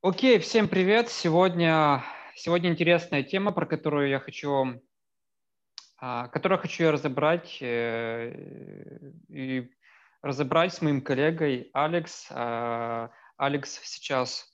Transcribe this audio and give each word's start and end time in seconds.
Окей, 0.00 0.38
всем 0.38 0.68
привет. 0.68 1.08
Сегодня, 1.08 2.04
сегодня 2.36 2.70
интересная 2.70 3.24
тема, 3.24 3.50
про 3.50 3.66
которую 3.66 4.08
я 4.08 4.20
хочу, 4.20 4.80
а, 6.00 6.28
которую 6.28 6.60
хочу 6.60 6.84
я 6.84 6.92
разобрать 6.92 7.58
э, 7.60 9.10
и 9.28 9.68
разобрать 10.22 10.72
с 10.72 10.82
моим 10.82 11.00
коллегой 11.00 11.70
Алекс. 11.72 12.28
А, 12.30 13.10
Алекс 13.36 13.80
сейчас 13.82 14.46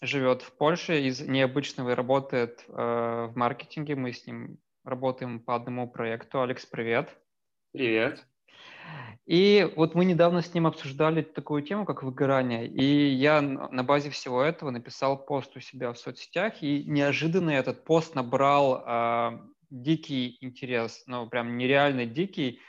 живет 0.00 0.42
в 0.42 0.56
Польше 0.56 1.00
из 1.00 1.20
необычного 1.22 1.90
и 1.90 1.94
работает 1.94 2.64
э, 2.68 2.72
в 2.72 3.32
маркетинге. 3.34 3.96
Мы 3.96 4.12
с 4.12 4.24
ним 4.28 4.58
работаем 4.84 5.40
по 5.40 5.56
одному 5.56 5.90
проекту. 5.90 6.40
Алекс, 6.40 6.64
привет. 6.66 7.18
Привет. 7.72 8.24
И 9.26 9.72
вот 9.76 9.94
мы 9.94 10.04
недавно 10.04 10.42
с 10.42 10.52
ним 10.52 10.66
обсуждали 10.66 11.22
такую 11.22 11.62
тему, 11.62 11.86
как 11.86 12.02
выгорание, 12.02 12.66
и 12.66 13.08
я 13.08 13.40
на 13.40 13.82
базе 13.82 14.10
всего 14.10 14.42
этого 14.42 14.70
написал 14.70 15.16
пост 15.24 15.56
у 15.56 15.60
себя 15.60 15.92
в 15.92 15.98
соцсетях, 15.98 16.62
и 16.62 16.84
неожиданно 16.84 17.50
этот 17.50 17.84
пост 17.84 18.14
набрал 18.14 18.84
э, 18.86 19.38
дикий 19.70 20.36
интерес, 20.42 21.04
ну 21.06 21.26
прям 21.26 21.56
нереально 21.56 22.04
дикий. 22.04 22.60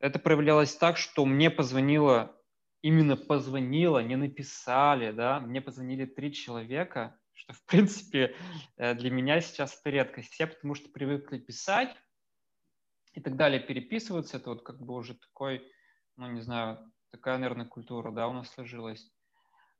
Это 0.00 0.18
проявлялось 0.18 0.74
так, 0.74 0.96
что 0.96 1.24
мне 1.24 1.48
позвонило, 1.48 2.36
именно 2.82 3.16
позвонило, 3.16 4.00
не 4.00 4.16
написали, 4.16 5.12
да, 5.12 5.38
мне 5.38 5.60
позвонили 5.60 6.06
три 6.06 6.32
человека, 6.32 7.16
что 7.34 7.52
в 7.52 7.64
принципе 7.66 8.34
э, 8.78 8.94
для 8.94 9.12
меня 9.12 9.40
сейчас 9.40 9.78
это 9.78 9.90
редкость. 9.90 10.32
Все 10.32 10.48
потому 10.48 10.74
что 10.74 10.88
привыкли 10.88 11.38
писать, 11.38 11.96
и 13.12 13.20
так 13.20 13.36
далее 13.36 13.60
переписываться. 13.60 14.38
Это 14.38 14.50
вот 14.50 14.62
как 14.62 14.80
бы 14.80 14.94
уже 14.94 15.14
такой, 15.14 15.66
ну, 16.16 16.30
не 16.30 16.40
знаю, 16.40 16.78
такая, 17.10 17.38
наверное, 17.38 17.66
культура, 17.66 18.10
да, 18.10 18.28
у 18.28 18.32
нас 18.32 18.50
сложилась. 18.50 19.10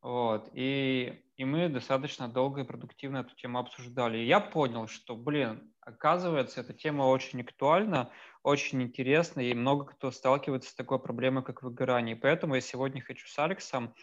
Вот. 0.03 0.51
И, 0.53 1.23
и 1.37 1.45
мы 1.45 1.69
достаточно 1.69 2.29
долго 2.29 2.63
и 2.63 2.67
продуктивно 2.67 3.19
эту 3.19 3.37
тему 3.37 3.61
обсуждали. 3.61 4.19
И 4.19 4.27
я 4.27 4.41
понял, 4.41 4.89
что, 4.89 5.15
блин, 5.15 5.73
оказывается, 5.81 6.61
эта 6.61 6.73
тема 6.73 7.05
очень 7.05 7.41
актуальна, 7.41 8.11
очень 8.43 8.83
интересна, 8.83 9.41
и 9.41 9.55
много 9.55 9.85
кто 9.85 10.11
сталкивается 10.11 10.71
с 10.71 10.75
такой 10.75 10.99
проблемой, 10.99 11.45
как 11.45 11.63
выгорание. 11.63 12.17
Поэтому 12.17 12.57
я 12.57 12.61
сегодня 12.61 13.01
хочу 13.01 13.29
с 13.29 13.39
Алексом 13.39 13.95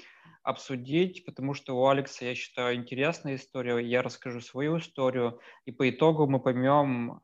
обсудить, 0.41 1.25
потому 1.25 1.53
что 1.53 1.77
у 1.77 1.85
Алекса, 1.85 2.23
я 2.23 2.33
считаю, 2.33 2.77
интересная 2.77 3.35
история, 3.35 3.77
я 3.79 4.01
расскажу 4.01 4.39
свою 4.39 4.77
историю, 4.77 5.41
и 5.65 5.73
по 5.73 5.89
итогу 5.89 6.27
мы 6.27 6.39
поймем, 6.39 7.19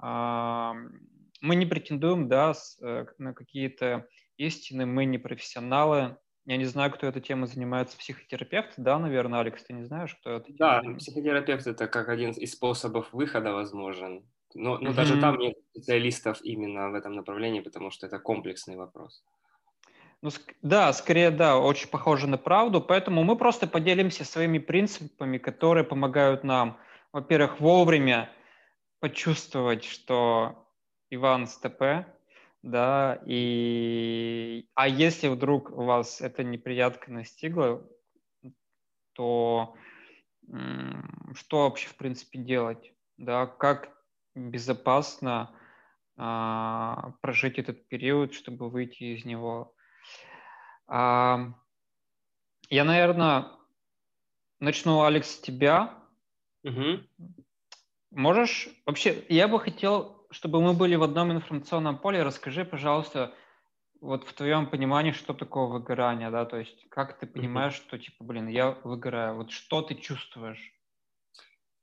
мы 1.42 1.56
не 1.56 1.66
претендуем 1.66 2.28
да, 2.28 2.54
э, 2.82 3.06
на 3.18 3.34
какие-то 3.34 4.08
истины, 4.38 4.86
мы 4.86 5.06
не 5.06 5.18
профессионалы. 5.18 6.18
Я 6.46 6.58
не 6.58 6.66
знаю, 6.66 6.92
кто 6.92 7.08
этой 7.08 7.22
темой 7.22 7.48
занимается, 7.48 7.98
психотерапевт, 7.98 8.74
да, 8.78 9.00
наверное, 9.00 9.40
Алекс, 9.40 9.64
ты 9.64 9.74
не 9.74 9.84
знаешь, 9.84 10.14
кто 10.16 10.38
это? 10.38 10.46
Да, 10.54 10.84
психотерапевт– 10.98 11.66
это 11.68 11.88
как 11.88 12.10
один 12.10 12.32
из 12.32 12.52
способов 12.52 13.12
выхода 13.14 13.52
возможен. 13.52 14.24
Но, 14.54 14.78
но 14.78 14.92
mm-hmm. 14.92 14.94
даже 14.94 15.20
там 15.20 15.38
нет 15.38 15.56
специалистов 15.72 16.40
именно 16.44 16.90
в 16.90 16.94
этом 16.94 17.14
направлении, 17.14 17.60
потому 17.60 17.92
что 17.92 18.08
это 18.08 18.20
комплексный 18.20 18.78
вопрос. 18.78 19.24
Ну, 20.22 20.30
да, 20.62 20.94
скорее, 20.94 21.30
да, 21.30 21.60
очень 21.60 21.90
похоже 21.90 22.28
на 22.28 22.38
правду, 22.38 22.82
поэтому 22.82 23.24
мы 23.24 23.36
просто 23.36 23.68
поделимся 23.68 24.24
своими 24.24 24.60
принципами, 24.60 25.38
которые 25.38 25.84
помогают 25.84 26.44
нам, 26.44 26.80
во-первых, 27.12 27.60
вовремя 27.60 28.30
почувствовать, 29.00 29.84
что 29.84 30.65
Иван 31.10 31.48
с 31.48 31.58
ТП, 31.58 32.06
да, 32.64 33.22
и... 33.26 34.68
А 34.74 34.88
если 34.88 35.28
вдруг 35.28 35.70
у 35.72 35.84
вас 35.84 36.22
эта 36.22 36.44
неприятка 36.44 37.12
настигла, 37.12 37.88
то 39.14 39.76
что 41.34 41.64
вообще, 41.64 41.88
в 41.88 41.96
принципе, 41.96 42.40
делать, 42.40 42.94
да, 43.18 43.48
как 43.48 43.96
безопасно 44.36 45.56
а, 46.18 47.14
прожить 47.22 47.58
этот 47.58 47.88
период, 47.88 48.34
чтобы 48.34 48.70
выйти 48.70 49.16
из 49.16 49.26
него. 49.26 49.74
А, 50.88 51.54
я, 52.70 52.84
наверное, 52.84 53.52
начну, 54.60 55.04
Алекс, 55.04 55.30
с 55.30 55.40
тебя. 55.40 55.94
Угу. 56.64 57.02
Можешь 58.12 58.70
вообще, 58.86 59.26
я 59.30 59.48
бы 59.48 59.60
хотел 59.60 60.15
чтобы 60.36 60.62
мы 60.62 60.74
были 60.74 60.96
в 60.96 61.04
одном 61.04 61.32
информационном 61.32 61.98
поле, 61.98 62.22
расскажи, 62.22 62.66
пожалуйста, 62.66 63.34
вот 64.02 64.28
в 64.28 64.34
твоем 64.34 64.68
понимании, 64.68 65.12
что 65.12 65.34
такое 65.34 65.68
выгорание, 65.68 66.30
да, 66.30 66.44
то 66.44 66.58
есть 66.58 66.86
как 66.90 67.18
ты 67.18 67.26
понимаешь, 67.26 67.76
mm-hmm. 67.76 67.88
что, 67.88 67.98
типа, 67.98 68.24
блин, 68.26 68.48
я 68.48 68.72
выгораю, 68.84 69.36
вот 69.36 69.52
что 69.52 69.82
ты 69.82 69.96
чувствуешь? 69.96 70.74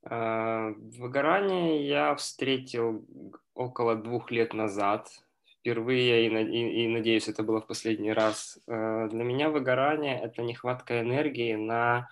А, 0.04 0.72
выгорание 0.98 1.88
я 1.88 2.14
встретил 2.14 3.06
около 3.54 3.96
двух 3.96 4.30
лет 4.30 4.52
назад, 4.52 5.08
впервые, 5.46 6.26
и, 6.26 6.28
и, 6.28 6.84
и 6.84 6.88
надеюсь, 6.88 7.28
это 7.28 7.42
было 7.42 7.62
в 7.62 7.66
последний 7.66 8.12
раз. 8.12 8.58
А, 8.69 9.08
для 9.08 9.24
меня 9.24 9.48
выгорание– 9.48 10.20
это 10.22 10.42
нехватка 10.42 11.00
энергии 11.00 11.54
на 11.54 12.10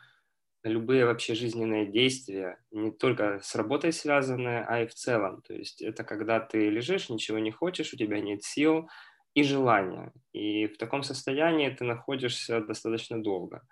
любые 0.64 1.06
вообще 1.06 1.34
жизненные 1.34 1.86
действия, 1.86 2.58
не 2.70 2.90
только 2.90 3.40
с 3.42 3.54
работой 3.54 3.92
связанные, 3.92 4.64
а 4.68 4.82
и 4.82 4.86
в 4.86 4.94
целом. 4.94 5.42
То 5.42 5.54
есть 5.54 5.80
это 5.80 6.04
когда 6.04 6.40
ты 6.40 6.68
лежишь, 6.68 7.08
ничего 7.08 7.38
не 7.38 7.50
хочешь, 7.50 7.92
у 7.92 7.96
тебя 7.96 8.20
нет 8.20 8.42
сил 8.42 8.88
и 9.34 9.42
желания. 9.42 10.12
И 10.32 10.66
в 10.66 10.76
таком 10.76 11.02
состоянии 11.02 11.70
ты 11.70 11.84
находишься 11.84 12.60
достаточно 12.60 13.22
долго. 13.22 13.62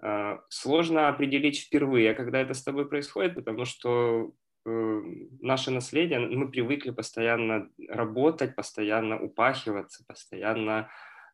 А, 0.00 0.40
сложно 0.48 1.08
определить 1.08 1.60
впервые, 1.60 2.14
когда 2.14 2.40
это 2.40 2.54
с 2.54 2.64
тобой 2.64 2.88
происходит, 2.88 3.36
потому 3.36 3.64
что 3.64 4.32
э, 4.66 5.02
наше 5.40 5.70
наследие, 5.70 6.18
мы 6.18 6.50
привыкли 6.50 6.90
постоянно 6.90 7.70
работать, 7.88 8.56
постоянно 8.56 9.20
упахиваться, 9.20 10.04
постоянно 10.04 10.90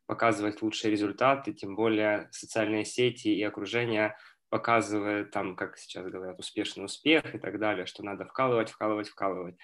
показывать 0.06 0.60
лучшие 0.60 0.90
результаты, 0.90 1.54
тем 1.54 1.76
более 1.76 2.28
социальные 2.32 2.84
сети 2.84 3.28
и 3.28 3.42
окружение– 3.42 4.14
показывает 4.50 5.30
там, 5.30 5.56
как 5.56 5.78
сейчас 5.78 6.06
говорят, 6.06 6.38
успешный 6.38 6.84
успех 6.84 7.34
и 7.34 7.38
так 7.38 7.58
далее, 7.58 7.86
что 7.86 8.04
надо 8.04 8.24
вкалывать, 8.24 8.70
вкалывать, 8.70 9.08
вкалывать. 9.08 9.56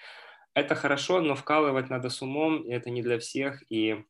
Это 0.53 0.73
хорошо, 0.73 1.21
но 1.21 1.35
вкалывать 1.35 1.89
надо 1.89 2.09
с 2.09 2.21
умом, 2.21 2.63
и 2.63 2.71
это 2.71 2.89
не 2.89 3.03
для 3.03 3.19
всех, 3.19 3.61
и 3.69 4.03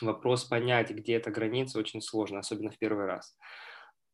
вопрос 0.00 0.44
понять, 0.44 0.90
где 0.90 1.14
эта 1.14 1.30
граница, 1.30 1.78
очень 1.78 2.02
сложно, 2.02 2.40
особенно 2.40 2.70
в 2.70 2.78
первый 2.78 3.06
раз. 3.06 3.36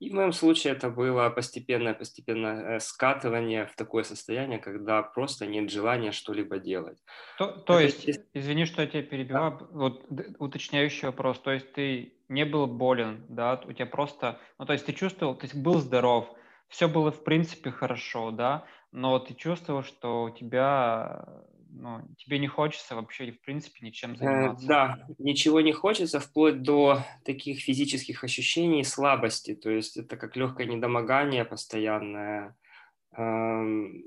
И 0.01 0.09
в 0.09 0.15
моем 0.15 0.33
случае 0.33 0.73
это 0.73 0.89
было 0.89 1.29
постепенное, 1.29 1.93
постепенное 1.93 2.77
э, 2.77 2.81
скатывание 2.81 3.67
в 3.67 3.77
такое 3.77 4.03
состояние, 4.03 4.59
когда 4.59 5.03
просто 5.03 5.47
нет 5.47 5.71
желания 5.71 6.11
что-либо 6.13 6.59
делать. 6.59 6.99
То, 7.37 7.49
то 7.49 7.79
есть, 7.79 8.07
есть, 8.07 8.21
извини, 8.33 8.65
что 8.65 8.81
я 8.81 8.89
тебя 8.89 9.03
перебиваю, 9.03 9.59
да. 9.59 9.67
вот 9.73 10.07
уточняющий 10.39 11.07
вопрос, 11.07 11.39
то 11.41 11.51
есть 11.51 11.73
ты 11.73 12.15
не 12.31 12.45
был 12.45 12.67
болен, 12.67 13.27
да, 13.29 13.61
у 13.67 13.73
тебя 13.73 13.87
просто, 13.87 14.41
ну 14.59 14.65
то 14.65 14.73
есть 14.73 14.87
ты 14.87 14.93
чувствовал, 14.93 15.39
есть 15.43 15.55
был 15.55 15.79
здоров, 15.81 16.31
все 16.69 16.89
было 16.89 17.11
в 17.11 17.25
принципе 17.25 17.71
хорошо, 17.71 18.31
да, 18.31 18.65
но 18.93 19.19
ты 19.19 19.35
чувствовал, 19.35 19.83
что 19.83 20.25
у 20.25 20.31
тебя 20.31 21.45
ну, 21.73 22.01
тебе 22.19 22.39
не 22.39 22.47
хочется 22.47 22.95
вообще, 22.95 23.31
в 23.31 23.41
принципе, 23.43 23.87
ничем 23.87 24.13
э, 24.13 24.17
заниматься. 24.17 24.67
да, 24.67 25.07
ничего 25.19 25.61
не 25.61 25.73
хочется, 25.73 26.21
вплоть 26.21 26.63
до 26.63 27.05
таких 27.25 27.61
физических 27.61 28.25
ощущений 28.25 28.85
слабости, 28.85 29.55
то 29.55 29.71
есть 29.71 29.97
это 29.97 30.17
как 30.17 30.37
легкое 30.37 30.67
недомогание 30.67 31.45
постоянное, 31.45 32.57
эм, 33.17 34.03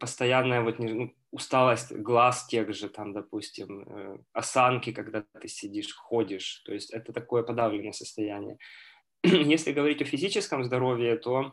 постоянная 0.00 0.62
вот 0.62 0.78
ну, 0.78 1.14
усталость 1.30 1.92
глаз 1.92 2.46
тех 2.46 2.72
же, 2.74 2.88
там, 2.88 3.12
допустим, 3.12 3.82
э, 3.82 4.18
осанки, 4.32 4.92
когда 4.92 5.24
ты 5.40 5.48
сидишь, 5.48 5.94
ходишь, 5.94 6.62
то 6.64 6.72
есть 6.72 6.90
это 6.92 7.12
такое 7.12 7.42
подавленное 7.42 7.92
состояние. 7.92 8.58
Если 9.24 9.72
говорить 9.72 10.02
о 10.02 10.06
физическом 10.06 10.64
здоровье, 10.64 11.16
то 11.16 11.52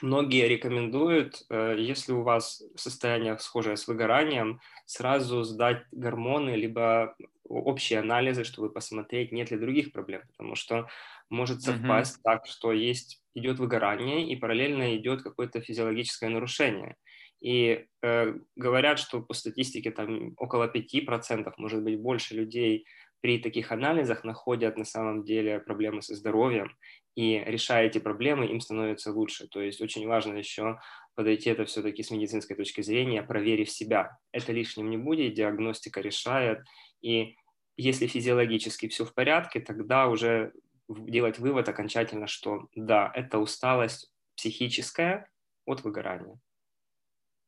Многие 0.00 0.48
рекомендуют, 0.48 1.44
э, 1.50 1.76
если 1.78 2.12
у 2.12 2.22
вас 2.22 2.62
состояние 2.74 3.38
схожее 3.38 3.76
с 3.76 3.86
выгоранием, 3.86 4.60
сразу 4.86 5.44
сдать 5.44 5.84
гормоны, 5.92 6.50
либо 6.50 7.14
общие 7.44 8.00
анализы, 8.00 8.44
чтобы 8.44 8.70
посмотреть, 8.70 9.32
нет 9.32 9.50
ли 9.50 9.58
других 9.58 9.92
проблем, 9.92 10.22
потому 10.28 10.56
что 10.56 10.88
может 11.28 11.62
совпасть 11.62 12.16
mm-hmm. 12.16 12.22
так, 12.24 12.46
что 12.46 12.72
есть 12.72 13.22
идет 13.34 13.58
выгорание 13.58 14.28
и 14.28 14.36
параллельно 14.36 14.96
идет 14.96 15.22
какое-то 15.22 15.60
физиологическое 15.60 16.30
нарушение. 16.30 16.96
И 17.42 17.86
э, 18.02 18.34
говорят, 18.54 19.00
что 19.00 19.20
по 19.20 19.34
статистике 19.34 19.90
там 19.90 20.34
около 20.36 20.70
5%, 20.72 21.52
может 21.56 21.82
быть 21.82 21.98
больше 21.98 22.34
людей 22.34 22.86
при 23.20 23.38
таких 23.38 23.72
анализах 23.72 24.24
находят 24.24 24.76
на 24.76 24.84
самом 24.84 25.24
деле 25.24 25.60
проблемы 25.60 26.02
со 26.02 26.14
здоровьем, 26.14 26.76
и 27.14 27.42
решая 27.46 27.86
эти 27.86 27.98
проблемы, 27.98 28.46
им 28.46 28.60
становится 28.60 29.12
лучше. 29.12 29.48
То 29.48 29.60
есть 29.60 29.80
очень 29.80 30.06
важно 30.06 30.34
еще 30.34 30.78
подойти 31.14 31.50
это 31.50 31.64
все-таки 31.64 32.02
с 32.02 32.10
медицинской 32.10 32.56
точки 32.56 32.80
зрения, 32.80 33.22
проверив 33.22 33.70
себя. 33.70 34.18
Это 34.32 34.52
лишним 34.52 34.88
не 34.88 34.96
будет, 34.96 35.34
диагностика 35.34 36.00
решает. 36.00 36.60
И 37.00 37.36
если 37.76 38.06
физиологически 38.06 38.88
все 38.88 39.04
в 39.04 39.14
порядке, 39.14 39.60
тогда 39.60 40.08
уже 40.08 40.52
делать 40.88 41.38
вывод 41.38 41.68
окончательно, 41.68 42.26
что 42.26 42.68
да, 42.74 43.10
это 43.14 43.38
усталость, 43.38 44.12
психическое 44.36 45.28
от 45.66 45.84
выгорания. 45.84 46.38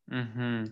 Угу. 0.08 0.70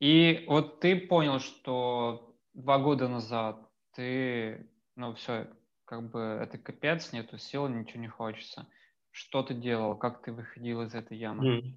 И 0.00 0.44
вот 0.48 0.80
ты 0.80 0.96
понял, 0.96 1.40
что 1.40 2.36
два 2.54 2.78
года 2.78 3.08
назад 3.08 3.58
ты, 3.94 4.68
ну 4.96 5.14
все, 5.14 5.48
как 5.84 6.10
бы 6.10 6.20
это 6.20 6.58
капец, 6.58 7.12
нету 7.12 7.38
сил, 7.38 7.68
ничего 7.68 8.00
не 8.00 8.08
хочется. 8.08 8.66
Что 9.10 9.42
ты 9.42 9.54
делал? 9.54 9.96
Как 9.96 10.22
ты 10.22 10.32
выходил 10.32 10.82
из 10.82 10.94
этой 10.94 11.18
ямы? 11.18 11.76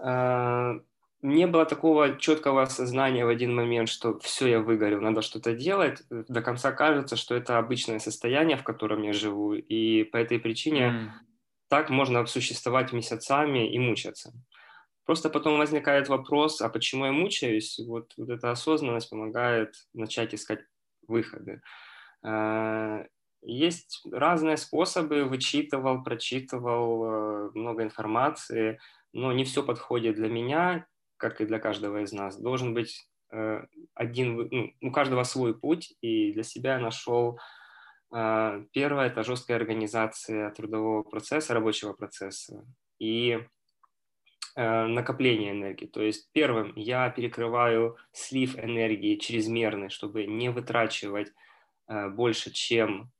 Mm 0.00 0.82
не 1.22 1.46
было 1.46 1.64
такого 1.64 2.18
четкого 2.18 2.62
осознания 2.62 3.24
в 3.24 3.28
один 3.28 3.54
момент, 3.54 3.88
что 3.88 4.18
все, 4.18 4.48
я 4.48 4.60
выгорел, 4.60 5.00
надо 5.00 5.22
что-то 5.22 5.54
делать. 5.54 6.02
До 6.10 6.42
конца 6.42 6.72
кажется, 6.72 7.16
что 7.16 7.36
это 7.36 7.58
обычное 7.58 8.00
состояние, 8.00 8.56
в 8.56 8.64
котором 8.64 9.02
я 9.02 9.12
живу, 9.12 9.54
и 9.54 10.02
по 10.02 10.16
этой 10.16 10.40
причине 10.40 10.80
mm. 10.80 11.08
так 11.68 11.90
можно 11.90 12.26
существовать 12.26 12.92
месяцами 12.92 13.72
и 13.72 13.78
мучаться. 13.78 14.32
Просто 15.04 15.30
потом 15.30 15.58
возникает 15.58 16.08
вопрос, 16.08 16.60
а 16.60 16.68
почему 16.68 17.06
я 17.06 17.12
мучаюсь? 17.12 17.78
Вот, 17.86 18.12
вот 18.16 18.30
эта 18.30 18.50
осознанность 18.50 19.10
помогает 19.10 19.74
начать 19.94 20.34
искать 20.34 20.60
выходы. 21.08 21.60
А, 22.22 23.04
есть 23.42 24.02
разные 24.10 24.56
способы, 24.56 25.24
вычитывал, 25.24 26.04
прочитывал 26.04 27.04
э, 27.04 27.50
много 27.54 27.82
информации, 27.82 28.78
но 29.12 29.32
не 29.32 29.44
все 29.44 29.64
подходит 29.64 30.14
для 30.14 30.28
меня 30.28 30.86
как 31.22 31.40
и 31.40 31.46
для 31.46 31.60
каждого 31.60 32.02
из 32.02 32.12
нас, 32.12 32.36
должен 32.36 32.74
быть 32.74 33.08
э, 33.30 33.64
один, 33.94 34.48
ну, 34.50 34.72
у 34.80 34.90
каждого 34.90 35.22
свой 35.22 35.56
путь, 35.56 35.94
и 36.00 36.32
для 36.32 36.42
себя 36.42 36.74
я 36.74 36.80
нашел 36.80 37.38
э, 38.12 38.64
первое– 38.72 39.06
это 39.06 39.22
жесткая 39.22 39.56
организация 39.56 40.50
трудового 40.50 41.04
процесса, 41.04 41.54
рабочего 41.54 41.92
процесса 41.92 42.66
и 42.98 43.38
э, 44.54 44.86
накопление 44.86 45.52
энергии. 45.52 45.86
То 45.86 46.02
есть 46.02 46.30
первым 46.32 46.72
я 46.76 47.10
перекрываю 47.10 47.96
слив 48.12 48.58
энергии 48.58 49.16
чрезмерный, 49.16 49.88
чтобы 49.88 50.26
не 50.26 50.50
вытрачивать 50.50 51.32
больше, 51.88 52.52
чем 52.52 53.10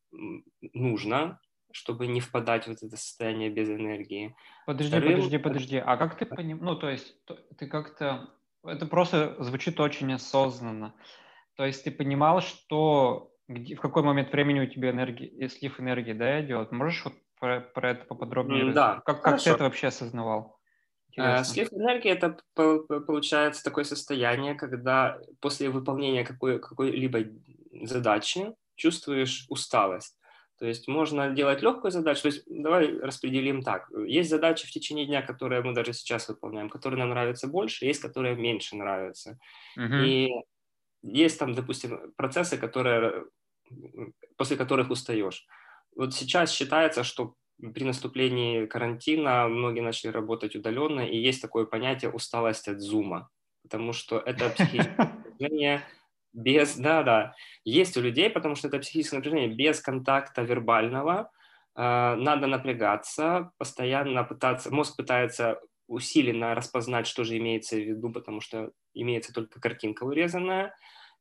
нужно, 0.73 1.41
чтобы 1.73 2.07
не 2.07 2.21
впадать 2.21 2.67
в 2.67 2.71
это 2.71 2.89
состояние 2.89 3.51
без 3.51 3.69
энергии. 3.69 4.35
Подожди, 4.67 4.91
Вторым... 4.91 5.15
подожди, 5.15 5.39
подожди. 5.39 5.77
А 5.79 5.97
как 5.97 6.17
ты 6.17 6.27
понимаешь? 6.27 6.63
Ну, 6.63 6.77
то 6.77 6.89
есть 6.89 7.17
ты 7.59 7.67
как-то... 7.67 8.31
Это 8.65 8.87
просто 8.87 9.37
звучит 9.43 9.81
очень 9.81 10.13
осознанно. 10.13 10.95
То 11.57 11.67
есть 11.67 11.85
ты 11.85 11.91
понимал, 11.91 12.41
что 12.41 13.33
где, 13.49 13.75
в 13.75 13.81
какой 13.81 14.03
момент 14.03 14.33
времени 14.33 14.61
у 14.61 14.67
тебя 14.67 14.91
энергии, 14.91 15.47
слив 15.49 15.81
энергии 15.81 16.13
да, 16.13 16.41
идет? 16.41 16.73
Можешь 16.73 17.05
вот 17.05 17.15
про, 17.39 17.61
про 17.61 17.91
это 17.91 18.05
поподробнее? 18.05 18.73
Да. 18.73 19.03
Как, 19.05 19.23
как 19.23 19.43
ты 19.43 19.51
это 19.51 19.65
вообще 19.65 19.89
осознавал? 19.89 20.59
Интересно. 21.13 21.45
Слив 21.45 21.73
энергии– 21.73 22.11
это 22.13 22.39
получается 22.55 23.63
такое 23.63 23.85
состояние, 23.85 24.55
когда 24.55 25.19
после 25.41 25.69
выполнения 25.69 26.25
какой, 26.25 26.59
какой-либо 26.59 27.21
задачи 27.87 28.55
чувствуешь 28.77 29.47
усталость. 29.49 30.17
То 30.59 30.67
есть 30.67 30.89
можно 30.89 31.31
делать 31.31 31.61
легкую 31.61 31.91
задачу. 31.91 32.23
То 32.23 32.29
есть 32.29 32.45
давай 32.47 32.97
распределим 32.99 33.63
так. 33.63 33.91
Есть 34.07 34.31
задачи 34.31 34.67
в 34.67 34.71
течение 34.71 35.07
дня, 35.07 35.21
которые 35.21 35.61
мы 35.63 35.75
даже 35.75 35.93
сейчас 35.93 36.29
выполняем, 36.29 36.71
которые 36.71 37.01
нам 37.01 37.11
нравятся 37.11 37.49
больше, 37.49 37.85
есть, 37.85 38.01
которые 38.01 38.37
меньше 38.37 38.77
нравятся. 38.77 39.39
Uh-huh. 39.77 40.05
И 40.07 40.31
есть 41.03 41.39
там, 41.39 41.55
допустим, 41.55 42.13
процессы, 42.17 42.57
которые, 42.59 43.25
после 44.37 44.57
которых 44.57 44.91
устаешь. 44.91 45.47
Вот 45.97 46.15
сейчас 46.15 46.53
считается, 46.53 47.03
что 47.03 47.35
при 47.71 47.85
наступлении 47.85 48.67
карантина 48.67 49.47
многие 49.49 49.81
начали 49.81 50.11
работать 50.11 50.57
удаленно, 50.57 51.01
и 51.01 51.17
есть 51.17 51.41
такое 51.41 51.65
понятие 51.65 52.11
усталость 52.11 52.69
от 52.69 52.81
зума, 52.81 53.29
потому 53.63 53.93
что 53.93 54.19
это 54.19 54.51
психическое 54.51 55.87
без, 56.33 56.77
да, 56.77 57.03
да, 57.03 57.35
есть 57.65 57.97
у 57.97 58.01
людей, 58.01 58.31
потому 58.31 58.55
что 58.55 58.69
это 58.69 58.79
психическое 58.79 59.17
напряжение, 59.17 59.49
без 59.49 59.81
контакта 59.81 60.43
вербального, 60.43 61.31
э, 61.77 62.15
надо 62.17 62.47
напрягаться, 62.47 63.53
постоянно 63.59 64.25
пытаться, 64.25 64.73
мозг 64.73 64.97
пытается 64.97 65.61
усиленно 65.87 66.55
распознать, 66.55 67.07
что 67.07 67.25
же 67.25 67.37
имеется 67.37 67.77
в 67.77 67.81
виду, 67.81 68.11
потому 68.11 68.41
что 68.41 68.73
имеется 68.95 69.33
только 69.33 69.61
картинка 69.61 70.07
вырезанная, 70.07 70.75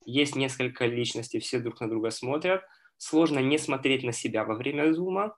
есть 0.06 0.36
несколько 0.36 0.86
личностей, 0.86 1.40
все 1.40 1.60
друг 1.60 1.80
на 1.82 1.90
друга 1.90 2.10
смотрят, 2.10 2.64
сложно 2.98 3.40
не 3.40 3.58
смотреть 3.58 4.04
на 4.04 4.14
себя 4.14 4.46
во 4.46 4.56
время 4.56 4.94
зума, 4.94 5.36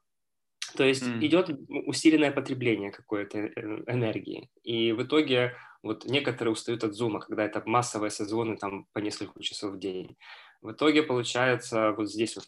то 0.76 0.84
есть 0.84 1.04
mm. 1.04 1.26
идет 1.26 1.50
усиленное 1.88 2.32
потребление 2.32 2.92
какой-то 2.92 3.38
э, 3.38 3.52
энергии. 3.88 4.50
И 4.64 4.92
в 4.92 5.04
итоге 5.04 5.56
вот 5.84 6.06
некоторые 6.06 6.54
устают 6.54 6.84
от 6.84 6.94
зума, 6.94 7.20
когда 7.20 7.44
это 7.44 7.62
массовые 7.66 8.10
созвоны 8.10 8.58
там 8.58 8.86
по 8.94 9.00
несколько 9.00 9.42
часов 9.44 9.74
в 9.74 9.80
день. 9.80 10.18
В 10.62 10.72
итоге 10.72 11.04
получается 11.04 11.92
вот 11.92 12.10
здесь 12.10 12.36
вот 12.36 12.46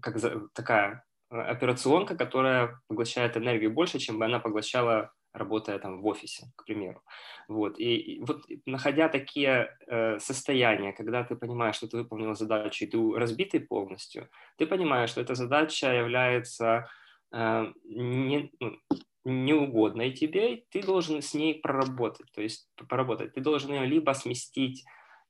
как 0.00 0.18
за, 0.18 0.48
такая 0.54 1.04
э, 1.30 1.36
операционка, 1.36 2.16
которая 2.16 2.80
поглощает 2.88 3.36
энергию 3.36 3.72
больше, 3.72 3.98
чем 3.98 4.18
бы 4.18 4.24
она 4.24 4.38
поглощала 4.38 5.12
работая 5.32 5.78
там 5.78 6.02
в 6.02 6.06
офисе, 6.06 6.52
к 6.56 6.64
примеру. 6.64 7.02
Вот. 7.48 7.78
И, 7.78 7.96
и 7.96 8.20
вот 8.20 8.44
находя 8.66 9.08
такие 9.08 9.76
э, 9.86 10.18
состояния, 10.18 10.92
когда 10.92 11.24
ты 11.24 11.36
понимаешь, 11.36 11.76
что 11.76 11.88
ты 11.88 11.96
выполнил 11.96 12.34
задачу, 12.34 12.84
и 12.84 12.88
ты 12.88 12.98
разбитый 13.16 13.60
полностью, 13.60 14.28
ты 14.58 14.66
понимаешь, 14.66 15.10
что 15.10 15.20
эта 15.20 15.34
задача 15.34 15.92
является 15.92 16.66
э, 16.66 17.01
не, 17.32 18.50
ну, 18.60 18.76
неугодной 19.24 20.12
тебе, 20.12 20.64
ты 20.70 20.82
должен 20.82 21.22
с 21.22 21.34
ней 21.34 21.54
проработать, 21.60 22.30
то 22.32 22.42
есть 22.42 22.68
поработать. 22.88 23.34
Ты 23.34 23.40
должен 23.40 23.72
ее 23.72 23.86
либо 23.86 24.12
сместить 24.12 24.84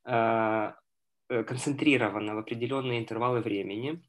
э, 0.05 0.73
э, 1.29 1.45
концентрированно 1.45 2.35
в 2.35 2.39
определенные 2.39 3.01
интервалы 3.01 3.41
времени, 3.41 4.03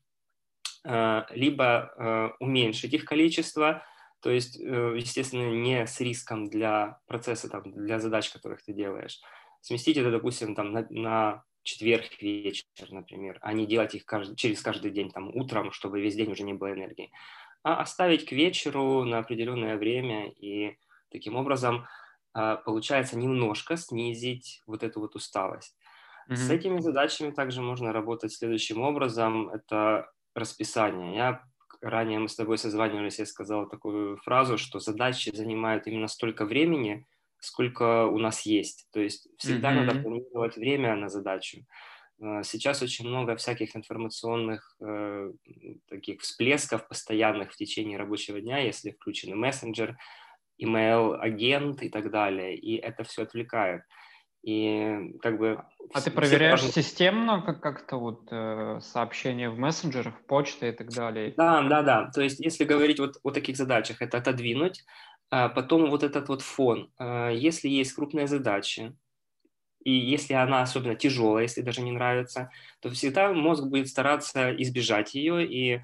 э, 0.85 1.21
либо 1.31 2.35
уменьшить 2.39 2.93
их 2.93 3.05
количество, 3.05 3.83
то 4.23 4.31
есть, 4.31 4.57
э, 4.57 4.95
естественно, 4.95 5.51
не 5.51 5.85
с 5.85 5.99
риском 5.99 6.49
для 6.49 6.99
процесса, 7.07 7.49
там, 7.49 7.63
для 7.73 7.99
задач, 7.99 8.29
которых 8.29 8.63
ты 8.63 8.71
делаешь. 8.71 9.19
Сместить 9.59 9.97
это, 9.97 10.11
допустим, 10.11 10.55
там, 10.55 10.71
на, 10.71 10.87
на 10.89 11.43
четверг 11.63 12.05
вечер, 12.21 12.65
например, 12.89 13.37
а 13.41 13.51
не 13.51 13.65
делать 13.65 13.95
их 13.95 14.05
каждый, 14.05 14.37
через 14.37 14.61
каждый 14.61 14.91
день, 14.91 15.11
там, 15.11 15.29
утром, 15.35 15.73
чтобы 15.73 15.99
весь 15.99 16.15
день 16.15 16.31
уже 16.31 16.43
не 16.43 16.53
было 16.53 16.71
энергии 16.71 17.11
а 17.63 17.81
оставить 17.81 18.25
к 18.25 18.31
вечеру 18.31 19.03
на 19.03 19.19
определенное 19.19 19.77
время 19.77 20.29
и 20.29 20.77
таким 21.09 21.35
образом 21.35 21.87
а, 22.33 22.57
получается 22.57 23.17
немножко 23.17 23.77
снизить 23.77 24.61
вот 24.67 24.83
эту 24.83 24.99
вот 24.99 25.15
усталость. 25.15 25.75
Mm-hmm. 26.29 26.35
С 26.35 26.49
этими 26.49 26.79
задачами 26.79 27.31
также 27.31 27.61
можно 27.61 27.93
работать 27.93 28.33
следующим 28.33 28.81
образом. 28.81 29.49
Это 29.49 30.09
расписание. 30.35 31.15
Я 31.15 31.43
ранее 31.81 32.19
мы 32.19 32.29
с 32.29 32.35
тобой 32.35 32.57
созванивались, 32.57 33.19
я 33.19 33.25
сказал 33.25 33.67
такую 33.67 34.17
фразу, 34.17 34.57
что 34.57 34.79
задачи 34.79 35.35
занимают 35.35 35.85
именно 35.85 36.07
столько 36.07 36.45
времени, 36.45 37.05
сколько 37.39 38.05
у 38.07 38.17
нас 38.19 38.45
есть. 38.45 38.87
То 38.91 39.01
есть 39.01 39.27
всегда 39.37 39.71
mm-hmm. 39.71 39.83
надо 39.83 39.99
планировать 39.99 40.55
время 40.55 40.95
на 40.95 41.09
задачу. 41.09 41.65
А, 42.23 42.43
сейчас 42.43 42.81
очень 42.81 43.07
много 43.07 43.35
всяких 43.35 43.75
информационных 43.75 44.75
э, 44.79 45.31
таких 45.89 46.21
всплесков 46.21 46.87
постоянных 46.87 47.51
в 47.51 47.57
течение 47.57 47.97
рабочего 47.97 48.39
дня, 48.39 48.59
если 48.59 48.91
включен 48.91 49.37
мессенджер, 49.37 49.97
email 50.61 51.15
агент 51.15 51.83
и 51.83 51.89
так 51.89 52.11
далее, 52.11 52.55
и 52.55 52.77
это 52.77 53.03
все 53.03 53.23
отвлекает. 53.23 53.81
И 54.43 55.13
как 55.21 55.37
бы... 55.37 55.63
А 55.93 56.01
ты 56.01 56.11
проверяешь 56.11 56.61
должны... 56.61 56.81
системно 56.81 57.41
как- 57.41 57.61
как-то 57.61 57.97
вот 57.97 58.27
э, 58.31 58.79
сообщения 58.81 59.49
в 59.49 59.57
мессенджерах, 59.57 60.25
почта 60.25 60.67
и 60.67 60.71
так 60.71 60.89
далее? 60.89 61.33
Да, 61.35 61.61
да, 61.61 61.81
да. 61.81 62.11
То 62.11 62.21
есть 62.21 62.39
если 62.39 62.65
говорить 62.65 62.99
вот 62.99 63.17
о 63.23 63.31
таких 63.31 63.57
задачах, 63.57 64.01
это 64.01 64.17
отодвинуть, 64.17 64.83
а 65.29 65.49
потом 65.49 65.89
вот 65.89 66.03
этот 66.03 66.27
вот 66.29 66.41
фон. 66.41 66.91
Э, 66.99 67.31
если 67.33 67.67
есть 67.67 67.93
крупные 67.93 68.27
задачи, 68.27 68.95
и 69.83 69.91
если 69.91 70.33
она 70.33 70.61
особенно 70.61 70.95
тяжелая, 70.95 71.43
если 71.43 71.61
даже 71.61 71.81
не 71.81 71.91
нравится, 71.91 72.49
то 72.79 72.89
всегда 72.89 73.33
мозг 73.33 73.65
будет 73.65 73.87
стараться 73.87 74.53
избежать 74.55 75.13
ее, 75.15 75.45
и 75.45 75.81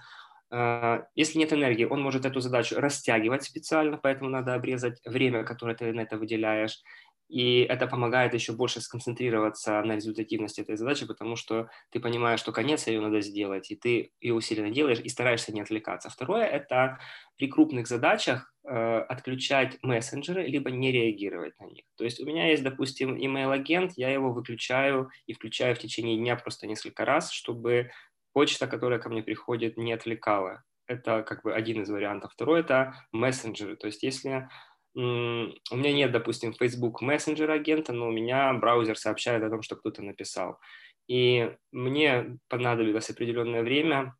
э, 0.51 1.03
если 1.15 1.39
нет 1.39 1.53
энергии, 1.53 1.85
он 1.85 2.01
может 2.01 2.25
эту 2.25 2.39
задачу 2.39 2.79
растягивать 2.79 3.43
специально, 3.43 3.97
поэтому 3.97 4.29
надо 4.29 4.53
обрезать 4.53 4.99
время, 5.05 5.43
которое 5.43 5.75
ты 5.75 5.91
на 5.93 6.01
это 6.01 6.17
выделяешь, 6.17 6.81
и 7.29 7.61
это 7.61 7.85
помогает 7.85 8.33
еще 8.33 8.53
больше 8.53 8.81
сконцентрироваться 8.81 9.81
на 9.83 9.95
результативности 9.95 10.61
этой 10.61 10.75
задачи, 10.75 11.05
потому 11.05 11.35
что 11.35 11.69
ты 11.91 11.99
понимаешь, 11.99 12.39
что 12.39 12.51
конец 12.51 12.87
ее 12.87 12.99
надо 13.01 13.21
сделать, 13.21 13.69
и 13.69 13.75
ты 13.75 14.11
ее 14.19 14.33
усиленно 14.33 14.71
делаешь 14.71 14.99
и 14.99 15.09
стараешься 15.09 15.53
не 15.53 15.61
отвлекаться. 15.61 16.09
Второе– 16.09 16.45
это 16.47 16.99
при 17.37 17.47
крупных 17.47 17.87
задачах 17.87 18.51
э, 18.63 18.73
отключать 18.73 19.77
мессенджеры, 19.83 20.47
либо 20.47 20.71
не 20.71 20.91
реагировать 20.91 21.57
на 21.59 21.65
них. 21.65 21.85
То 21.97 22.03
есть 22.03 22.19
у 22.19 22.25
меня 22.25 22.49
есть, 22.49 22.63
допустим, 22.63 23.15
email-агент, 23.15 23.93
я 23.95 24.09
его 24.09 24.33
выключаю 24.33 25.11
и 25.27 25.33
включаю 25.33 25.75
в 25.75 25.79
течение 25.79 26.17
дня 26.17 26.35
просто 26.35 26.65
несколько 26.65 27.05
раз, 27.05 27.31
чтобы 27.31 27.91
почта, 28.33 28.65
которая 28.65 28.97
ко 28.97 29.09
мне 29.09 29.21
приходит, 29.21 29.77
не 29.77 29.93
отвлекала 29.93 30.63
это 30.89 31.21
как 31.21 31.43
бы 31.43 31.53
один 31.53 31.83
из 31.83 31.89
вариантов. 31.89 32.33
Второй– 32.33 32.59
это 32.61 32.95
мессенджеры. 33.11 33.75
То 33.75 33.85
есть 33.85 34.01
если 34.01 34.49
у 34.95 34.99
меня 34.99 35.93
нет, 35.93 36.11
допустим, 36.11 36.53
Facebook 36.53 37.01
Messenger 37.01 37.51
агента, 37.51 37.93
но 37.93 38.07
у 38.07 38.11
меня 38.11 38.53
браузер 38.53 38.97
сообщает 38.97 39.43
о 39.43 39.49
том, 39.49 39.61
что 39.61 39.75
кто-то 39.75 40.01
написал. 40.01 40.59
И 41.07 41.51
мне 41.71 42.37
понадобилось 42.47 43.09
определенное 43.09 43.63
время 43.63 44.15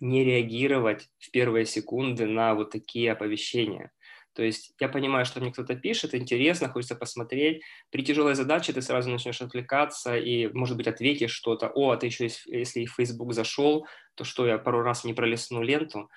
не 0.00 0.24
реагировать 0.24 1.08
в 1.18 1.30
первые 1.30 1.66
секунды 1.66 2.26
на 2.26 2.54
вот 2.54 2.70
такие 2.70 3.12
оповещения. 3.12 3.92
То 4.32 4.44
есть 4.44 4.72
я 4.78 4.88
понимаю, 4.88 5.26
что 5.26 5.40
мне 5.40 5.52
кто-то 5.52 5.74
пишет, 5.74 6.14
интересно, 6.14 6.68
хочется 6.68 6.94
посмотреть. 6.94 7.62
При 7.90 8.02
тяжелой 8.02 8.34
задаче 8.34 8.72
ты 8.72 8.80
сразу 8.80 9.10
начнешь 9.10 9.42
отвлекаться 9.42 10.16
и, 10.16 10.46
может 10.48 10.76
быть, 10.76 10.86
ответишь 10.86 11.32
что-то. 11.32 11.68
О, 11.68 11.90
а 11.90 11.96
ты 11.96 12.06
еще, 12.06 12.28
если 12.46 12.84
в 12.84 12.94
Facebook 12.94 13.32
зашел, 13.34 13.86
то 14.14 14.24
что, 14.24 14.46
я 14.46 14.58
пару 14.58 14.82
раз 14.82 15.04
не 15.04 15.14
пролистну 15.14 15.62
ленту? 15.62 16.08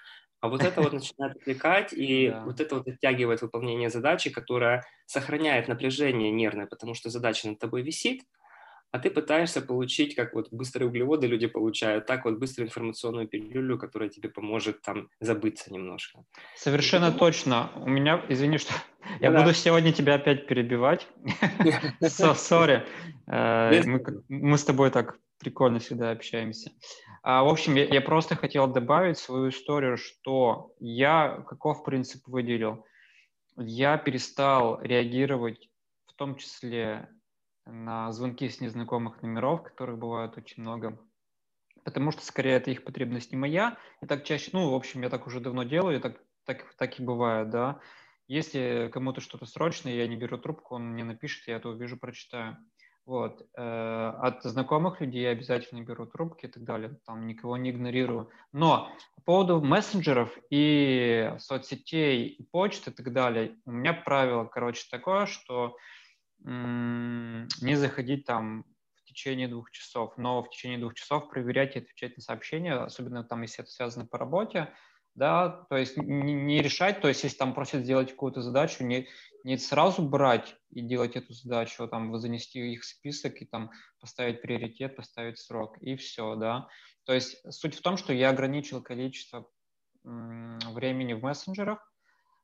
А 0.43 0.49
вот 0.49 0.61
это 0.61 0.81
вот 0.81 0.91
начинает 0.93 1.37
отвлекать, 1.37 1.93
и 1.93 2.29
да. 2.29 2.43
вот 2.43 2.59
это 2.59 2.75
вот 2.75 2.85
оттягивает 2.85 3.41
выполнение 3.41 3.89
задачи, 3.89 4.29
которая 4.29 4.83
сохраняет 5.05 5.69
напряжение 5.69 6.31
нервное, 6.31 6.65
потому 6.65 6.95
что 6.95 7.09
задача 7.09 7.47
над 7.47 7.59
тобой 7.59 7.81
висит, 7.81 8.23
а 8.91 8.99
ты 8.99 9.09
пытаешься 9.09 9.61
получить, 9.61 10.15
как 10.15 10.33
вот 10.33 10.49
быстрые 10.51 10.89
углеводы 10.89 11.27
люди 11.27 11.47
получают, 11.47 12.07
так 12.07 12.25
вот 12.25 12.39
быструю 12.39 12.67
информационную 12.67 13.25
пилюлю, 13.25 13.79
которая 13.79 14.09
тебе 14.09 14.27
поможет 14.27 14.81
там 14.81 15.07
забыться 15.21 15.73
немножко. 15.73 16.25
Совершенно 16.57 17.11
и, 17.15 17.17
точно. 17.17 17.71
У 17.77 17.89
меня, 17.89 18.21
извини, 18.27 18.57
что 18.57 18.73
я 19.21 19.31
да. 19.31 19.39
буду 19.39 19.53
сегодня 19.53 19.93
тебя 19.93 20.15
опять 20.15 20.45
перебивать. 20.45 21.07
Сори. 22.01 22.85
Э, 23.27 23.81
мы 24.27 24.57
с 24.57 24.63
тобой 24.65 24.91
так 24.91 25.17
прикольно 25.43 25.79
всегда 25.79 26.11
общаемся. 26.11 26.71
А, 27.21 27.43
в 27.43 27.49
общем, 27.49 27.75
я 27.75 28.01
просто 28.01 28.35
хотел 28.35 28.67
добавить 28.67 29.17
свою 29.17 29.49
историю, 29.49 29.97
что 29.97 30.73
я 30.79 31.43
каков 31.47 31.83
принцип 31.83 32.25
выделил. 32.27 32.85
Я 33.57 33.97
перестал 33.97 34.81
реагировать 34.81 35.69
в 36.07 36.13
том 36.13 36.35
числе 36.37 37.09
на 37.65 38.11
звонки 38.11 38.49
с 38.49 38.61
незнакомых 38.61 39.21
номеров, 39.21 39.63
которых 39.63 39.97
бывает 39.97 40.37
очень 40.37 40.63
много, 40.63 40.99
потому 41.83 42.11
что 42.11 42.25
скорее 42.25 42.53
это 42.53 42.71
их 42.71 42.83
потребность 42.83 43.31
не 43.31 43.37
моя. 43.37 43.77
И 44.01 44.05
так 44.05 44.23
чаще, 44.23 44.49
ну, 44.53 44.71
в 44.71 44.75
общем, 44.75 45.01
я 45.01 45.09
так 45.09 45.27
уже 45.27 45.39
давно 45.39 45.63
делаю, 45.63 45.97
и 45.97 46.01
так, 46.01 46.21
так, 46.45 46.73
так 46.75 46.99
и 46.99 47.03
бывает, 47.03 47.49
да. 47.49 47.79
Если 48.27 48.89
кому-то 48.93 49.21
что-то 49.21 49.45
срочное, 49.45 49.93
я 49.93 50.07
не 50.07 50.15
беру 50.15 50.37
трубку, 50.37 50.75
он 50.75 50.93
мне 50.93 51.03
напишет, 51.03 51.47
я 51.47 51.57
это 51.57 51.69
увижу, 51.69 51.97
прочитаю. 51.97 52.57
Вот. 53.05 53.45
Э, 53.57 54.13
от 54.21 54.43
знакомых 54.43 55.01
людей 55.01 55.23
я 55.23 55.31
обязательно 55.31 55.81
беру 55.81 56.05
трубки 56.05 56.45
и 56.45 56.49
так 56.49 56.63
далее, 56.63 56.97
там 57.05 57.27
никого 57.27 57.57
не 57.57 57.71
игнорирую. 57.71 58.29
Но 58.53 58.89
по 59.15 59.21
поводу 59.21 59.61
мессенджеров 59.61 60.37
и 60.49 61.33
соцсетей, 61.39 62.27
и 62.27 62.43
почты 62.43 62.91
и 62.91 62.93
так 62.93 63.11
далее, 63.11 63.57
у 63.65 63.71
меня 63.71 63.93
правило, 63.93 64.45
короче, 64.45 64.87
такое, 64.89 65.25
что 65.25 65.75
не 66.45 67.75
заходить 67.75 68.25
там 68.25 68.65
в 68.95 69.03
течение 69.05 69.47
двух 69.47 69.71
часов, 69.71 70.17
но 70.17 70.41
в 70.41 70.49
течение 70.49 70.77
двух 70.77 70.93
часов 70.93 71.29
проверять 71.29 71.75
и 71.75 71.79
отвечать 71.79 72.17
на 72.17 72.23
сообщения, 72.23 72.73
особенно 72.73 73.23
там, 73.23 73.41
если 73.41 73.63
это 73.63 73.71
связано 73.71 74.05
по 74.05 74.17
работе, 74.17 74.73
да, 75.15 75.65
то 75.69 75.77
есть 75.77 75.97
не, 75.97 76.33
не 76.33 76.61
решать, 76.61 77.01
то 77.01 77.07
есть 77.07 77.23
если 77.23 77.37
там 77.37 77.53
просят 77.53 77.83
сделать 77.83 78.11
какую-то 78.11 78.41
задачу, 78.41 78.83
не, 78.83 79.07
не 79.43 79.57
сразу 79.57 80.01
брать 80.01 80.55
и 80.71 80.81
делать 80.81 81.15
эту 81.15 81.33
задачу, 81.33 81.83
а 81.83 81.87
там 81.87 82.17
занести 82.17 82.73
их 82.73 82.81
в 82.81 82.85
список 82.85 83.41
и 83.41 83.45
там 83.45 83.71
поставить 83.99 84.41
приоритет, 84.41 84.95
поставить 84.95 85.39
срок, 85.39 85.77
и 85.81 85.95
все, 85.95 86.35
да. 86.35 86.67
То 87.05 87.13
есть 87.13 87.37
суть 87.53 87.75
в 87.75 87.81
том, 87.81 87.97
что 87.97 88.13
я 88.13 88.29
ограничил 88.29 88.81
количество 88.81 89.47
времени 90.03 91.13
в 91.13 91.21
мессенджерах, 91.21 91.79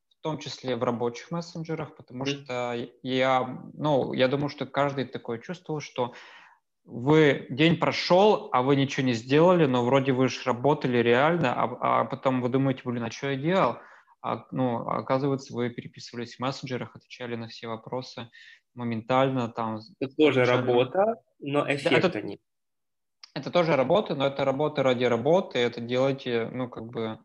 в 0.10 0.22
том 0.22 0.38
числе 0.38 0.76
в 0.76 0.84
рабочих 0.84 1.32
мессенджерах, 1.32 1.96
потому 1.96 2.26
mm-hmm. 2.26 2.44
что 2.44 2.90
я, 3.04 3.64
ну, 3.74 4.14
я 4.14 4.28
думаю, 4.28 4.50
что 4.50 4.66
каждый 4.66 5.06
такое 5.06 5.40
чувствовал, 5.40 5.80
что 5.80 6.14
вы 6.86 7.48
день 7.50 7.78
прошел, 7.78 8.50
а 8.52 8.62
вы 8.62 8.76
ничего 8.76 9.06
не 9.06 9.14
сделали, 9.14 9.66
но 9.66 9.86
вроде 9.86 10.12
вы 10.12 10.28
же 10.28 10.42
работали 10.46 10.98
реально, 10.98 11.54
а, 11.54 12.02
а 12.02 12.06
потом 12.06 12.42
вы 12.42 12.50
думаете, 12.50 12.82
блин, 12.86 13.04
а 13.04 13.12
что 13.12 13.32
я 13.32 13.36
делал? 13.36 13.78
А, 14.22 14.46
ну, 14.52 14.80
оказывается, 14.80 15.54
вы 15.54 15.70
переписывались 15.70 16.36
в 16.36 16.40
мессенджерах, 16.40 16.96
отвечали 16.96 17.36
на 17.36 17.48
все 17.48 17.68
вопросы 17.68 18.30
моментально. 18.74 19.50
Там, 19.50 19.80
это 20.00 20.16
тоже 20.16 20.42
отвечали... 20.42 20.58
работа, 20.58 21.16
но 21.40 21.74
эффекта 21.74 22.08
это, 22.08 22.22
нет. 22.22 22.42
Это 23.34 23.52
тоже 23.52 23.76
работа, 23.76 24.16
но 24.16 24.28
это 24.28 24.44
работа 24.44 24.84
ради 24.84 25.06
работы, 25.06 25.60
это 25.60 25.80
делаете, 25.80 26.50
ну, 26.52 26.68
как 26.68 26.86
бы, 26.88 27.20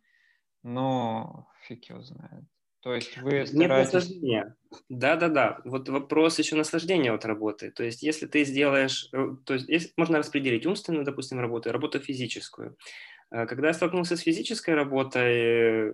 ну, 0.63 1.47
фиг 1.67 1.89
его 1.89 2.03
знает. 2.03 2.45
То 2.85 2.95
есть 2.95 3.17
вы 3.17 3.47
стараетесь... 3.47 3.55
Нет 3.55 3.71
наслаждения. 3.71 4.57
Да-да-да. 4.91 5.61
Вот 5.65 5.89
вопрос 5.89 6.39
еще 6.39 6.55
наслаждения 6.55 7.13
от 7.13 7.25
работы. 7.25 7.71
То 7.71 7.83
есть 7.83 8.03
если 8.03 8.27
ты 8.27 8.45
сделаешь... 8.45 9.09
Э, 9.15 9.37
то 9.47 9.55
есть 9.55 9.69
если, 9.71 9.91
можно 9.97 10.19
распределить 10.19 10.67
умственную, 10.67 11.05
допустим, 11.07 11.41
работу 11.41 11.71
и 11.71 11.73
работу 11.73 11.99
физическую. 11.99 12.77
Э, 13.31 13.47
когда 13.47 13.69
я 13.69 13.75
столкнулся 13.75 14.19
с 14.19 14.21
физической 14.21 14.75
работой, 14.75 15.93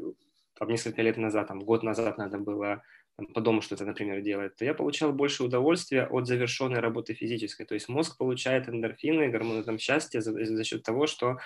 там, 0.59 0.69
несколько 0.69 1.01
лет 1.03 1.17
назад, 1.17 1.47
там, 1.47 1.61
год 1.61 1.85
назад 1.85 2.19
надо 2.19 2.39
было 2.39 2.83
там, 3.17 3.27
по 3.29 3.41
дому 3.41 3.63
что-то, 3.63 3.85
например, 3.85 4.21
делать, 4.21 4.57
то 4.57 4.65
я 4.65 4.75
получал 4.75 5.13
больше 5.13 5.45
удовольствия 5.45 6.07
от 6.07 6.27
завершенной 6.27 6.81
работы 6.81 7.15
физической. 7.15 7.67
То 7.67 7.75
есть 7.75 7.89
мозг 7.89 8.17
получает 8.17 8.69
эндорфины, 8.69 9.29
гормоны 9.29 9.63
там, 9.63 9.79
счастья 9.79 10.21
за, 10.21 10.33
за 10.45 10.65
счет 10.65 10.83
того, 10.83 11.07
что 11.07 11.39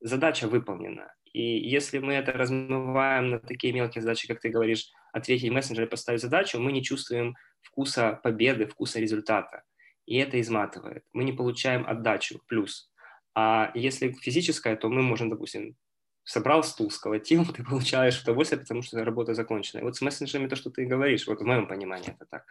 задача 0.00 0.48
выполнена. 0.48 1.12
И 1.32 1.42
если 1.42 1.98
мы 1.98 2.14
это 2.14 2.32
размываем 2.32 3.30
на 3.30 3.38
такие 3.38 3.72
мелкие 3.72 4.02
задачи, 4.02 4.26
как 4.26 4.40
ты 4.40 4.48
говоришь, 4.48 4.90
ответить 5.12 5.50
мессенджер 5.50 5.84
и 5.84 5.88
поставить 5.88 6.20
задачу, 6.20 6.58
мы 6.58 6.72
не 6.72 6.82
чувствуем 6.82 7.36
вкуса 7.62 8.18
победы, 8.22 8.66
вкуса 8.66 9.00
результата. 9.00 9.62
И 10.06 10.16
это 10.16 10.40
изматывает. 10.40 11.04
Мы 11.12 11.24
не 11.24 11.32
получаем 11.32 11.86
отдачу, 11.86 12.40
плюс. 12.48 12.90
А 13.34 13.70
если 13.74 14.12
физическое, 14.12 14.76
то 14.76 14.88
мы 14.88 15.02
можем, 15.02 15.30
допустим, 15.30 15.76
собрал 16.24 16.64
стул, 16.64 16.90
сколотил, 16.90 17.44
ты 17.56 17.62
получаешь 17.64 18.20
удовольствие, 18.22 18.60
потому 18.60 18.82
что 18.82 19.04
работа 19.04 19.34
закончена. 19.34 19.80
И 19.80 19.84
вот 19.84 19.96
с 19.96 20.00
мессенджерами 20.00 20.48
то, 20.48 20.56
что 20.56 20.70
ты 20.70 20.84
говоришь, 20.84 21.26
вот 21.26 21.40
в 21.40 21.44
моем 21.44 21.66
понимании 21.68 22.10
это 22.10 22.26
так. 22.28 22.44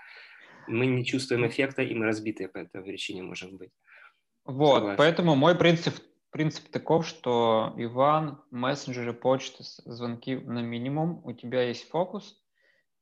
Мы 0.67 0.85
не 0.85 1.03
чувствуем 1.03 1.47
эффекта, 1.47 1.81
и 1.81 1.93
мы 1.95 2.05
разбитые 2.05 2.47
по 2.47 2.59
этой 2.59 2.81
причине 2.81 3.23
можем 3.23 3.57
быть. 3.57 3.71
Вот, 4.45 4.75
Согласен. 4.75 4.97
поэтому 4.97 5.35
мой 5.35 5.55
принцип 5.55 5.95
принцип 6.31 6.69
таков, 6.69 7.07
что 7.07 7.73
Иван, 7.77 8.41
мессенджеры, 8.51 9.13
почта, 9.13 9.63
звонки 9.63 10.35
на 10.35 10.59
минимум, 10.59 11.21
у 11.25 11.33
тебя 11.33 11.63
есть 11.63 11.89
фокус. 11.89 12.39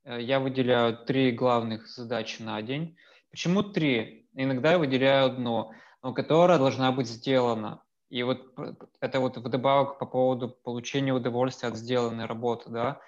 Э, 0.03 0.22
я 0.22 0.39
выделяю 0.39 0.98
три 1.05 1.31
главных 1.31 1.88
задачи 1.88 2.41
на 2.41 2.62
день. 2.62 2.98
Почему 3.29 3.63
три? 3.63 4.27
Иногда 4.34 4.74
я 4.74 4.77
выделяю 4.77 5.27
одну, 5.27 5.72
но 6.01 6.13
которая 6.13 6.57
должна 6.57 6.91
быть 6.91 7.07
сделана. 7.07 7.84
И 8.10 8.24
вот 8.24 8.53
это 9.01 9.19
вот 9.19 9.38
вдобавок 9.38 10.00
по 10.00 10.05
поводу 10.05 10.50
получения 10.50 11.13
удовольствия 11.13 11.69
от 11.69 11.75
сделанной 11.75 12.25
работы, 12.25 12.69
да. 12.69 13.01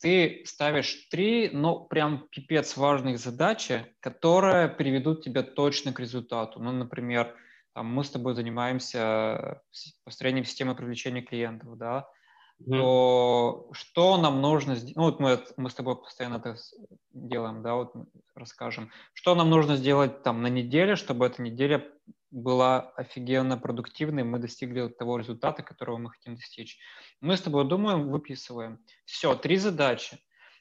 Ты 0.00 0.42
ставишь 0.46 1.06
три, 1.10 1.48
но 1.52 1.78
прям 1.78 2.26
пипец 2.30 2.76
важных 2.76 3.18
задачи, 3.18 3.86
которые 4.00 4.68
приведут 4.68 5.22
тебя 5.22 5.42
точно 5.42 5.92
к 5.92 6.00
результату. 6.00 6.60
Ну, 6.60 6.72
например, 6.72 7.34
там, 7.74 7.86
мы 7.86 8.04
с 8.04 8.10
тобой 8.10 8.34
занимаемся 8.34 9.62
построением 10.04 10.44
системы 10.44 10.74
привлечения 10.74 11.22
клиентов, 11.22 11.76
да, 11.78 12.08
mm-hmm. 12.60 12.78
то 12.78 13.68
что 13.72 14.16
нам 14.18 14.40
нужно 14.40 14.74
сделать, 14.74 14.96
ну 14.96 15.02
вот 15.04 15.20
мы, 15.20 15.44
мы 15.56 15.70
с 15.70 15.74
тобой 15.74 15.96
постоянно 15.96 16.36
это 16.36 16.56
делаем, 17.12 17.62
да, 17.62 17.74
вот 17.74 17.94
расскажем, 18.34 18.90
что 19.14 19.34
нам 19.34 19.50
нужно 19.50 19.76
сделать 19.76 20.22
там 20.22 20.42
на 20.42 20.48
неделе, 20.48 20.96
чтобы 20.96 21.26
эта 21.26 21.42
неделя 21.42 21.86
была 22.30 22.92
офигенно 22.96 23.58
продуктивной, 23.58 24.24
мы 24.24 24.38
достигли 24.38 24.88
того 24.88 25.18
результата, 25.18 25.62
которого 25.62 25.98
мы 25.98 26.10
хотим 26.10 26.34
достичь. 26.34 26.78
Мы 27.20 27.36
с 27.36 27.42
тобой 27.42 27.68
думаем, 27.68 28.08
выписываем. 28.10 28.78
Все, 29.04 29.34
три 29.34 29.58
задачи. 29.58 30.18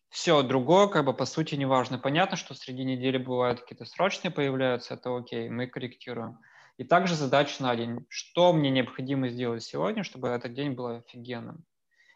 Все, 0.10 0.44
другое, 0.44 0.88
как 0.88 1.06
бы, 1.06 1.14
по 1.14 1.26
сути, 1.26 1.56
не 1.56 1.66
важно. 1.66 1.98
Понятно, 1.98 2.36
что 2.36 2.54
среди 2.54 2.84
недели 2.84 3.18
бывают 3.18 3.62
какие-то 3.62 3.86
срочные 3.86 4.30
появляются, 4.32 4.96
это 4.96 5.16
окей, 5.16 5.48
мы 5.48 5.68
корректируем. 5.68 6.40
И 6.82 6.84
также 6.84 7.14
задача 7.14 7.62
на 7.62 7.76
день. 7.76 8.08
Что 8.10 8.52
мне 8.54 8.72
необходимо 8.72 9.30
сделать 9.30 9.62
сегодня, 9.62 10.04
чтобы 10.04 10.30
этот 10.30 10.56
день 10.56 10.72
был 10.72 10.88
офигенным? 10.88 11.64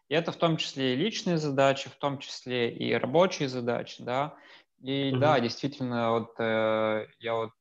И 0.10 0.15
это 0.15 0.31
в 0.31 0.38
том 0.38 0.57
числе 0.57 0.93
и 0.93 0.95
личные 0.95 1.38
задачи, 1.38 1.88
в 1.88 1.95
том 1.98 2.17
числе 2.17 2.75
и 2.75 2.91
рабочие 2.95 3.48
задачи, 3.48 4.01
да. 4.01 4.36
И 4.81 5.12
mm-hmm. 5.12 5.19
да, 5.19 5.39
действительно, 5.39 6.10
вот 6.13 6.34
э, 6.39 7.05
я 7.19 7.36
вот, 7.36 7.51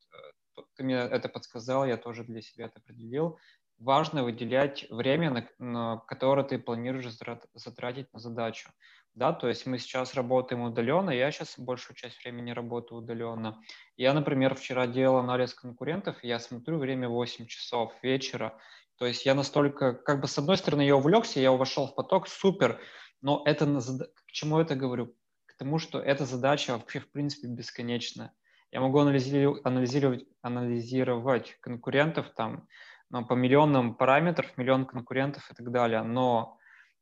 э, 0.57 0.63
ты 0.77 0.85
мне 0.85 0.95
это 0.95 1.29
подсказал, 1.29 1.85
я 1.85 1.99
тоже 1.99 2.25
для 2.25 2.41
себя 2.41 2.65
это 2.65 2.79
определил. 2.79 3.39
Важно 3.79 4.25
выделять 4.25 4.87
время, 4.91 5.31
на, 5.31 5.49
на 5.59 5.97
которое 6.07 6.45
ты 6.45 6.59
планируешь 6.59 7.11
затратить 7.55 8.13
на 8.13 8.21
задачу 8.21 8.71
да, 9.15 9.33
то 9.33 9.49
есть 9.49 9.65
мы 9.67 9.79
сейчас 9.79 10.15
работаем 10.15 10.63
удаленно, 10.63 11.11
я 11.11 11.31
сейчас 11.31 11.55
большую 11.57 11.97
часть 11.97 12.23
времени 12.25 12.51
работаю 12.51 12.99
удаленно. 12.99 13.61
Я, 13.97 14.13
например, 14.13 14.55
вчера 14.57 14.87
делал 14.89 15.19
анализ 15.19 15.55
конкурентов, 15.55 16.17
я 16.23 16.41
смотрю 16.41 16.79
время 16.79 17.09
8 17.09 17.47
часов 17.47 17.93
вечера, 18.03 18.59
То 18.97 19.07
есть 19.07 19.25
я 19.27 19.35
настолько, 19.35 19.95
как 19.95 20.21
бы 20.21 20.29
с 20.29 20.39
одной 20.39 20.57
стороны, 20.57 20.83
я 20.83 20.97
увлекся, 20.97 21.41
я 21.41 21.53
вошел 21.53 21.87
в 21.87 21.95
поток, 21.95 22.29
супер, 22.29 22.81
но 23.23 23.43
это, 23.45 23.67
к 23.67 24.33
чему 24.33 24.59
это 24.59 24.75
говорю? 24.75 25.15
К 25.47 25.57
тому, 25.59 25.79
что 25.79 26.01
эта 26.01 26.25
задача 26.27 26.73
вообще, 26.73 27.01
в 27.01 27.11
принципе, 27.11 27.49
бесконечна. 27.49 28.33
Я 28.73 28.81
могу 28.81 28.99
анализировать, 28.99 29.65
анализировать, 29.65 30.25
анализировать 30.43 31.57
конкурентов 31.61 32.31
там 32.37 32.67
по 33.11 33.35
миллионам 33.35 33.95
параметров, 33.95 34.57
миллион 34.57 34.87
конкурентов 34.87 35.51
и 35.51 35.55
так 35.55 35.71
далее, 35.71 36.03
но 36.03 36.59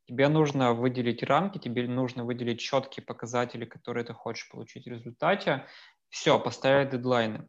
тебе 0.07 0.29
нужно 0.29 0.73
выделить 0.73 1.23
рамки, 1.23 1.59
тебе 1.59 1.87
нужно 1.89 2.25
выделить 2.25 2.61
четкие 2.61 3.05
показатели, 3.05 3.65
которые 3.65 4.05
ты 4.05 4.13
хочешь 4.13 4.49
получить 4.51 4.85
в 4.85 4.91
результате. 4.91 5.67
Все, 6.09 6.39
поставить 6.39 6.91
дедлайны. 6.91 7.49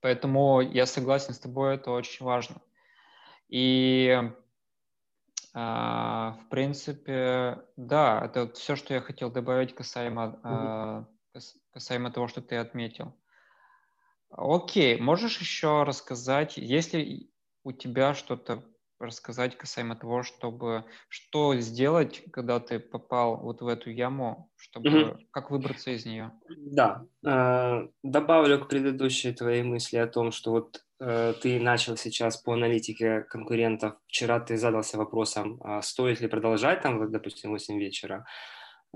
Поэтому 0.00 0.60
я 0.60 0.86
согласен 0.86 1.34
с 1.34 1.38
тобой, 1.38 1.74
это 1.74 1.90
очень 1.90 2.24
важно. 2.24 2.62
И 3.48 4.16
а, 5.54 6.38
в 6.40 6.48
принципе, 6.50 7.62
да, 7.76 8.22
это 8.24 8.52
все, 8.52 8.76
что 8.76 8.94
я 8.94 9.00
хотел 9.00 9.30
добавить 9.30 9.74
касаемо, 9.74 10.38
а, 10.44 11.06
касаемо 11.72 12.10
того, 12.10 12.28
что 12.28 12.40
ты 12.40 12.56
отметил. 12.56 13.14
Окей, 14.30 15.00
можешь 15.00 15.40
еще 15.40 15.82
рассказать, 15.84 16.58
если 16.58 17.30
у 17.68 17.72
тебя 17.72 18.14
что-то 18.14 18.64
рассказать 18.98 19.56
касаемо 19.56 19.94
того, 19.94 20.22
чтобы 20.22 20.84
что 21.08 21.54
сделать, 21.56 22.22
когда 22.32 22.58
ты 22.58 22.80
попал 22.80 23.36
вот 23.36 23.60
в 23.60 23.68
эту 23.68 23.90
яму, 23.90 24.50
чтобы 24.56 24.88
mm-hmm. 24.88 25.18
как 25.30 25.50
выбраться 25.50 25.90
из 25.90 26.06
нее? 26.06 26.32
Да, 26.48 27.04
э, 27.24 27.88
добавлю 28.02 28.58
к 28.58 28.68
предыдущей 28.68 29.32
твоей 29.32 29.62
мысли 29.62 29.98
о 29.98 30.06
том, 30.06 30.32
что 30.32 30.50
вот 30.50 30.82
э, 31.00 31.34
ты 31.40 31.60
начал 31.60 31.96
сейчас 31.96 32.38
по 32.38 32.54
аналитике 32.54 33.20
конкурентов. 33.20 33.96
Вчера 34.08 34.40
ты 34.40 34.56
задался 34.56 34.96
вопросом, 34.96 35.60
а 35.62 35.82
стоит 35.82 36.20
ли 36.20 36.26
продолжать 36.26 36.80
там, 36.80 37.12
допустим, 37.12 37.50
8 37.50 37.78
вечера. 37.78 38.24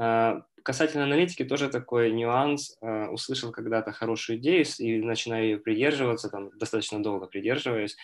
Э, 0.00 0.40
касательно 0.64 1.04
аналитики 1.04 1.44
тоже 1.44 1.68
такой 1.68 2.10
нюанс. 2.10 2.76
Услышал 3.10 3.52
когда-то 3.52 3.92
хорошую 3.92 4.38
идею 4.38 4.64
и 4.78 5.00
начинаю 5.00 5.44
ее 5.44 5.58
придерживаться, 5.58 6.28
там 6.28 6.50
достаточно 6.58 7.00
долго 7.02 7.26
придерживаюсь 7.26 7.96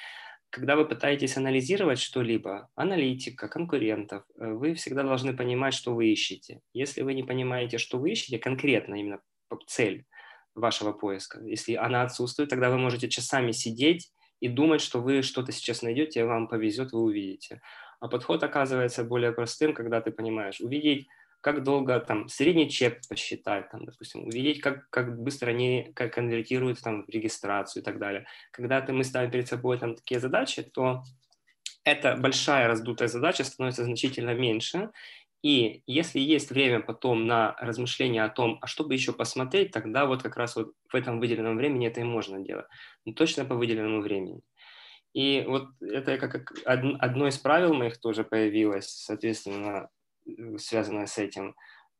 когда 0.50 0.76
вы 0.76 0.86
пытаетесь 0.86 1.36
анализировать 1.36 1.98
что-либо, 1.98 2.68
аналитика, 2.74 3.48
конкурентов, 3.48 4.24
э, 4.36 4.52
вы 4.52 4.74
всегда 4.74 5.02
должны 5.02 5.36
понимать, 5.36 5.74
что 5.74 5.94
вы 5.94 6.08
ищете. 6.08 6.60
Если 6.72 7.02
вы 7.02 7.14
не 7.14 7.22
понимаете, 7.22 7.78
что 7.78 7.98
вы 7.98 8.12
ищете, 8.12 8.38
конкретно 8.38 8.94
именно 8.94 9.20
цель 9.66 10.04
вашего 10.54 10.92
поиска, 10.92 11.40
если 11.44 11.74
она 11.74 12.02
отсутствует, 12.02 12.50
тогда 12.50 12.70
вы 12.70 12.78
можете 12.78 13.08
часами 13.08 13.52
сидеть 13.52 14.10
и 14.40 14.48
думать, 14.48 14.80
что 14.80 15.00
вы 15.00 15.22
что-то 15.22 15.52
сейчас 15.52 15.82
найдете, 15.82 16.24
вам 16.24 16.48
повезет, 16.48 16.92
вы 16.92 17.00
увидите. 17.00 17.60
А 18.00 18.08
подход 18.08 18.42
оказывается 18.42 19.04
более 19.04 19.32
простым, 19.32 19.74
когда 19.74 20.00
ты 20.00 20.10
понимаешь, 20.10 20.60
увидеть 20.60 21.08
как 21.40 21.62
долго 21.62 22.00
там 22.00 22.28
средний 22.28 22.68
чек 22.68 23.00
посчитать, 23.08 23.70
там, 23.70 23.84
допустим, 23.84 24.24
увидеть, 24.24 24.60
как, 24.60 24.88
как 24.90 25.20
быстро 25.20 25.50
они 25.50 25.92
как 25.94 26.14
конвертируют 26.14 26.80
там 26.80 27.04
в 27.04 27.08
регистрацию 27.08 27.82
и 27.82 27.84
так 27.84 27.98
далее. 27.98 28.26
Когда 28.50 28.80
ты, 28.80 28.92
мы 28.92 29.04
ставим 29.04 29.30
перед 29.30 29.48
собой 29.48 29.78
там 29.78 29.94
такие 29.94 30.20
задачи, 30.20 30.62
то 30.62 31.02
эта 31.84 32.16
большая 32.16 32.68
раздутая 32.68 33.08
задача 33.08 33.44
становится 33.44 33.84
значительно 33.84 34.34
меньше, 34.34 34.90
и 35.42 35.82
если 35.86 36.18
есть 36.18 36.50
время 36.50 36.80
потом 36.80 37.26
на 37.26 37.54
размышление 37.60 38.24
о 38.24 38.28
том, 38.28 38.58
а 38.60 38.66
что 38.66 38.84
бы 38.84 38.94
еще 38.94 39.12
посмотреть, 39.12 39.70
тогда 39.70 40.04
вот 40.04 40.22
как 40.22 40.36
раз 40.36 40.56
вот 40.56 40.72
в 40.90 40.94
этом 40.94 41.20
выделенном 41.20 41.56
времени 41.56 41.86
это 41.86 42.00
и 42.00 42.04
можно 42.04 42.40
делать. 42.40 42.66
Но 43.04 43.12
точно 43.12 43.44
по 43.44 43.54
выделенному 43.54 44.00
времени. 44.00 44.40
И 45.14 45.44
вот 45.46 45.68
это 45.80 46.18
как 46.18 46.52
одно 46.64 47.28
из 47.28 47.38
правил 47.38 47.72
моих 47.72 47.98
тоже 47.98 48.24
появилось, 48.24 48.88
соответственно, 48.88 49.88
связанное 50.58 51.06
с 51.06 51.18
этим. 51.18 51.54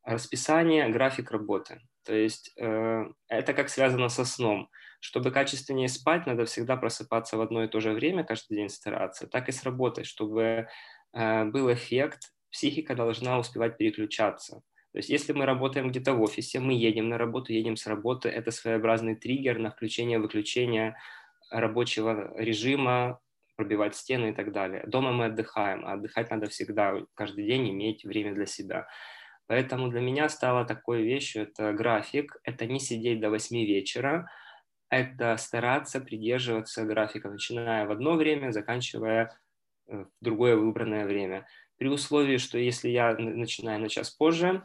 Расписание, 0.04 0.88
график 0.88 1.30
работы. 1.30 1.80
То 2.04 2.14
есть 2.14 2.52
э, 2.56 3.04
это 3.28 3.52
как 3.52 3.68
связано 3.68 4.08
со 4.08 4.24
сном. 4.24 4.70
Чтобы 5.00 5.30
качественнее 5.30 5.88
спать, 5.88 6.26
надо 6.26 6.44
всегда 6.46 6.76
просыпаться 6.76 7.36
в 7.36 7.40
одно 7.40 7.64
и 7.64 7.68
то 7.68 7.80
же 7.80 7.92
время, 7.92 8.24
каждый 8.24 8.56
день 8.56 8.68
стараться. 8.68 9.26
Так 9.26 9.48
и 9.48 9.52
с 9.52 9.62
работой, 9.62 10.04
чтобы 10.04 10.68
э, 11.12 11.44
был 11.44 11.72
эффект, 11.72 12.32
психика 12.50 12.94
должна 12.94 13.38
успевать 13.38 13.76
переключаться. 13.76 14.62
То 14.92 14.98
есть 14.98 15.10
если 15.10 15.32
мы 15.32 15.44
работаем 15.44 15.90
где-то 15.90 16.14
в 16.14 16.22
офисе, 16.22 16.60
мы 16.60 16.72
едем 16.72 17.08
на 17.10 17.18
работу, 17.18 17.52
едем 17.52 17.76
с 17.76 17.86
работы, 17.86 18.28
это 18.30 18.50
своеобразный 18.50 19.14
триггер 19.14 19.58
на 19.58 19.70
включение-выключение 19.70 20.96
рабочего 21.50 22.34
режима, 22.38 23.20
пробивать 23.58 23.96
стены 23.96 24.30
и 24.30 24.32
так 24.32 24.52
далее. 24.52 24.84
Дома 24.86 25.10
мы 25.10 25.24
отдыхаем, 25.26 25.84
а 25.84 25.94
отдыхать 25.94 26.30
надо 26.30 26.46
всегда, 26.46 26.94
каждый 27.14 27.44
день 27.44 27.68
иметь 27.70 28.04
время 28.04 28.32
для 28.32 28.46
себя. 28.46 28.86
Поэтому 29.48 29.88
для 29.88 30.00
меня 30.00 30.28
стало 30.28 30.64
такой 30.64 31.02
вещью, 31.02 31.42
это 31.42 31.72
график, 31.72 32.36
это 32.44 32.66
не 32.66 32.78
сидеть 32.78 33.20
до 33.20 33.30
8 33.30 33.56
вечера, 33.66 34.30
это 34.90 35.36
стараться 35.38 36.00
придерживаться 36.00 36.84
графика, 36.84 37.30
начиная 37.30 37.84
в 37.84 37.90
одно 37.90 38.14
время, 38.14 38.52
заканчивая 38.52 39.36
э, 39.88 40.04
в 40.04 40.24
другое 40.24 40.54
выбранное 40.54 41.04
время. 41.04 41.48
При 41.78 41.88
условии, 41.88 42.36
что 42.36 42.58
если 42.58 42.90
я 42.90 43.16
начинаю 43.18 43.80
на 43.80 43.88
час 43.88 44.10
позже, 44.10 44.62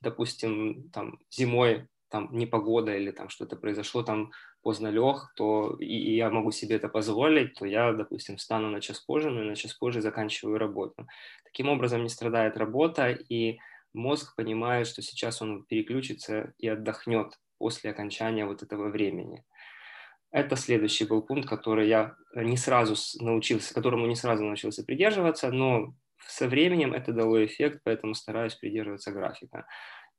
допустим, 0.00 0.90
там 0.90 1.18
зимой 1.28 1.88
там 2.12 2.28
непогода 2.32 2.94
или 2.94 3.10
там 3.10 3.30
что-то 3.30 3.56
произошло, 3.56 4.02
там 4.02 4.30
поздно 4.62 4.88
лег, 4.88 5.32
то 5.34 5.76
и, 5.80 5.86
и 5.86 6.16
я 6.16 6.30
могу 6.30 6.52
себе 6.52 6.76
это 6.76 6.88
позволить, 6.88 7.54
то 7.54 7.66
я, 7.66 7.92
допустим, 7.92 8.36
встану 8.36 8.68
на 8.68 8.80
час 8.80 9.00
позже, 9.00 9.30
но 9.30 9.42
и 9.42 9.48
на 9.48 9.56
час 9.56 9.72
позже 9.72 10.02
заканчиваю 10.02 10.58
работу. 10.58 11.06
Таким 11.44 11.68
образом 11.68 12.02
не 12.02 12.10
страдает 12.10 12.56
работа, 12.58 13.10
и 13.10 13.58
мозг 13.94 14.36
понимает, 14.36 14.86
что 14.86 15.02
сейчас 15.02 15.42
он 15.42 15.64
переключится 15.64 16.52
и 16.58 16.68
отдохнет 16.68 17.38
после 17.58 17.90
окончания 17.90 18.44
вот 18.44 18.62
этого 18.62 18.90
времени. 18.90 19.42
Это 20.30 20.56
следующий 20.56 21.06
был 21.06 21.22
пункт, 21.22 21.48
который 21.48 21.88
я 21.88 22.14
не 22.34 22.56
сразу 22.56 22.94
научился, 23.20 23.74
которому 23.74 24.06
не 24.06 24.16
сразу 24.16 24.44
научился 24.44 24.84
придерживаться, 24.84 25.50
но 25.50 25.94
со 26.26 26.48
временем 26.48 26.94
это 26.94 27.12
дало 27.12 27.44
эффект, 27.44 27.80
поэтому 27.84 28.14
стараюсь 28.14 28.54
придерживаться 28.54 29.12
графика 29.12 29.66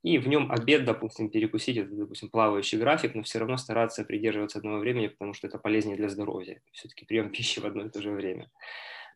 и 0.04 0.18
в 0.18 0.28
нем 0.28 0.52
обед, 0.52 0.84
допустим, 0.84 1.30
перекусить, 1.30 1.78
это, 1.78 1.96
допустим, 1.96 2.30
плавающий 2.30 2.78
график, 2.78 3.16
но 3.16 3.24
все 3.24 3.40
равно 3.40 3.56
стараться 3.56 4.04
придерживаться 4.04 4.60
одного 4.60 4.80
времени, 4.80 5.08
потому 5.08 5.34
что 5.34 5.48
это 5.48 5.58
полезнее 5.58 5.96
для 5.96 6.10
здоровья. 6.10 6.62
Все-таки 6.74 7.06
прием 7.06 7.30
пищи 7.32 7.60
в 7.60 7.66
одно 7.66 7.86
и 7.86 7.90
то 7.90 8.02
же 8.02 8.12
время. 8.12 8.52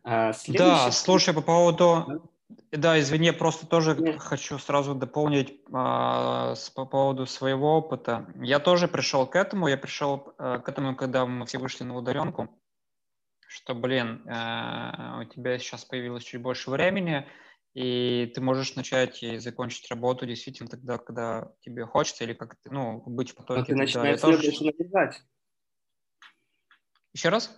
А, 0.03 0.31
следующий... 0.31 0.85
Да, 0.85 0.91
слушай, 0.91 1.33
по 1.33 1.41
поводу... 1.41 2.31
Да, 2.71 2.97
извини, 2.97 3.31
просто 3.31 3.67
тоже 3.67 3.93
Нет. 3.97 4.21
хочу 4.21 4.57
сразу 4.57 4.95
дополнить 4.95 5.59
а, 5.73 6.55
с, 6.55 6.69
по 6.69 6.85
поводу 6.85 7.25
своего 7.25 7.77
опыта. 7.77 8.25
Я 8.35 8.59
тоже 8.59 8.87
пришел 8.87 9.27
к 9.27 9.35
этому, 9.35 9.67
я 9.67 9.77
пришел 9.77 10.33
а, 10.37 10.59
к 10.59 10.69
этому, 10.69 10.95
когда 10.95 11.25
мы 11.25 11.45
все 11.45 11.57
вышли 11.57 11.83
на 11.83 11.97
удаленку, 11.97 12.47
что, 13.49 13.75
блин, 13.75 14.23
а, 14.29 15.19
у 15.19 15.25
тебя 15.25 15.59
сейчас 15.59 15.83
появилось 15.83 16.23
чуть 16.23 16.41
больше 16.41 16.69
времени, 16.69 17.27
и 17.77 18.25
ты 18.33 18.41
можешь 18.41 18.75
начать 18.75 19.21
и 19.21 19.37
закончить 19.37 19.87
работу 19.91 20.25
действительно 20.25 20.67
тогда, 20.67 20.97
когда 20.97 21.51
тебе 21.61 21.85
хочется, 21.85 22.23
или 22.23 22.33
как 22.33 22.55
ну, 22.65 23.03
быть 23.05 23.29
в 23.29 23.35
потоке. 23.35 23.59
Но 23.59 23.65
ты 23.65 23.75
начинаешь 23.75 24.19
себя 24.19 24.31
тоже... 24.31 24.47
больше 24.47 24.63
нагружать. 24.63 25.21
Еще 27.13 27.29
раз? 27.29 27.55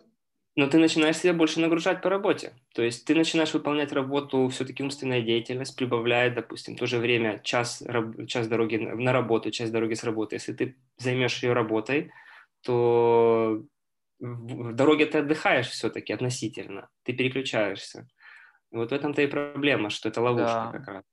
Но 0.58 0.68
ты 0.68 0.78
начинаешь 0.78 1.16
себя 1.16 1.34
больше 1.34 1.62
нагружать 1.62 2.02
по 2.02 2.10
работе. 2.10 2.52
То 2.74 2.82
есть 2.82 3.06
ты 3.06 3.16
начинаешь 3.16 3.54
выполнять 3.54 3.94
работу, 3.94 4.50
все-таки 4.50 4.84
умственная 4.84 5.22
деятельность 5.22 5.78
прибавляет, 5.78 6.36
допустим, 6.36 6.76
то 6.76 6.86
же 6.86 6.98
время, 6.98 7.40
час, 7.42 7.82
час 8.28 8.50
дороги 8.50 8.76
на 8.76 9.14
работу, 9.14 9.52
часть 9.52 9.72
дороги 9.72 9.94
с 9.94 10.04
работы. 10.04 10.36
Если 10.36 10.52
ты 10.52 10.76
займешь 10.98 11.42
ее 11.42 11.54
работой, 11.54 12.12
то 12.64 13.64
в 14.20 14.74
дороге 14.74 15.06
ты 15.06 15.20
отдыхаешь 15.20 15.70
все-таки 15.70 16.12
относительно, 16.12 16.90
ты 17.04 17.14
переключаешься. 17.14 18.10
Вот 18.72 18.92
в 18.92 18.94
этом-то 18.94 19.22
и 19.22 19.28
проблема, 19.28 19.90
что 19.90 20.10
это 20.10 20.22
ловушка 20.22 20.70
да. 20.72 20.80
как 20.80 20.88
раз. 20.88 21.04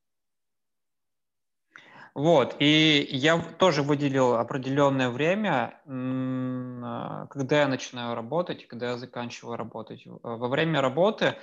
Вот, 2.16 2.56
и 2.60 3.06
я 3.10 3.38
тоже 3.38 3.82
выделил 3.82 4.36
определенное 4.36 5.10
время, 5.10 5.82
а, 5.86 7.26
когда 7.26 7.60
я 7.60 7.68
начинаю 7.68 8.14
работать 8.14 8.66
когда 8.66 8.92
я 8.92 8.96
заканчиваю 8.96 9.58
работать. 9.58 10.02
Во 10.06 10.48
время 10.48 10.80
работы 10.80 11.36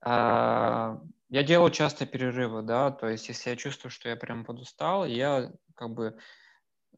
а, 0.00 0.98
я 1.28 1.42
делаю 1.42 1.70
часто 1.70 2.06
перерывы, 2.06 2.62
да, 2.62 2.90
то 2.90 3.06
есть 3.06 3.28
если 3.28 3.50
я 3.50 3.56
чувствую, 3.56 3.90
что 3.90 4.08
я 4.08 4.16
прям 4.16 4.46
подустал, 4.46 5.04
я 5.04 5.52
как 5.74 5.90
бы 5.90 6.16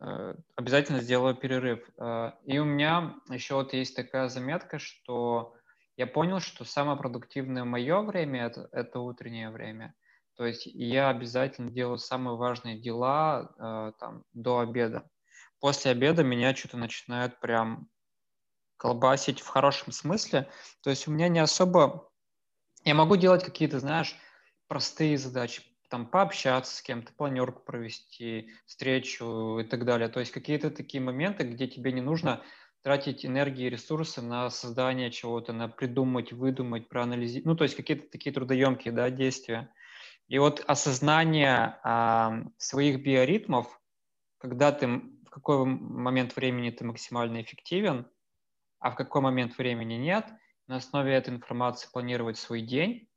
э, 0.01 0.35
обязательно 0.55 1.01
сделаю 1.01 1.35
перерыв. 1.35 1.81
А, 1.99 2.39
и 2.45 2.61
у 2.61 2.65
меня 2.65 3.17
еще 3.29 3.55
вот 3.55 3.73
есть 3.73 3.97
такая 3.97 4.29
заметка, 4.29 4.79
что 4.79 5.56
я 5.97 6.07
понял, 6.07 6.41
что 6.41 6.65
самое 6.65 6.99
продуктивное 6.99 7.65
мое 7.65 8.03
время 8.03 8.47
это, 8.47 8.69
это 8.73 9.01
утреннее 9.01 9.51
время. 9.51 9.95
То 10.37 10.45
есть 10.45 10.67
я 10.67 11.09
обязательно 11.09 11.71
делаю 11.71 11.99
самые 11.99 12.37
важные 12.37 12.79
дела 12.79 13.55
э, 13.59 13.93
там, 13.99 14.25
до 14.35 14.59
обеда. 14.59 15.09
После 15.61 15.91
обеда 15.91 16.23
меня 16.23 16.55
что-то 16.55 16.77
начинает 16.77 17.41
прям 17.41 17.89
колбасить 18.77 19.41
в 19.41 19.47
хорошем 19.47 19.93
смысле. 19.93 20.51
То 20.83 20.91
есть 20.91 21.09
у 21.09 21.11
меня 21.11 21.29
не 21.29 21.39
особо... 21.39 22.11
Я 22.85 22.95
могу 22.95 23.17
делать 23.17 23.43
какие-то, 23.43 23.81
знаешь, 23.81 24.15
простые 24.69 25.17
задачи, 25.17 25.63
там 25.89 26.07
пообщаться 26.07 26.77
с 26.77 26.83
кем-то, 26.83 27.13
планерку 27.15 27.63
провести, 27.63 28.53
встречу 28.67 29.59
и 29.61 29.65
так 29.65 29.87
далее. 29.87 30.09
То 30.09 30.21
есть 30.21 30.33
какие-то 30.33 30.71
такие 30.71 31.03
моменты, 31.03 31.45
где 31.45 31.67
тебе 31.67 31.93
не 31.93 32.03
нужно 32.03 32.43
тратить 32.87 33.27
энергии 33.27 33.67
и 33.67 33.69
ресурсы 33.69 34.23
на 34.23 34.49
создание 34.49 35.11
чего-то, 35.11 35.53
на 35.53 35.67
придумать, 35.67 36.33
выдумать, 36.33 36.89
проанализировать. 36.89 37.45
Ну, 37.45 37.57
то 37.57 37.65
есть 37.65 37.75
какие-то 37.75 38.09
такие 38.09 38.33
трудоемкие 38.33 38.93
да, 38.93 39.11
действия. 39.11 39.73
И 40.29 40.39
вот 40.39 40.63
осознание 40.69 41.81
а, 41.83 42.45
своих 42.59 43.03
биоритмов, 43.03 43.81
когда 44.39 44.71
ты, 44.71 44.87
в 44.87 45.31
какой 45.31 45.67
момент 45.67 46.37
времени 46.37 46.71
ты 46.71 46.85
максимально 46.85 47.43
эффективен, 47.43 48.07
а 48.79 48.93
в 48.93 48.95
какой 48.95 49.21
момент 49.21 49.59
времени 49.59 49.95
нет, 49.95 50.25
на 50.69 50.77
основе 50.77 51.13
этой 51.13 51.35
информации 51.35 51.89
планировать 51.93 52.39
свой 52.39 52.61
день, 52.61 53.09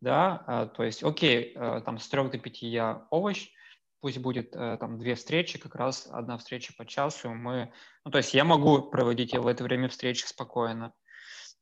да, 0.00 0.42
а, 0.48 0.66
то 0.66 0.82
есть, 0.82 1.04
окей, 1.04 1.52
а, 1.54 1.82
там 1.82 2.00
с 2.00 2.08
трех 2.08 2.32
до 2.32 2.38
пяти 2.38 2.66
я 2.66 3.06
овощ, 3.10 3.48
пусть 4.04 4.18
будет 4.18 4.54
а, 4.54 4.76
там 4.76 4.98
две 4.98 5.14
встречи, 5.14 5.58
как 5.58 5.74
раз 5.76 6.06
одна 6.12 6.36
встреча 6.36 6.74
по 6.76 6.84
часу, 6.84 7.30
мы, 7.30 7.72
ну, 8.04 8.10
то 8.10 8.18
есть 8.18 8.34
я 8.34 8.44
могу 8.44 8.82
проводить 8.82 9.32
в 9.34 9.46
это 9.46 9.64
время 9.64 9.88
встречи 9.88 10.26
спокойно, 10.26 10.92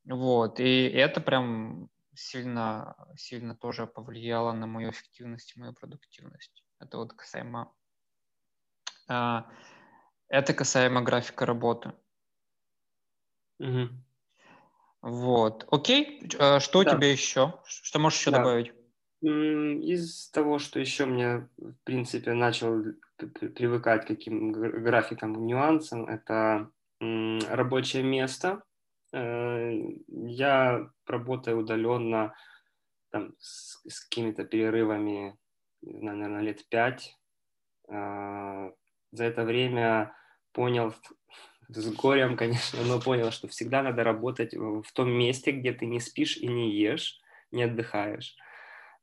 вот, 0.04 0.58
и 0.58 0.88
это 0.88 1.20
прям 1.20 1.88
сильно, 2.16 2.96
сильно 3.16 3.54
тоже 3.54 3.86
повлияло 3.86 4.50
на 4.50 4.66
мою 4.66 4.90
эффективность 4.90 5.52
и 5.54 5.60
мою 5.60 5.72
продуктивность. 5.72 6.64
Это 6.80 6.96
вот 6.96 7.12
касаемо, 7.12 7.72
а, 9.06 9.48
это 10.26 10.52
касаемо 10.52 11.00
графика 11.00 11.46
работы. 11.46 11.92
Угу. 13.60 13.88
Вот. 15.02 15.68
Окей. 15.70 16.28
А 16.40 16.58
что 16.58 16.82
да. 16.82 16.90
у 16.90 16.96
тебя 16.96 17.12
еще? 17.12 17.60
Что 17.66 18.00
можешь 18.00 18.18
еще 18.18 18.32
да. 18.32 18.38
добавить? 18.38 18.72
Из 19.22 20.30
того, 20.30 20.58
что 20.58 20.80
еще 20.80 21.06
мне, 21.06 21.48
в 21.56 21.74
принципе, 21.84 22.32
начал 22.32 22.82
привыкать 23.16 24.04
к 24.04 24.08
каким 24.08 24.50
графикам, 24.50 25.46
нюансам, 25.46 26.06
это 26.06 26.70
рабочее 27.00 28.02
место. 28.02 28.64
Э, 29.12 29.72
я 30.08 30.90
работаю 31.06 31.58
удаленно 31.58 32.34
там, 33.10 33.34
с, 33.38 33.80
с 33.88 34.00
какими-то 34.00 34.44
перерывами, 34.44 35.36
наверное, 35.82 36.40
лет 36.40 36.66
пять. 36.68 37.16
Э, 37.88 38.70
за 39.12 39.24
это 39.24 39.44
время 39.44 40.16
понял, 40.52 40.94
с 41.68 41.92
горем, 41.94 42.36
конечно, 42.36 42.82
но 42.84 43.00
понял, 43.00 43.30
что 43.30 43.46
всегда 43.48 43.82
надо 43.82 44.02
работать 44.02 44.54
в 44.54 44.92
том 44.92 45.10
месте, 45.10 45.52
где 45.52 45.72
ты 45.72 45.86
не 45.86 46.00
спишь 46.00 46.36
и 46.36 46.46
не 46.48 46.72
ешь, 46.72 47.20
не 47.52 47.64
отдыхаешь. 47.64 48.36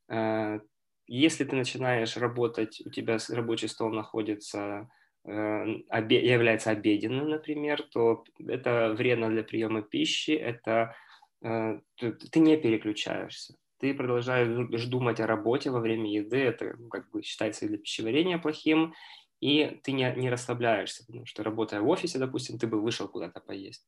Э, 0.09 0.59
если 1.07 1.43
ты 1.43 1.55
начинаешь 1.55 2.17
работать, 2.17 2.81
у 2.85 2.89
тебя 2.89 3.17
рабочий 3.29 3.67
стол 3.67 3.89
находится 3.91 4.89
Э, 5.25 5.65
является 6.09 6.71
обеденным, 6.71 7.29
например, 7.29 7.83
то 7.83 8.23
это 8.47 8.93
вредно 8.97 9.29
для 9.29 9.43
приема 9.43 9.81
пищи, 9.81 10.31
это 10.31 10.95
э, 11.43 11.79
ты 11.97 12.39
не 12.39 12.57
переключаешься. 12.57 13.55
Ты 13.79 13.93
продолжаешь 13.93 14.85
думать 14.85 15.19
о 15.19 15.27
работе 15.27 15.71
во 15.71 15.79
время 15.79 16.11
еды, 16.11 16.37
это 16.37 16.75
ну, 16.77 16.87
как 16.89 17.09
бы 17.11 17.21
считается 17.21 17.67
для 17.67 17.77
пищеварения 17.77 18.37
плохим, 18.37 18.93
и 19.39 19.79
ты 19.83 19.91
не, 19.91 20.11
не 20.15 20.29
расслабляешься, 20.29 21.05
потому 21.05 21.25
что 21.25 21.43
работая 21.43 21.81
в 21.81 21.87
офисе, 21.87 22.17
допустим, 22.17 22.57
ты 22.57 22.67
бы 22.67 22.81
вышел 22.81 23.07
куда-то 23.07 23.39
поесть. 23.39 23.85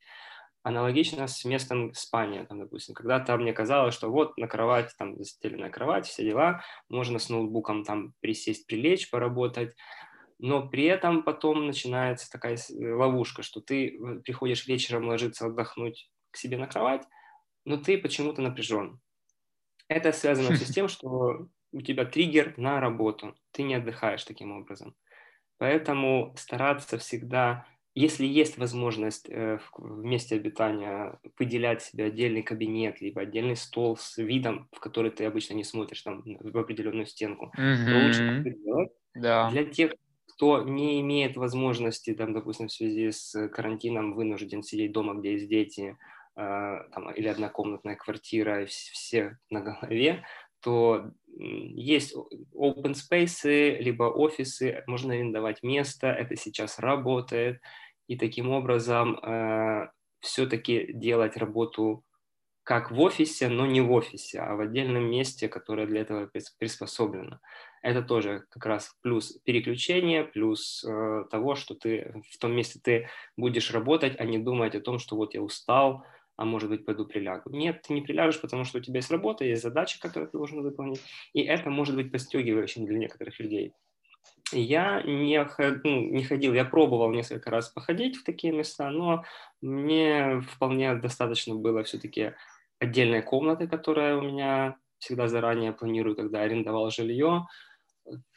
Аналогично 0.64 1.28
с 1.28 1.44
местом 1.44 1.94
спания, 1.94 2.46
там, 2.46 2.60
допустим, 2.60 2.94
когда-то 2.94 3.36
мне 3.38 3.52
казалось, 3.52 3.96
что 3.96 4.10
вот 4.10 4.38
на 4.38 4.48
кровать, 4.48 4.94
там 4.98 5.18
застеленная 5.18 5.72
кровать, 5.72 6.06
все 6.06 6.24
дела, 6.24 6.64
можно 6.88 7.18
с 7.18 7.30
ноутбуком 7.30 7.84
там 7.84 8.14
присесть, 8.20 8.68
прилечь, 8.68 9.10
поработать, 9.10 9.76
но 10.38 10.68
при 10.68 10.86
этом 10.86 11.24
потом 11.24 11.68
начинается 11.68 12.30
такая 12.30 12.58
э, 12.58 12.94
ловушка, 12.94 13.44
что 13.44 13.62
ты 13.62 13.88
э, 13.88 14.20
приходишь 14.24 14.68
вечером 14.68 15.08
ложиться 15.08 15.48
отдохнуть 15.48 16.12
к 16.32 16.38
себе 16.38 16.58
на 16.58 16.68
кровать, 16.68 17.04
но 17.66 17.78
ты 17.78 17.98
почему-то 17.98 18.42
напряжен. 18.42 19.00
Это 19.88 20.12
связано 20.12 20.56
с 20.56 20.60
тем, 20.74 20.88
что 20.88 21.48
у 21.72 21.82
тебя 21.82 22.06
триггер 22.06 22.56
на 22.58 22.80
работу, 22.80 23.36
ты 23.52 23.64
не 23.64 23.76
отдыхаешь 23.76 24.24
таким 24.24 24.52
образом. 24.52 24.96
Поэтому 25.58 26.34
стараться 26.38 26.98
всегда, 26.98 27.68
если 27.94 28.26
есть 28.26 28.58
возможность 28.58 29.30
э, 29.30 29.60
в 29.78 30.04
месте 30.04 30.36
обитания 30.36 31.20
выделять 31.38 31.82
себе 31.82 32.06
отдельный 32.06 32.42
кабинет, 32.42 33.02
либо 33.02 33.22
отдельный 33.22 33.58
стол 33.58 33.98
с 33.98 34.18
видом, 34.18 34.70
в 34.72 34.80
который 34.80 35.12
ты 35.12 35.26
обычно 35.26 35.56
не 35.56 35.64
смотришь 35.66 36.02
там 36.02 36.24
в 36.26 36.58
определенную 36.58 37.06
стенку, 37.06 37.52
mm-hmm. 37.58 37.86
то 37.86 38.06
лучше 38.06 38.24
это 38.24 38.50
делать. 38.58 38.92
Да. 39.16 39.50
Для 39.50 39.66
тех, 39.66 39.94
кто 40.34 40.64
не 40.64 41.02
имеет 41.02 41.36
возможности, 41.36 42.14
там, 42.14 42.34
допустим, 42.34 42.68
в 42.68 42.72
связи 42.72 43.12
с 43.12 43.50
карантином 43.50 44.14
вынужден 44.14 44.64
сидеть 44.64 44.94
дома, 44.94 45.16
где 45.16 45.34
есть 45.34 45.50
дети, 45.50 45.98
э, 46.38 46.78
там, 46.94 47.12
или 47.12 47.28
однокомнатная 47.28 47.98
квартира, 47.98 48.64
и 48.64 48.68
все 48.68 49.38
на 49.50 49.60
голове, 49.60 50.24
то 50.62 51.12
есть 51.38 52.16
open 52.54 52.94
space, 52.94 53.80
либо 53.80 54.04
офисы, 54.04 54.84
можно 54.88 55.14
арендовать 55.14 55.64
место, 55.64 56.08
это 56.08 56.36
сейчас 56.36 56.80
работает, 56.80 57.62
и 58.12 58.18
таким 58.18 58.50
образом 58.50 59.18
э, 59.24 59.88
все-таки 60.20 60.92
делать 60.92 61.38
работу 61.38 62.04
как 62.64 62.92
в 62.92 63.00
офисе, 63.00 63.48
но 63.48 63.66
не 63.66 63.80
в 63.80 63.90
офисе, 63.90 64.40
а 64.40 64.56
в 64.56 64.60
отдельном 64.60 65.10
месте, 65.10 65.48
которое 65.48 65.88
для 65.88 66.02
этого 66.02 66.30
приспособлено. 66.60 67.40
Это 67.82 68.02
тоже 68.02 68.44
как 68.50 68.66
раз 68.66 68.94
плюс 69.02 69.40
переключение, 69.46 70.26
плюс 70.26 70.84
э, 70.84 71.24
того, 71.32 71.56
что 71.56 71.74
ты 71.74 72.14
в 72.30 72.38
том 72.38 72.52
месте 72.52 72.82
ты 72.84 73.08
будешь 73.38 73.72
работать, 73.72 74.20
а 74.20 74.26
не 74.26 74.40
думать 74.40 74.76
о 74.76 74.82
том, 74.82 75.00
что 75.00 75.16
вот 75.16 75.34
я 75.34 75.42
устал, 75.42 76.04
а 76.36 76.44
может 76.44 76.70
быть 76.70 76.86
пойду 76.86 77.06
прилягу. 77.06 77.50
Нет, 77.52 77.82
ты 77.88 77.94
не 77.94 78.02
приляжешь, 78.02 78.42
потому 78.42 78.66
что 78.66 78.80
у 78.80 78.82
тебя 78.82 78.98
есть 78.98 79.12
работа, 79.12 79.46
есть 79.46 79.64
задача, 79.64 80.02
которую 80.02 80.30
ты 80.30 80.38
должен 80.38 80.62
выполнить, 80.64 81.02
и 81.32 81.44
это 81.44 81.70
может 81.70 81.96
быть 81.96 82.12
подстегивающим 82.12 82.86
для 82.86 82.98
некоторых 82.98 83.40
людей. 83.40 83.74
Я 84.52 85.02
не, 85.04 85.48
ну, 85.84 86.12
не 86.12 86.24
ходил, 86.24 86.54
я 86.54 86.66
пробовал 86.66 87.12
несколько 87.12 87.50
раз 87.50 87.70
походить 87.70 88.18
в 88.18 88.24
такие 88.24 88.54
места, 88.54 88.90
но 88.90 89.24
мне 89.62 90.42
вполне 90.42 90.96
достаточно 90.96 91.56
было 91.56 91.84
все-таки 91.84 92.34
отдельной 92.80 93.22
комнаты, 93.22 93.68
которая 93.68 94.18
у 94.18 94.22
меня 94.22 94.78
всегда 94.98 95.28
заранее 95.28 95.72
планирую, 95.72 96.16
когда 96.16 96.42
арендовал 96.42 96.90
жилье, 96.92 97.48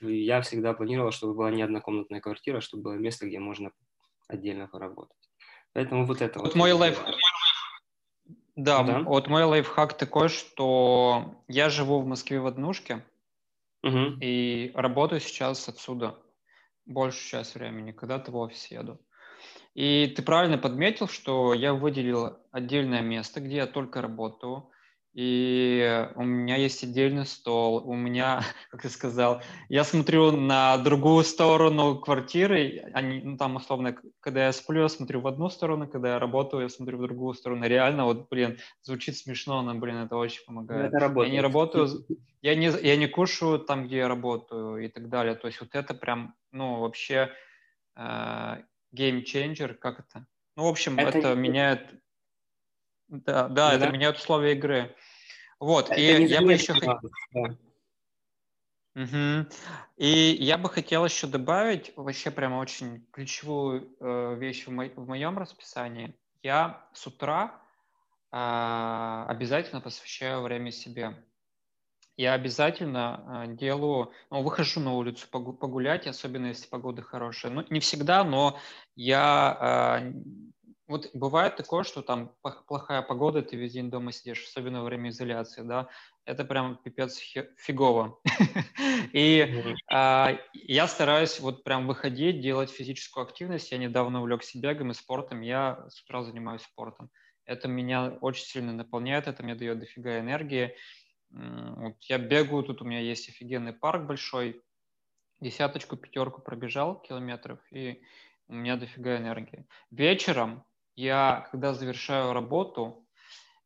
я 0.00 0.40
всегда 0.42 0.72
планировал, 0.74 1.12
чтобы 1.12 1.35
была 1.35 1.50
не 1.50 1.62
однокомнатная 1.62 2.20
квартира, 2.20 2.61
чтобы 2.61 2.83
было 2.85 2.92
место, 2.94 3.27
где 3.27 3.38
можно 3.38 3.70
отдельно 4.29 4.68
поработать. 4.68 5.16
Поэтому 5.72 6.07
вот 6.07 6.22
это 6.22 6.38
вот. 6.38 6.48
вот 6.48 6.55
мой 6.55 6.72
лайф... 6.72 7.03
Да, 8.57 8.85
да, 8.85 9.00
вот 9.00 9.27
мой 9.27 9.44
лайфхак 9.44 9.96
такой, 9.96 10.29
что 10.29 11.35
я 11.48 11.70
живу 11.70 12.00
в 12.00 12.07
Москве 12.07 12.38
в 12.38 12.46
однушке 12.46 13.05
угу. 13.85 14.18
и 14.20 14.73
работаю 14.75 15.20
сейчас 15.20 15.68
отсюда 15.68 16.18
большую 16.87 17.29
часть 17.29 17.55
времени, 17.55 17.92
когда-то 17.92 18.33
в 18.33 18.37
офис 18.37 18.66
еду. 18.70 19.01
И 19.75 20.12
ты 20.16 20.23
правильно 20.23 20.59
подметил, 20.59 21.09
что 21.09 21.53
я 21.53 21.75
выделил 21.75 22.38
отдельное 22.53 23.03
место, 23.03 23.40
где 23.40 23.57
я 23.57 23.66
только 23.66 24.01
работаю, 24.01 24.70
и 25.14 26.09
у 26.16 26.24
меня 26.24 26.57
есть 26.57 26.83
отдельный 26.83 27.24
стол, 27.24 27.88
у 27.88 27.94
меня, 27.94 28.42
как 28.70 28.83
ты 28.83 28.88
сказал, 28.88 29.42
я 29.68 29.85
смотрю 29.85 30.33
на 30.33 30.77
другую 30.79 31.22
сторону 31.22 31.98
квартиры, 32.00 32.90
они, 32.92 33.20
ну, 33.20 33.37
там 33.37 33.55
условно, 33.57 33.96
когда 34.18 34.46
я 34.46 34.53
сплю, 34.53 34.83
я 34.83 34.88
смотрю 34.88 35.20
в 35.20 35.29
одну 35.29 35.48
сторону, 35.50 35.87
когда 35.87 36.14
я 36.14 36.18
работаю, 36.18 36.64
я 36.64 36.68
смотрю 36.68 36.98
в 36.98 37.03
другую 37.03 37.35
сторону. 37.35 37.64
Реально, 37.64 38.07
вот, 38.07 38.29
блин, 38.29 38.59
звучит 38.83 39.16
смешно, 39.16 39.62
но, 39.62 39.74
блин, 39.77 39.98
это 39.98 40.16
очень 40.16 40.44
помогает. 40.44 40.88
Это 40.88 40.98
работает. 40.98 41.33
Я 41.33 41.38
не 41.38 41.42
работаю, 41.42 41.88
я 42.42 42.55
не, 42.57 42.66
я 42.83 42.96
не 42.96 43.07
кушаю 43.07 43.61
там, 43.61 43.87
где 43.87 43.98
я 43.98 44.09
работаю 44.09 44.85
и 44.85 44.88
так 44.88 45.09
далее. 45.09 45.37
То 45.37 45.46
есть 45.46 45.61
вот 45.61 45.77
это 45.77 45.94
прям, 45.94 46.35
ну, 46.50 46.81
вообще 46.81 47.31
э, 47.94 48.00
game 48.92 49.22
changer, 49.22 49.74
как 49.74 50.00
это? 50.00 50.27
Ну, 50.57 50.64
в 50.64 50.68
общем, 50.68 50.98
это, 50.98 51.18
это 51.18 51.35
меняет 51.35 52.04
да, 53.20 53.48
да, 53.48 53.70
да, 53.70 53.74
это 53.74 53.88
меняет 53.90 54.16
условия 54.16 54.53
игры. 54.53 54.94
Вот, 55.61 55.90
это 55.90 56.00
и 56.00 56.24
я 56.27 56.40
бы 56.40 56.53
еще 56.53 56.74
хотел... 56.74 57.00
Да. 57.33 57.57
Угу. 58.96 59.48
И 59.96 60.37
я 60.40 60.57
бы 60.57 60.68
хотел 60.70 61.05
еще 61.05 61.27
добавить 61.27 61.92
вообще 61.96 62.31
прямо 62.31 62.59
очень 62.59 63.05
ключевую 63.11 63.96
э, 63.98 64.37
вещь 64.37 64.66
в, 64.66 64.70
мо- 64.70 64.92
в 64.94 65.09
моем 65.09 65.37
расписании. 65.37 66.14
Я 66.42 66.88
с 66.92 67.05
утра 67.07 67.61
э, 68.31 69.24
обязательно 69.29 69.81
посвящаю 69.81 70.42
время 70.42 70.70
себе. 70.70 71.16
Я 72.16 72.35
обязательно 72.35 73.44
э, 73.48 73.55
делаю, 73.55 74.12
ну, 74.31 74.42
выхожу 74.42 74.79
на 74.79 74.92
улицу 74.92 75.27
погулять, 75.29 76.07
особенно 76.07 76.46
если 76.46 76.68
погода 76.68 77.03
хорошая. 77.03 77.50
Ну, 77.50 77.64
не 77.70 77.81
всегда, 77.81 78.22
но 78.22 78.61
я 78.94 80.03
э, 80.05 80.12
Вот 80.87 81.11
бывает 81.14 81.57
такое, 81.57 81.83
что 81.83 82.03
там 82.03 82.37
плохая 82.66 83.01
погода, 83.01 83.40
ты 83.40 83.57
весь 83.57 83.73
день 83.73 83.90
дома 83.90 84.12
сидишь, 84.12 84.44
особенно 84.44 84.81
во 84.81 84.85
время 84.85 85.09
изоляции, 85.09 85.62
да, 85.62 85.88
это 86.27 86.44
прям 86.44 86.77
пипец 86.77 87.16
фигово. 87.57 88.20
И 89.14 89.64
а, 89.90 90.37
я 90.53 90.87
стараюсь 90.87 91.40
вот 91.40 91.64
прям 91.64 91.87
выходить, 91.87 92.42
делать 92.42 92.70
физическую 92.70 93.25
активность. 93.25 93.73
Я 93.73 93.79
недавно 93.79 94.20
увлекся 94.20 94.59
бегом 94.59 94.90
и 94.90 94.94
спортом, 94.94 95.40
я 95.40 95.87
с 95.88 96.03
утра 96.03 96.23
занимаюсь 96.23 96.62
спортом. 96.62 97.11
Это 97.47 97.66
меня 97.66 98.18
очень 98.20 98.44
сильно 98.44 98.73
наполняет, 98.73 99.27
это 99.27 99.42
мне 99.42 99.55
дает 99.55 99.79
дофига 99.79 100.18
энергии. 100.18 100.77
Вот 101.31 101.97
я 102.03 102.18
бегаю, 102.18 102.62
тут 102.62 102.83
у 102.83 102.85
меня 102.85 103.01
есть 103.01 103.29
офигенный 103.29 103.73
парк 103.73 104.05
большой, 104.07 104.62
десяточку, 105.40 105.97
пятерку 105.97 106.42
пробежал 106.42 107.01
километров, 107.01 107.59
и 107.70 108.03
у 108.49 108.55
меня 108.55 108.77
дофига 108.77 109.16
энергии. 109.16 109.66
Вечером 109.90 110.64
я, 110.96 111.48
когда 111.50 111.74
завершаю 111.74 112.33
работу, 112.33 113.07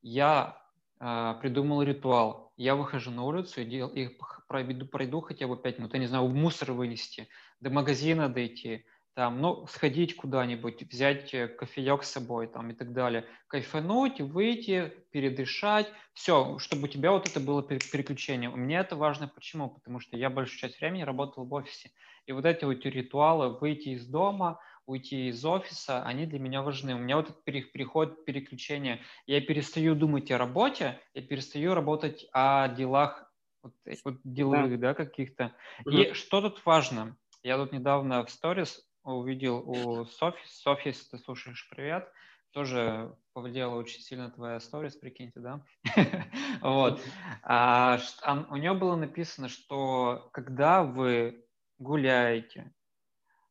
я 0.02 0.60
э, 1.00 1.34
придумал 1.40 1.82
ритуал. 1.82 2.52
Я 2.56 2.74
выхожу 2.74 3.10
на 3.10 3.24
улицу 3.24 3.62
и, 3.62 3.64
дел, 3.64 3.88
и 3.88 4.08
пройду, 4.48 4.86
пройду 4.86 5.20
хотя 5.20 5.46
бы 5.46 5.56
5 5.56 5.78
минут, 5.78 5.94
я 5.94 6.00
не 6.00 6.06
знаю, 6.06 6.28
мусор 6.28 6.72
вынести, 6.72 7.28
до 7.60 7.70
магазина 7.70 8.28
дойти, 8.28 8.84
там, 9.14 9.40
ну, 9.40 9.66
сходить 9.66 10.14
куда-нибудь, 10.14 10.82
взять 10.92 11.34
э, 11.34 11.48
кофеек 11.48 12.04
с 12.04 12.10
собой 12.10 12.46
там 12.46 12.70
и 12.70 12.74
так 12.74 12.92
далее, 12.92 13.26
кайфануть, 13.48 14.20
выйти, 14.20 14.92
передышать, 15.10 15.88
все, 16.14 16.58
чтобы 16.58 16.84
у 16.84 16.86
тебя 16.86 17.10
вот 17.10 17.28
это 17.28 17.40
было 17.40 17.62
переключение. 17.62 18.48
Мне 18.48 18.78
это 18.78 18.94
важно 18.94 19.26
почему? 19.28 19.70
Потому 19.70 19.98
что 19.98 20.16
я 20.16 20.30
большую 20.30 20.58
часть 20.58 20.80
времени 20.80 21.02
работал 21.02 21.44
в 21.44 21.52
офисе. 21.52 21.90
И 22.26 22.32
вот 22.32 22.44
эти 22.44 22.64
вот 22.64 22.84
ритуалы, 22.84 23.58
выйти 23.58 23.88
из 23.88 24.06
дома, 24.06 24.60
уйти 24.88 25.28
из 25.28 25.44
офиса, 25.44 26.02
они 26.02 26.26
для 26.26 26.38
меня 26.38 26.62
важны. 26.62 26.94
У 26.94 26.98
меня 26.98 27.16
вот 27.16 27.28
этот 27.28 27.44
переход, 27.44 28.24
переключение. 28.24 29.02
Я 29.26 29.40
перестаю 29.42 29.94
думать 29.94 30.30
о 30.30 30.38
работе, 30.38 30.98
я 31.12 31.22
перестаю 31.22 31.74
работать 31.74 32.26
о 32.32 32.68
делах, 32.68 33.30
вот, 33.62 33.74
вот 34.04 34.14
деловых, 34.24 34.80
да, 34.80 34.88
да 34.88 34.94
каких-то. 34.94 35.54
Угу. 35.84 35.90
И 35.90 36.12
что 36.14 36.40
тут 36.40 36.64
важно? 36.64 37.16
Я 37.42 37.58
тут 37.58 37.72
недавно 37.72 38.24
в 38.24 38.30
сторис 38.30 38.82
увидел 39.04 39.62
у 39.68 40.06
Софи. 40.06 40.40
Софи, 40.46 40.88
если 40.88 41.04
ты 41.10 41.18
слушаешь, 41.18 41.68
привет. 41.70 42.10
Тоже 42.52 43.14
повлияла 43.34 43.74
очень 43.74 44.00
сильно 44.00 44.30
твоя 44.30 44.58
сторис, 44.58 44.96
прикиньте, 44.96 45.40
да? 45.40 45.62
Вот. 46.62 46.98
А, 47.42 48.00
у 48.48 48.56
нее 48.56 48.72
было 48.72 48.96
написано, 48.96 49.50
что 49.50 50.30
когда 50.32 50.82
вы 50.82 51.44
гуляете, 51.78 52.72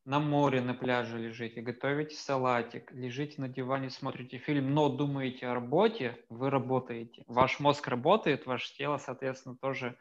на 0.08 0.20
море, 0.20 0.62
на 0.62 0.72
пляже 0.72 1.18
лежите, 1.18 1.60
готовите 1.60 2.16
салатик, 2.16 2.90
лежите 2.92 3.38
на 3.42 3.46
диване, 3.46 3.90
смотрите 3.90 4.38
фильм, 4.38 4.72
но 4.72 4.88
думаете 4.88 5.46
о 5.48 5.54
работе, 5.54 6.16
вы 6.30 6.48
работаете. 6.48 7.24
Ваш 7.26 7.60
мозг 7.60 7.86
работает, 7.88 8.46
ваше 8.46 8.74
тело, 8.74 8.96
соответственно, 8.96 9.58
тоже 9.60 9.98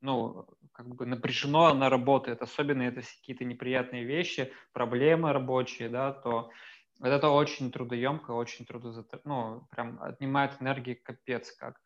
ну, 0.00 0.46
как 0.72 0.88
бы 0.88 1.04
напряжено, 1.04 1.66
она 1.66 1.90
работает, 1.90 2.40
особенно 2.40 2.84
это 2.84 3.02
какие-то 3.02 3.44
неприятные 3.44 4.04
вещи, 4.04 4.50
проблемы 4.72 5.30
рабочие, 5.34 5.90
да, 5.90 6.12
то 6.12 6.50
это 7.02 7.28
очень 7.28 7.70
трудоемко, 7.70 8.30
очень 8.30 8.64
трудозатратно, 8.64 9.34
ну, 9.34 9.66
прям 9.70 10.02
отнимает 10.02 10.52
энергии 10.62 10.94
капец 10.94 11.52
как. 11.52 11.78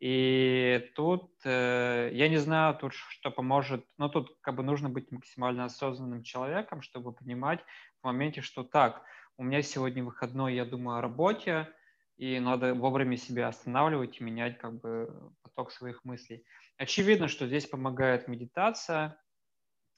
И 0.00 0.90
тут 0.96 1.32
э, 1.44 2.10
я 2.12 2.28
не 2.28 2.38
знаю, 2.38 2.76
тут 2.76 2.92
что 2.94 3.30
поможет, 3.30 3.86
но 3.98 4.08
тут 4.08 4.36
как 4.40 4.56
бы 4.56 4.62
нужно 4.62 4.88
быть 4.88 5.12
максимально 5.12 5.64
осознанным 5.64 6.22
человеком, 6.22 6.82
чтобы 6.82 7.12
понимать 7.12 7.60
в 8.00 8.06
моменте, 8.06 8.40
что 8.40 8.64
так, 8.64 9.02
у 9.36 9.44
меня 9.44 9.62
сегодня 9.62 10.04
выходной, 10.04 10.54
я 10.54 10.64
думаю 10.64 10.98
о 10.98 11.02
работе, 11.02 11.72
и 12.16 12.38
надо 12.40 12.74
вовремя 12.74 13.16
себя 13.16 13.48
останавливать 13.48 14.20
и 14.20 14.24
менять 14.24 14.58
как 14.58 14.80
бы 14.80 15.32
поток 15.42 15.72
своих 15.72 16.04
мыслей. 16.04 16.44
Очевидно, 16.78 17.28
что 17.28 17.46
здесь 17.46 17.66
помогает 17.66 18.28
медитация, 18.28 19.18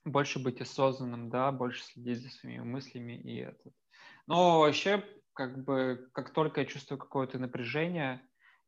больше 0.04 0.38
быть 0.38 0.61
осознанным, 0.61 1.30
да, 1.30 1.50
больше 1.50 1.83
следить 1.83 2.22
за 2.22 2.28
своими 2.28 2.62
мыслями 2.62 3.14
и 3.14 3.37
это. 3.37 3.72
Но 4.26 4.61
вообще, 4.61 5.04
как 5.33 5.64
бы, 5.64 6.09
как 6.12 6.33
только 6.33 6.61
я 6.61 6.66
чувствую 6.66 6.98
какое-то 6.98 7.38
напряжение, 7.38 8.22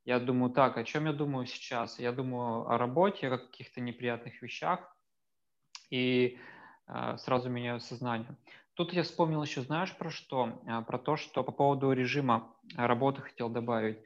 я 0.07 0.21
думаю, 0.21 0.53
так, 0.53 0.79
о 0.79 0.85
чем 0.85 1.07
я 1.07 1.13
думаю 1.13 1.47
сейчас? 1.47 1.99
Я 1.99 2.13
думаю 2.13 2.71
о 2.71 2.79
работе, 2.79 3.29
о 3.29 3.39
каких-то 3.39 3.81
неприятных 3.81 4.41
вещах, 4.41 4.97
и 5.91 6.39
э, 6.87 7.17
сразу 7.19 7.51
меняю 7.51 7.81
сознание. 7.81 8.37
Тут 8.75 8.93
я 8.93 9.03
вспомнил 9.03 9.43
еще, 9.43 9.63
знаешь, 9.63 9.97
про 9.97 10.11
что? 10.11 10.63
Э, 10.67 10.83
про 10.83 10.99
то, 10.99 11.17
что 11.17 11.43
по 11.43 11.53
поводу 11.53 11.93
режима 11.93 12.57
работы 12.77 13.23
хотел 13.23 13.49
добавить, 13.49 13.99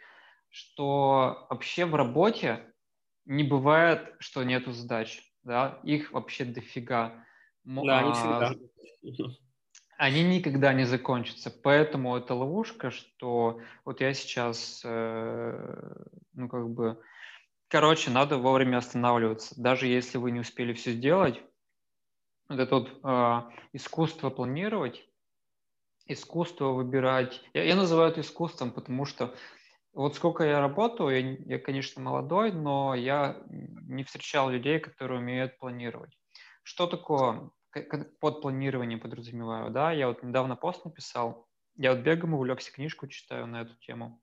что 0.48 1.46
вообще 1.50 1.84
в 1.84 1.94
работе 1.94 2.74
не 3.26 3.44
бывает, 3.44 4.16
что 4.20 4.42
нету 4.42 4.72
задач, 4.72 5.22
да, 5.42 5.80
их 5.84 6.12
вообще 6.12 6.46
дофига. 6.46 7.26
Да, 7.64 7.98
они 7.98 8.12
всегда. 8.12 8.54
Они 10.00 10.22
никогда 10.22 10.72
не 10.72 10.84
закончатся, 10.84 11.50
поэтому 11.50 12.16
это 12.16 12.32
ловушка, 12.34 12.90
что 12.90 13.60
вот 13.84 14.00
я 14.00 14.14
сейчас, 14.14 14.80
э, 14.82 15.94
ну 16.32 16.48
как 16.48 16.70
бы, 16.70 17.02
короче, 17.68 18.10
надо 18.10 18.38
вовремя 18.38 18.78
останавливаться, 18.78 19.60
даже 19.60 19.88
если 19.88 20.16
вы 20.16 20.30
не 20.30 20.40
успели 20.40 20.72
все 20.72 20.92
сделать. 20.92 21.42
Вот 22.48 22.58
это 22.58 22.76
вот 22.76 22.98
э, 23.04 23.42
искусство 23.74 24.30
планировать, 24.30 25.06
искусство 26.06 26.68
выбирать. 26.68 27.42
Я, 27.52 27.64
я 27.64 27.76
называю 27.76 28.10
это 28.10 28.22
искусством, 28.22 28.70
потому 28.70 29.04
что 29.04 29.34
вот 29.92 30.16
сколько 30.16 30.44
я 30.44 30.60
работаю, 30.60 31.10
я, 31.10 31.56
я, 31.56 31.58
конечно, 31.58 32.00
молодой, 32.00 32.52
но 32.52 32.94
я 32.94 33.36
не 33.50 34.02
встречал 34.02 34.48
людей, 34.48 34.80
которые 34.80 35.20
умеют 35.20 35.58
планировать. 35.58 36.16
Что 36.62 36.86
такое 36.86 37.50
под 38.20 38.42
планированием 38.42 39.00
подразумеваю, 39.00 39.70
да? 39.70 39.92
Я 39.92 40.09
вот 40.09 40.22
недавно 40.22 40.56
пост 40.56 40.85
написал, 40.85 41.48
я 41.76 41.94
вот 41.94 42.02
бегом 42.02 42.35
увлекся, 42.35 42.72
книжку 42.72 43.06
читаю 43.06 43.46
на 43.46 43.62
эту 43.62 43.74
тему. 43.76 44.20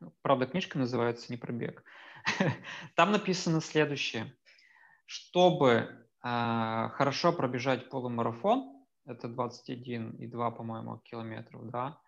Ну, 0.00 0.14
правда, 0.22 0.46
книжка 0.46 0.78
называется 0.78 1.30
не 1.30 1.36
про 1.36 1.52
бег. 1.52 1.84
Там 2.96 3.12
написано 3.12 3.60
следующее. 3.60 4.34
Чтобы 5.06 6.08
э, 6.22 6.88
хорошо 6.92 7.32
пробежать 7.32 7.88
полумарафон, 7.90 8.84
это 9.06 9.28
21,2, 9.28 10.56
по-моему, 10.56 10.98
километров, 10.98 11.68
да, 11.70 12.00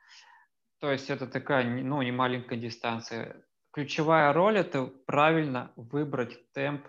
то 0.82 0.90
есть 0.90 1.10
это 1.10 1.28
такая, 1.28 1.64
ну, 1.64 2.02
не 2.02 2.10
маленькая 2.10 2.58
дистанция. 2.58 3.44
Ключевая 3.70 4.32
роль– 4.32 4.58
это 4.58 4.86
правильно 5.06 5.72
выбрать 5.76 6.50
темп, 6.50 6.84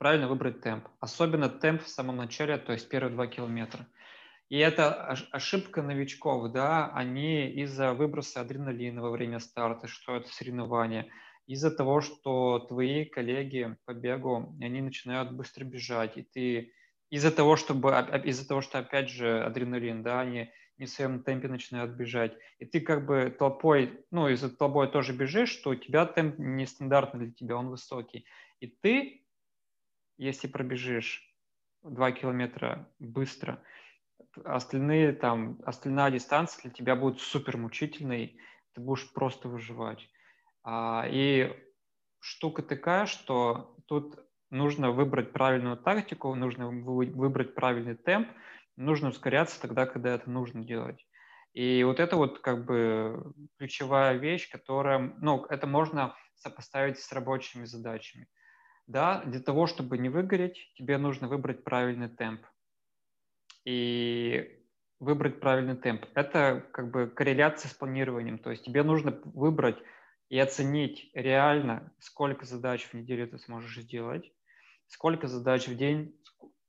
правильно 0.00 0.28
выбрать 0.28 0.62
темп. 0.62 0.88
Особенно 0.98 1.50
темп 1.50 1.82
в 1.82 1.88
самом 1.88 2.16
начале, 2.16 2.56
то 2.56 2.72
есть 2.72 2.88
первые 2.88 3.12
два 3.12 3.26
километра. 3.26 3.86
И 4.48 4.56
это 4.56 4.90
ошибка 5.30 5.82
новичков, 5.82 6.50
да, 6.52 6.90
они 6.94 7.46
из-за 7.50 7.92
выброса 7.92 8.40
адреналина 8.40 9.02
во 9.02 9.10
время 9.10 9.40
старта, 9.40 9.88
что 9.88 10.16
это 10.16 10.28
соревнование, 10.30 11.10
из-за 11.46 11.70
того, 11.70 12.00
что 12.00 12.60
твои 12.60 13.04
коллеги 13.04 13.76
по 13.84 13.92
бегу, 13.92 14.56
они 14.60 14.80
начинают 14.80 15.32
быстро 15.32 15.64
бежать, 15.64 16.16
и 16.16 16.22
ты 16.22 16.72
из-за 17.10 17.30
того, 17.30 17.56
чтобы, 17.56 17.90
из-за 18.24 18.48
того, 18.48 18.62
что 18.62 18.78
опять 18.78 19.10
же 19.10 19.44
адреналин, 19.44 20.02
да, 20.02 20.20
они 20.20 20.50
не 20.78 20.86
в 20.86 20.90
своем 20.90 21.22
темпе 21.22 21.48
начинают 21.48 21.90
бежать. 21.90 22.32
И 22.58 22.64
ты 22.64 22.80
как 22.80 23.04
бы 23.04 23.36
толпой, 23.38 24.00
ну, 24.10 24.28
из-за 24.28 24.48
толпой 24.48 24.90
тоже 24.90 25.12
бежишь, 25.12 25.50
что 25.50 25.70
у 25.70 25.74
тебя 25.74 26.06
темп 26.06 26.38
нестандартный 26.38 27.26
для 27.26 27.34
тебя, 27.34 27.56
он 27.56 27.68
высокий. 27.68 28.24
И 28.60 28.66
ты, 28.66 29.19
если 30.20 30.48
пробежишь 30.48 31.22
2 31.82 32.12
километра 32.12 32.88
быстро, 32.98 33.62
остальные 34.44 35.14
там, 35.14 35.58
остальная 35.64 36.10
дистанция 36.10 36.62
для 36.62 36.70
тебя 36.70 36.94
будет 36.94 37.20
супер 37.20 37.56
мучительной, 37.56 38.38
ты 38.74 38.80
будешь 38.82 39.10
просто 39.12 39.48
выживать. 39.48 40.08
А, 40.62 41.06
и 41.08 41.56
штука 42.20 42.62
такая, 42.62 43.06
что 43.06 43.76
тут 43.86 44.18
нужно 44.50 44.90
выбрать 44.90 45.32
правильную 45.32 45.78
тактику, 45.78 46.34
нужно 46.34 46.68
выбрать 46.68 47.54
правильный 47.54 47.96
темп, 47.96 48.28
нужно 48.76 49.08
ускоряться 49.08 49.60
тогда, 49.60 49.86
когда 49.86 50.14
это 50.14 50.30
нужно 50.30 50.62
делать. 50.62 51.06
И 51.54 51.82
вот 51.82 51.98
это 51.98 52.16
вот 52.16 52.40
как 52.40 52.66
бы 52.66 53.32
ключевая 53.58 54.18
вещь, 54.18 54.50
которая, 54.50 55.14
ну, 55.18 55.44
это 55.46 55.66
можно 55.66 56.14
сопоставить 56.34 56.98
с 56.98 57.10
рабочими 57.10 57.64
задачами. 57.64 58.28
Да, 58.90 59.22
для 59.24 59.38
того, 59.38 59.68
чтобы 59.68 59.98
не 59.98 60.08
выгореть, 60.08 60.72
тебе 60.74 60.98
нужно 60.98 61.28
выбрать 61.28 61.62
правильный 61.62 62.08
темп. 62.08 62.44
И 63.64 64.64
выбрать 64.98 65.38
правильный 65.38 65.76
темп. 65.76 66.06
Это 66.14 66.66
как 66.72 66.90
бы 66.90 67.06
корреляция 67.06 67.68
с 67.68 67.74
планированием. 67.74 68.38
То 68.38 68.50
есть 68.50 68.64
тебе 68.64 68.82
нужно 68.82 69.12
выбрать 69.26 69.76
и 70.28 70.36
оценить 70.40 71.08
реально, 71.14 71.92
сколько 72.00 72.44
задач 72.46 72.82
в 72.84 72.94
неделю 72.94 73.28
ты 73.28 73.38
сможешь 73.38 73.78
сделать, 73.80 74.32
сколько 74.88 75.28
задач 75.28 75.68
в 75.68 75.76
день 75.76 76.20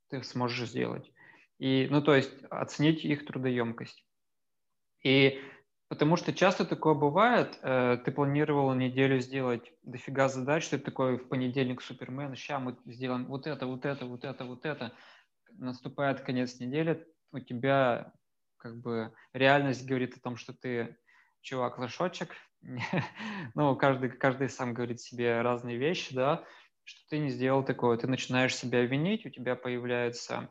ты 0.08 0.22
сможешь 0.22 0.68
сделать. 0.68 1.10
И, 1.58 1.88
ну, 1.90 2.02
то 2.02 2.14
есть 2.14 2.32
оценить 2.50 3.04
их 3.04 3.26
трудоемкость. 3.26 4.06
И 5.02 5.40
Потому 5.92 6.16
что 6.16 6.32
часто 6.32 6.64
такое 6.64 6.94
бывает, 6.94 7.58
э, 7.60 7.98
ты 8.02 8.12
планировал 8.12 8.72
неделю 8.72 9.20
сделать 9.20 9.74
дофига 9.82 10.28
задач, 10.28 10.66
ты 10.70 10.78
такой 10.78 11.18
в 11.18 11.28
понедельник 11.28 11.82
супермен, 11.82 12.34
сейчас 12.34 12.62
мы 12.62 12.78
сделаем 12.86 13.26
вот 13.26 13.46
это, 13.46 13.66
вот 13.66 13.84
это, 13.84 14.06
вот 14.06 14.24
это, 14.24 14.46
вот 14.46 14.64
это. 14.64 14.94
Наступает 15.50 16.22
конец 16.22 16.58
недели, 16.60 17.06
у 17.30 17.40
тебя 17.40 18.14
как 18.56 18.80
бы 18.80 19.12
реальность 19.34 19.84
говорит 19.84 20.16
о 20.16 20.20
том, 20.20 20.36
что 20.36 20.54
ты 20.54 20.96
чувак 21.42 21.78
лошочек, 21.78 22.30
ну, 23.54 23.76
каждый, 23.76 24.08
каждый 24.08 24.48
сам 24.48 24.72
говорит 24.72 24.98
себе 24.98 25.42
разные 25.42 25.76
вещи, 25.76 26.14
да, 26.14 26.42
что 26.84 27.00
ты 27.10 27.18
не 27.18 27.28
сделал 27.28 27.64
такое, 27.64 27.98
ты 27.98 28.06
начинаешь 28.06 28.56
себя 28.56 28.80
винить, 28.80 29.26
у 29.26 29.28
тебя 29.28 29.56
появляется 29.56 30.48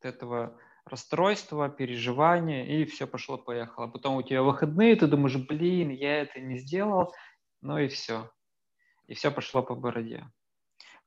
от 0.00 0.04
этого 0.04 0.60
расстройство, 0.86 1.68
переживание, 1.68 2.66
и 2.66 2.84
все 2.84 3.06
пошло-поехало. 3.06 3.86
Потом 3.86 4.16
у 4.16 4.22
тебя 4.22 4.42
выходные, 4.42 4.96
ты 4.96 5.06
думаешь, 5.06 5.36
блин, 5.36 5.90
я 5.90 6.22
это 6.22 6.40
не 6.40 6.58
сделал, 6.58 7.14
ну 7.62 7.78
и 7.78 7.88
все. 7.88 8.30
И 9.06 9.14
все 9.14 9.30
пошло 9.30 9.62
по 9.62 9.74
бороде. 9.74 10.26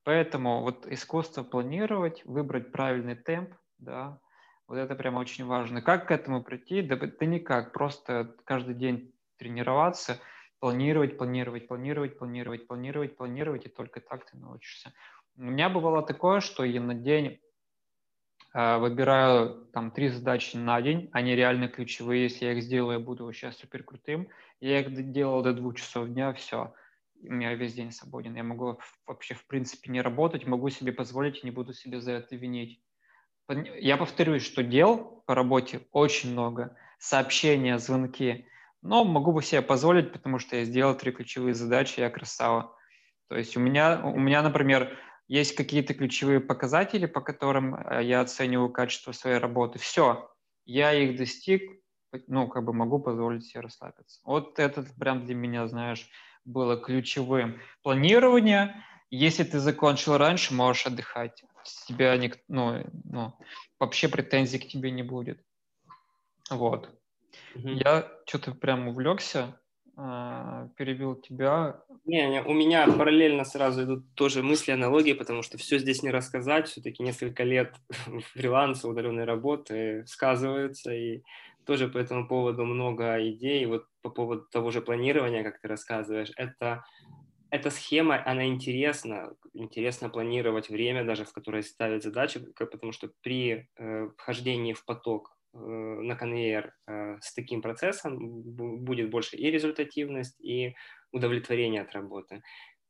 Поэтому 0.03 0.61
вот 0.61 0.87
искусство 0.87 1.43
планировать, 1.43 2.23
выбрать 2.25 2.71
правильный 2.71 3.15
темп, 3.15 3.53
да, 3.77 4.19
вот 4.67 4.77
это 4.77 4.95
прямо 4.95 5.19
очень 5.19 5.45
важно. 5.45 5.81
Как 5.81 6.07
к 6.07 6.11
этому 6.11 6.43
прийти? 6.43 6.81
Да, 6.81 6.95
да 6.95 7.25
никак, 7.25 7.73
просто 7.73 8.35
каждый 8.43 8.75
день 8.75 9.13
тренироваться, 9.37 10.19
планировать, 10.59 11.17
планировать, 11.17 11.67
планировать, 11.67 12.17
планировать, 12.17 12.67
планировать, 12.67 13.15
планировать, 13.15 13.65
и 13.65 13.69
только 13.69 14.01
так 14.01 14.25
ты 14.29 14.37
научишься. 14.37 14.93
У 15.35 15.43
меня 15.43 15.69
бывало 15.69 16.01
такое, 16.01 16.39
что 16.39 16.63
я 16.63 16.81
на 16.81 16.95
день 16.95 17.39
выбираю 18.79 19.67
там 19.73 19.91
три 19.91 20.09
задачи 20.09 20.55
на 20.55 20.81
день, 20.81 21.09
они 21.13 21.35
реально 21.35 21.67
ключевые, 21.67 22.23
если 22.23 22.45
я 22.45 22.53
их 22.53 22.63
сделаю, 22.63 22.99
я 22.99 23.05
буду 23.05 23.25
вообще 23.25 23.51
супер 23.51 23.83
крутым. 23.83 24.27
Я 24.59 24.79
их 24.79 25.11
делал 25.11 25.43
до 25.43 25.53
двух 25.53 25.75
часов 25.75 26.07
дня, 26.07 26.33
все, 26.33 26.73
у 27.21 27.31
меня 27.31 27.53
весь 27.53 27.73
день 27.73 27.91
свободен. 27.91 28.35
Я 28.35 28.43
могу 28.43 28.79
вообще 29.05 29.35
в 29.35 29.45
принципе 29.45 29.91
не 29.91 30.01
работать, 30.01 30.47
могу 30.47 30.69
себе 30.69 30.91
позволить 30.91 31.43
и 31.43 31.45
не 31.45 31.51
буду 31.51 31.73
себе 31.73 32.01
за 32.01 32.13
это 32.13 32.35
винить. 32.35 32.81
Я 33.79 33.97
повторюсь, 33.97 34.43
что 34.43 34.63
дел 34.63 35.23
по 35.25 35.35
работе 35.35 35.81
очень 35.91 36.31
много, 36.31 36.75
сообщения, 36.99 37.77
звонки– 37.77 38.45
но 38.81 39.03
могу 39.03 39.31
бы 39.31 39.43
себе 39.43 39.61
позволить, 39.61 40.11
потому 40.11 40.39
что 40.39 40.55
я 40.55 40.63
сделал 40.63 40.95
три 40.95 41.11
ключевые 41.11 41.53
задачи, 41.53 41.99
я 41.99 42.09
красава. 42.09 42.75
То 43.27 43.35
есть 43.35 43.57
у 43.57 43.59
меня, 43.59 44.01
у 44.03 44.17
меня, 44.17 44.41
например, 44.41 44.97
есть 45.27 45.55
какие-то 45.55 45.93
ключевые 45.93 46.39
показатели, 46.39 47.05
по 47.05 47.21
которым 47.21 47.75
э, 47.75 48.03
я 48.03 48.21
оцениваю 48.21 48.69
качество 48.69 49.11
своей 49.11 49.37
работы. 49.37 49.79
Все, 49.79 50.31
я 50.65 50.93
их 50.93 51.17
достиг, 51.17 51.61
ну, 52.27 52.47
как 52.47 52.63
бы 52.63 52.73
могу 52.73 52.99
позволить 52.99 53.45
себе 53.45 53.61
расслабиться. 53.61 54.21
Вот 54.23 54.59
это 54.59 54.85
прям 54.99 55.25
для 55.25 55.35
меня, 55.35 55.67
знаешь, 55.67 56.09
было 56.45 56.77
ключевым. 56.77 57.59
Планирование, 57.83 58.83
если 59.09 59.43
ты 59.43 59.59
закончил 59.59 60.17
раньше, 60.17 60.53
можешь 60.53 60.85
отдыхать. 60.85 61.43
С 61.63 61.85
тебя 61.85 62.15
никто, 62.17 62.41
ну, 62.47 62.85
ну, 63.03 63.33
вообще 63.79 64.07
претензий 64.07 64.59
к 64.59 64.67
тебе 64.67 64.91
не 64.91 65.03
будет. 65.03 65.43
Вот. 66.49 66.89
Угу. 67.55 67.67
Я 67.67 68.09
что-то 68.25 68.53
прям 68.53 68.87
увлекся, 68.87 69.59
а, 69.99 70.69
перебил 70.77 71.15
тебя. 71.15 71.81
Не, 72.05 72.29
не, 72.29 72.43
у 72.43 72.53
меня 72.53 72.85
параллельно 72.85 73.43
сразу 73.43 73.83
идут 73.83 74.05
тоже 74.13 74.43
мысли, 74.43 74.71
аналогии, 74.71 75.13
потому 75.13 75.41
что 75.41 75.57
все 75.57 75.79
здесь 75.79 76.03
не 76.03 76.11
рассказать, 76.11 76.67
все-таки 76.67 77.01
несколько 77.01 77.43
лет 77.43 77.73
фриланса, 78.33 78.87
удаленной 78.87 79.25
работы 79.25 80.05
сказываются, 80.05 80.93
и 80.93 81.23
тоже 81.65 81.87
по 81.87 81.97
этому 81.97 82.27
поводу 82.27 82.63
много 82.63 83.17
идей. 83.27 83.65
Вот 83.65 83.87
по 84.03 84.11
поводу 84.11 84.43
того 84.51 84.69
же 84.69 84.81
планирования, 84.81 85.43
как 85.43 85.59
ты 85.59 85.67
рассказываешь, 85.67 86.31
это 86.37 86.85
эта 87.49 87.69
схема, 87.71 88.21
она 88.25 88.45
интересна, 88.45 89.33
интересно 89.53 90.09
планировать 90.09 90.69
время 90.69 91.05
даже, 91.05 91.23
в 91.23 91.31
которое 91.31 91.63
ставить 91.63 92.03
задачи, 92.03 92.45
потому 92.55 92.91
что 92.91 93.09
при 93.21 93.69
э, 93.77 94.09
вхождении 94.17 94.73
в 94.73 94.83
поток 94.85 95.36
Э, 95.36 95.36
на 95.59 96.15
конвейер 96.15 96.73
э, 96.87 97.17
с 97.21 97.33
таким 97.33 97.61
процессом 97.61 98.17
будет 98.19 99.09
больше 99.09 99.35
и 99.35 99.51
результативность, 99.51 100.39
и 100.39 100.75
удовлетворение 101.11 101.81
от 101.81 101.93
работы. 101.93 102.41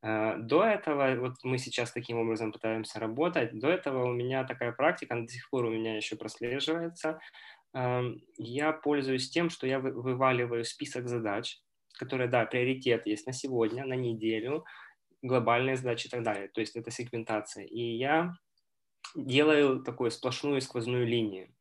Э, 0.03 0.37
до 0.37 0.63
этого, 0.63 1.15
вот 1.19 1.35
мы 1.43 1.57
сейчас 1.57 1.91
таким 1.91 2.17
образом 2.17 2.51
пытаемся 2.51 2.99
работать, 2.99 3.57
до 3.57 3.69
этого 3.69 4.05
у 4.05 4.13
меня 4.13 4.43
такая 4.43 4.71
практика, 4.71 5.15
она 5.15 5.23
до 5.23 5.31
сих 5.31 5.49
пор 5.49 5.65
у 5.65 5.71
меня 5.71 5.95
еще 5.95 6.15
прослеживается. 6.15 7.19
Я 8.37 8.71
пользуюсь 8.71 9.29
тем, 9.29 9.49
что 9.49 9.67
я 9.67 9.79
вываливаю 9.79 10.63
список 10.63 11.07
задач, 11.07 11.59
которые, 11.99 12.27
да, 12.27 12.45
приоритет 12.45 13.05
есть 13.05 13.27
на 13.27 13.33
сегодня, 13.33 13.85
на 13.85 13.93
неделю, 13.93 14.65
глобальные 15.21 15.75
задачи 15.75 16.07
и 16.07 16.09
так 16.09 16.23
далее. 16.23 16.47
То 16.47 16.61
есть 16.61 16.75
это 16.75 16.91
сегментация. 16.91 17.65
И 17.65 17.97
я 17.97 18.33
делаю 19.15 19.83
такую 19.83 20.11
сплошную 20.11 20.61
сквозную 20.61 21.05
линию. 21.05 21.53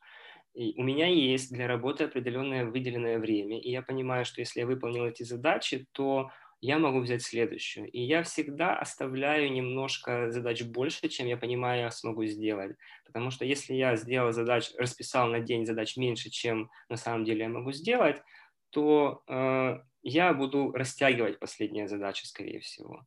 У 0.57 0.83
меня 0.83 1.07
есть 1.07 1.53
для 1.53 1.67
работы 1.67 2.05
определенное 2.05 2.65
выделенное 2.65 3.19
время, 3.19 3.61
и 3.61 3.71
я 3.71 3.83
понимаю, 3.83 4.25
что 4.25 4.41
если 4.41 4.61
я 4.61 4.67
выполнил 4.67 5.05
эти 5.05 5.23
задачи, 5.23 5.87
то 5.93 6.31
я 6.61 6.79
могу 6.79 7.01
взять 7.01 7.23
следующую. 7.23 7.91
И 7.91 8.01
я 8.01 8.23
всегда 8.23 8.79
оставляю 8.79 9.53
немножко 9.53 10.31
задач 10.31 10.63
больше, 10.63 11.09
чем 11.09 11.27
я 11.27 11.37
понимаю, 11.37 11.83
я 11.83 11.91
смогу 11.91 12.25
сделать. 12.25 12.77
Потому 13.05 13.31
что 13.31 13.45
если 13.45 13.75
я 13.75 13.97
сделал 13.97 14.33
задач, 14.33 14.71
расписал 14.79 15.29
на 15.29 15.41
день 15.41 15.67
задач 15.67 15.97
меньше, 15.97 16.31
чем 16.31 16.71
на 16.89 16.97
самом 16.97 17.25
деле 17.25 17.43
я 17.43 17.49
могу 17.49 17.73
сделать, 17.73 18.23
то 18.71 19.23
э, 19.29 19.79
я 20.03 20.33
буду 20.33 20.73
растягивать 20.73 21.39
последние 21.39 21.89
задачи, 21.89 22.25
скорее 22.25 22.61
всего. 22.61 23.07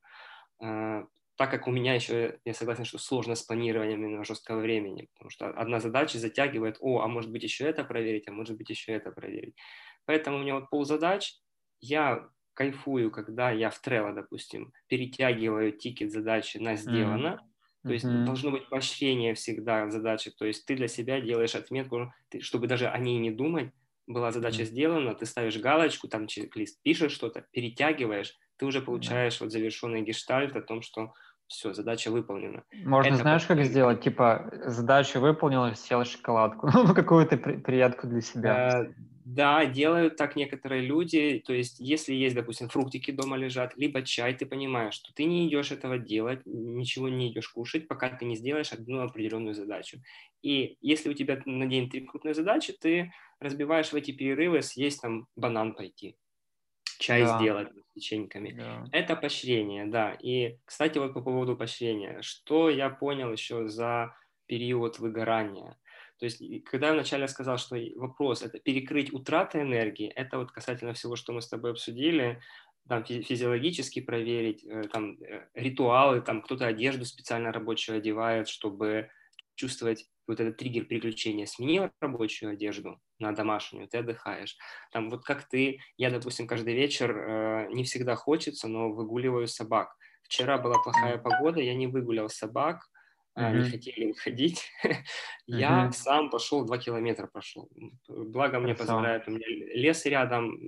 Э, 0.61 1.05
так 1.39 1.51
как 1.51 1.69
у 1.69 1.71
меня 1.71 1.93
еще, 1.93 2.37
я 2.43 2.53
согласен, 2.53 2.83
что 2.83 2.97
сложно 2.97 3.33
с 3.33 3.43
планированием 3.43 4.03
именно 4.03 4.25
жесткого 4.25 4.59
времени, 4.59 5.07
потому 5.13 5.29
что 5.29 5.47
одна 5.47 5.79
задача 5.79 6.19
затягивает, 6.19 6.75
о, 6.81 6.99
а 6.99 7.07
может 7.07 7.31
быть 7.31 7.43
еще 7.43 7.63
это 7.63 7.85
проверить, 7.85 8.27
а 8.27 8.33
может 8.33 8.57
быть 8.57 8.69
еще 8.69 8.91
это 8.91 9.11
проверить. 9.11 9.55
Поэтому 10.03 10.35
у 10.35 10.41
меня 10.41 10.55
вот 10.55 10.69
пол 10.69 10.83
задач, 10.83 11.35
я 11.79 12.27
кайфую, 12.55 13.09
когда 13.09 13.51
я 13.51 13.69
в 13.69 13.81
Trello, 13.81 14.13
допустим, 14.13 14.73
перетягиваю 14.87 15.71
тикет 15.71 16.11
задачи 16.11 16.57
на 16.57 16.75
сделано, 16.75 17.39
mm-hmm. 17.39 17.87
то 17.87 17.93
есть 17.93 18.05
mm-hmm. 18.05 18.25
должно 18.25 18.51
быть 18.51 18.67
поощрение 18.67 19.33
всегда 19.33 19.85
в 19.85 19.91
задаче, 19.91 20.31
то 20.37 20.43
есть 20.43 20.65
ты 20.65 20.75
для 20.75 20.89
себя 20.89 21.21
делаешь 21.21 21.55
отметку, 21.55 22.13
чтобы 22.41 22.67
даже 22.67 22.89
о 22.89 22.97
ней 22.97 23.17
не 23.17 23.31
думать, 23.31 23.71
была 24.07 24.33
задача 24.33 24.63
mm-hmm. 24.63 24.65
сделана, 24.65 25.15
ты 25.15 25.25
ставишь 25.25 25.57
галочку, 25.57 26.09
там 26.09 26.27
чек-лист, 26.27 26.81
пишешь 26.83 27.13
что-то, 27.13 27.45
перетягиваешь, 27.53 28.35
ты 28.57 28.65
уже 28.65 28.81
получаешь 28.81 29.35
mm-hmm. 29.35 29.43
вот 29.45 29.51
завершенный 29.53 30.01
гештальт 30.01 30.53
о 30.57 30.61
том, 30.61 30.81
что 30.81 31.13
все, 31.49 31.73
задача 31.73 32.11
выполнена. 32.11 32.63
Можно, 32.85 33.13
Это 33.13 33.23
знаешь, 33.23 33.45
как 33.45 33.63
сделать? 33.65 34.01
Типа, 34.01 34.51
задача 34.65 35.19
выполнила, 35.19 35.73
съел 35.73 36.05
шоколадку, 36.05 36.67
ну, 36.73 36.93
какую-то 36.93 37.37
при- 37.37 37.57
приятку 37.57 38.07
для 38.07 38.21
себя. 38.21 38.83
Э, 38.83 38.91
да, 39.25 39.65
делают 39.65 40.15
так 40.15 40.35
некоторые 40.35 40.83
люди, 40.83 41.41
то 41.45 41.53
есть 41.53 41.79
если 41.79 42.13
есть, 42.13 42.35
допустим, 42.35 42.69
фруктики 42.69 43.11
дома 43.11 43.35
лежат, 43.35 43.75
либо 43.77 44.03
чай, 44.03 44.35
ты 44.35 44.45
понимаешь, 44.45 44.93
что 44.93 45.11
ты 45.13 45.25
не 45.25 45.47
идешь 45.47 45.71
этого 45.71 45.97
делать, 45.97 46.41
ничего 46.45 47.09
не 47.09 47.31
идешь 47.31 47.49
кушать, 47.49 47.87
пока 47.87 48.09
ты 48.09 48.25
не 48.25 48.35
сделаешь 48.35 48.71
одну 48.71 49.01
определенную 49.01 49.55
задачу. 49.55 49.97
И 50.43 50.77
если 50.81 51.09
у 51.09 51.13
тебя 51.13 51.41
на 51.45 51.65
день 51.65 51.89
три 51.89 52.05
крупные 52.05 52.35
задачи, 52.35 52.73
ты 52.79 53.11
разбиваешь 53.39 53.91
в 53.91 53.95
эти 53.95 54.11
перерывы 54.11 54.61
съесть 54.61 55.01
там 55.01 55.27
банан 55.35 55.73
пойти, 55.73 56.15
чай 56.99 57.23
да. 57.23 57.37
сделать 57.37 57.69
печеньками. 57.99 58.51
Да. 58.51 58.85
Это 58.91 59.15
поощрение, 59.15 59.85
да. 59.85 60.13
И, 60.13 60.57
кстати, 60.65 60.97
вот 60.97 61.13
по 61.13 61.21
поводу 61.21 61.55
поощрения, 61.55 62.21
что 62.21 62.69
я 62.69 62.89
понял 62.89 63.31
еще 63.31 63.67
за 63.67 64.15
период 64.47 64.99
выгорания. 64.99 65.77
То 66.17 66.25
есть, 66.25 66.41
когда 66.65 66.87
я 66.87 66.93
вначале 66.93 67.27
сказал, 67.27 67.57
что 67.57 67.77
вопрос 67.95 68.41
это 68.41 68.59
перекрыть 68.59 69.13
утраты 69.13 69.61
энергии, 69.61 70.09
это 70.09 70.37
вот 70.37 70.51
касательно 70.51 70.93
всего, 70.93 71.15
что 71.15 71.33
мы 71.33 71.41
с 71.41 71.47
тобой 71.47 71.71
обсудили, 71.71 72.41
там 72.87 73.05
физиологически 73.05 74.01
проверить, 74.01 74.65
э, 74.65 74.83
там 74.91 75.17
э, 75.21 75.47
ритуалы, 75.53 76.21
там 76.21 76.41
кто-то 76.41 76.65
одежду 76.65 77.05
специально 77.05 77.51
рабочую 77.51 77.97
одевает, 77.97 78.47
чтобы 78.47 79.09
чувствовать 79.55 80.09
вот 80.29 80.39
этот 80.39 80.57
триггер 80.57 80.85
переключения, 80.85 81.45
сменил 81.45 81.89
рабочую 81.99 82.53
одежду 82.53 82.99
на 83.17 83.31
домашнюю, 83.33 83.87
ты 83.87 83.97
отдыхаешь. 83.97 84.55
Там 84.91 85.09
вот 85.09 85.25
как 85.25 85.49
ты, 85.49 85.79
я, 85.97 86.11
допустим, 86.11 86.47
каждый 86.47 86.75
вечер, 86.75 87.17
э, 87.17 87.67
не 87.73 87.83
всегда 87.83 88.15
хочется, 88.15 88.67
но 88.67 88.91
выгуливаю 88.91 89.47
собак. 89.47 89.95
Вчера 90.23 90.59
была 90.59 90.75
плохая 90.83 91.17
погода, 91.17 91.59
я 91.59 91.73
не 91.73 91.87
выгулял 91.87 92.29
собак, 92.29 92.83
mm-hmm. 93.37 93.57
не 93.57 93.69
хотели 93.69 94.05
выходить. 94.05 94.69
Mm-hmm. 94.85 94.95
я 95.47 95.91
сам 95.91 96.29
пошел, 96.29 96.63
два 96.63 96.77
километра 96.77 97.25
прошел. 97.27 97.67
Благо 98.07 98.59
мне 98.59 98.75
позволяет, 98.75 99.27
у 99.27 99.31
меня 99.31 99.47
лес 99.47 100.05
рядом, 100.05 100.59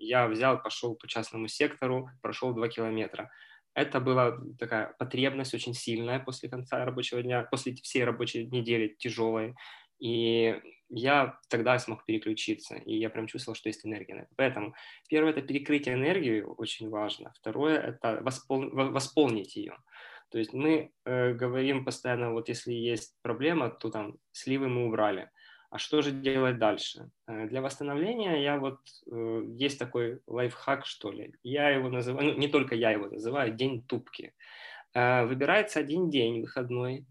я 0.00 0.26
взял, 0.26 0.60
пошел 0.60 0.96
по 0.96 1.06
частному 1.06 1.46
сектору, 1.46 2.10
прошел 2.20 2.52
два 2.52 2.68
километра. 2.68 3.30
Это 3.78 4.00
была 4.00 4.36
такая 4.58 4.92
потребность 4.98 5.54
очень 5.54 5.72
сильная 5.72 6.18
после 6.18 6.48
конца 6.48 6.84
рабочего 6.84 7.22
дня, 7.22 7.44
после 7.44 7.74
всей 7.74 8.02
рабочей 8.02 8.46
недели 8.46 8.96
тяжелой. 8.98 9.54
И 10.00 10.60
я 10.88 11.38
тогда 11.48 11.78
смог 11.78 12.04
переключиться, 12.04 12.74
и 12.74 12.98
я 12.98 13.08
прям 13.08 13.28
чувствовал, 13.28 13.54
что 13.54 13.68
есть 13.68 13.86
энергия. 13.86 14.26
Поэтому 14.36 14.74
первое– 15.08 15.30
это 15.32 15.42
перекрыть 15.42 15.86
энергию, 15.88 16.54
очень 16.54 16.88
важно. 16.88 17.32
Второе– 17.36 17.78
это 18.02 18.20
воспол... 18.20 18.68
восполнить 18.70 19.54
ее. 19.54 19.76
То 20.30 20.38
есть 20.38 20.52
мы 20.52 20.90
э, 21.04 21.34
говорим 21.34 21.84
постоянно, 21.84 22.32
вот 22.32 22.48
если 22.48 22.72
есть 22.72 23.14
проблема, 23.22 23.70
то 23.70 23.90
там 23.90 24.18
сливы 24.32 24.68
мы 24.68 24.86
убрали. 24.86 25.30
А 25.70 25.78
что 25.78 26.00
же 26.00 26.12
делать 26.12 26.58
дальше? 26.58 27.10
Э, 27.26 27.46
для 27.46 27.60
восстановления 27.60 28.42
я 28.42 28.58
вот, 28.58 28.80
э, 29.10 29.42
есть 29.58 29.78
такой 29.78 30.20
лайфхак, 30.26 30.86
что 30.86 31.12
ли. 31.12 31.34
Я 31.42 31.68
его 31.68 31.90
называю, 31.90 32.32
ну, 32.32 32.38
не 32.38 32.48
только 32.48 32.74
я 32.74 32.90
его 32.90 33.06
называю, 33.08 33.52
день 33.54 33.82
тупки. 33.82 34.34
Э, 34.94 35.26
выбирается 35.26 35.80
один 35.80 36.10
день 36.10 36.40
выходной. 36.40 37.06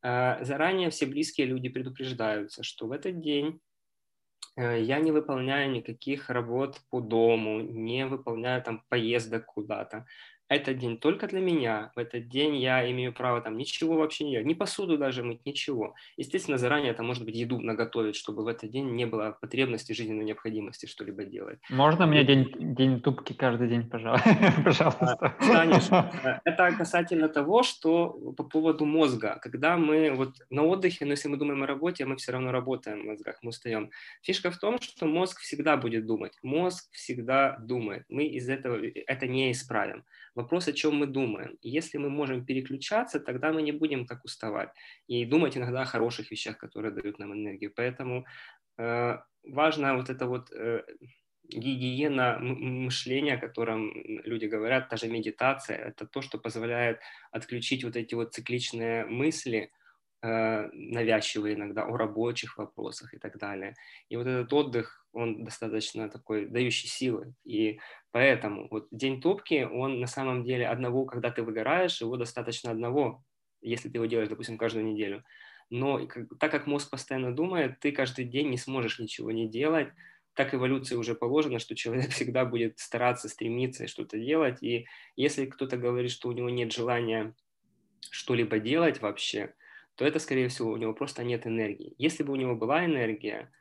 Заранее 0.00 0.90
все 0.90 1.06
близкие 1.06 1.48
люди 1.48 1.68
предупреждаются, 1.68 2.62
что 2.62 2.86
в 2.86 2.92
этот 2.92 3.20
день 3.20 3.60
я 4.56 5.00
не 5.00 5.10
выполняю 5.10 5.72
никаких 5.72 6.30
работ 6.30 6.80
по 6.88 7.00
дому, 7.00 7.60
не 7.62 8.06
выполняю 8.06 8.62
там 8.62 8.84
поездок 8.88 9.46
куда-то 9.46 10.06
этот 10.48 10.78
день 10.78 10.96
только 10.96 11.26
для 11.26 11.40
меня, 11.40 11.92
в 11.94 11.98
этот 11.98 12.28
день 12.28 12.56
я 12.56 12.90
имею 12.90 13.12
право 13.12 13.40
там 13.40 13.56
ничего 13.56 13.96
вообще 13.96 14.24
не 14.24 14.30
делать, 14.32 14.46
ни 14.46 14.54
посуду 14.54 14.96
даже 14.96 15.22
мыть, 15.22 15.44
ничего. 15.44 15.94
Естественно, 16.16 16.58
заранее 16.58 16.92
это 16.92 17.02
может 17.02 17.24
быть 17.24 17.36
еду 17.36 17.60
наготовить, 17.60 18.16
чтобы 18.16 18.44
в 18.44 18.46
этот 18.46 18.70
день 18.70 18.90
не 18.94 19.04
было 19.04 19.36
потребности, 19.40 19.92
жизненной 19.92 20.24
необходимости 20.24 20.86
что-либо 20.86 21.24
делать. 21.24 21.58
Можно 21.68 22.06
мне 22.06 22.24
день, 22.24 22.50
день 22.58 23.00
тупки 23.00 23.34
каждый 23.34 23.68
день, 23.68 23.88
пожалуйста? 24.64 25.34
Конечно. 25.38 26.10
Э, 26.24 26.38
это 26.44 26.72
касательно 26.76 27.28
того, 27.28 27.62
что 27.62 28.10
по 28.36 28.44
поводу 28.44 28.86
мозга. 28.86 29.38
Когда 29.42 29.76
мы 29.76 30.10
вот 30.12 30.34
на 30.50 30.64
отдыхе, 30.64 31.04
но 31.04 31.12
если 31.12 31.28
мы 31.28 31.36
думаем 31.36 31.62
о 31.62 31.66
работе, 31.66 32.06
мы 32.06 32.16
все 32.16 32.32
равно 32.32 32.52
работаем 32.52 33.02
в 33.02 33.06
мозгах, 33.06 33.36
мы 33.42 33.50
устаем. 33.50 33.90
Фишка 34.22 34.50
в 34.50 34.58
том, 34.58 34.80
что 34.80 35.06
мозг 35.06 35.40
всегда 35.40 35.76
будет 35.76 36.06
думать. 36.06 36.32
Мозг 36.42 36.88
всегда 36.92 37.58
думает. 37.60 38.04
Мы 38.08 38.24
из 38.24 38.48
этого 38.48 38.78
это 39.06 39.26
не 39.26 39.52
исправим 39.52 40.04
Вопрос, 40.38 40.68
о 40.68 40.72
чем 40.72 40.94
мы 40.94 41.06
думаем. 41.06 41.58
если 41.62 41.98
мы 41.98 42.10
можем 42.10 42.44
переключаться, 42.44 43.18
тогда 43.18 43.52
мы 43.52 43.62
не 43.62 43.72
будем 43.72 44.06
так 44.06 44.24
уставать. 44.24 44.68
И 45.08 45.24
думать 45.24 45.56
иногда 45.56 45.82
о 45.82 45.84
хороших 45.84 46.30
вещах, 46.30 46.58
которые 46.58 46.92
дают 46.92 47.18
нам 47.18 47.32
энергию. 47.32 47.72
Поэтому 47.74 48.24
э, 48.78 49.18
важно 49.42 49.96
вот 49.96 50.10
это 50.10 50.26
вот 50.26 50.52
э, 50.52 50.84
гигиена 51.42 52.38
мышления, 52.38 53.34
о 53.34 53.46
котором 53.46 53.92
люди 54.24 54.46
говорят, 54.46 54.88
та 54.88 54.96
же 54.96 55.08
медитация, 55.08 55.76
это 55.76 56.06
то, 56.06 56.22
что 56.22 56.38
позволяет 56.38 57.00
отключить 57.32 57.82
вот 57.84 57.96
эти 57.96 58.14
вот 58.14 58.32
цикличные 58.32 59.06
мысли, 59.06 59.72
э, 60.22 60.68
навязчивые 60.72 61.56
иногда, 61.56 61.82
о 61.82 61.96
рабочих 61.96 62.58
вопросах 62.58 63.12
и 63.12 63.18
так 63.18 63.38
далее. 63.38 63.74
И 64.08 64.16
вот 64.16 64.26
этот 64.28 64.52
отдых, 64.52 65.04
он 65.18 65.44
достаточно 65.44 66.08
такой, 66.08 66.46
дающий 66.46 66.88
силы. 66.88 67.34
И 67.44 67.78
Поэтому 68.10 68.68
вот 68.70 68.88
день 68.90 69.20
топки, 69.20 69.68
он 69.70 70.00
на 70.00 70.06
самом 70.06 70.42
деле 70.44 70.66
одного, 70.66 71.04
когда 71.04 71.30
ты 71.30 71.42
выгораешь, 71.42 72.00
его 72.00 72.16
достаточно 72.16 72.70
одного, 72.70 73.22
если 73.60 73.88
ты 73.88 73.98
его 73.98 74.06
делаешь, 74.06 74.28
допустим, 74.28 74.56
каждую 74.56 74.86
неделю. 74.86 75.24
Но 75.70 76.06
так 76.40 76.50
как 76.50 76.66
мозг 76.66 76.90
постоянно 76.90 77.34
думает, 77.34 77.80
ты 77.80 77.92
каждый 77.92 78.24
день 78.24 78.48
не 78.48 78.56
сможешь 78.56 78.98
ничего 78.98 79.30
не 79.30 79.48
делать. 79.48 79.88
Так 80.32 80.54
эволюции 80.54 80.94
уже 80.94 81.14
положено, 81.14 81.58
что 81.58 81.76
человек 81.76 82.10
всегда 82.10 82.46
будет 82.46 82.78
стараться, 82.78 83.28
стремиться 83.28 83.86
что-то 83.86 84.18
делать. 84.18 84.62
И 84.62 84.86
если 85.14 85.44
кто-то 85.44 85.76
говорит, 85.76 86.10
что 86.10 86.28
у 86.28 86.32
него 86.32 86.48
нет 86.48 86.72
желания 86.72 87.34
что-либо 88.10 88.58
делать 88.58 89.02
вообще, 89.02 89.54
то 89.96 90.06
это, 90.06 90.18
скорее 90.18 90.48
всего, 90.48 90.70
у 90.70 90.76
него 90.76 90.94
просто 90.94 91.24
нет 91.24 91.46
энергии. 91.46 91.94
Если 91.98 92.22
бы 92.22 92.32
у 92.32 92.36
него 92.36 92.54
была 92.54 92.86
энергия, 92.86 93.52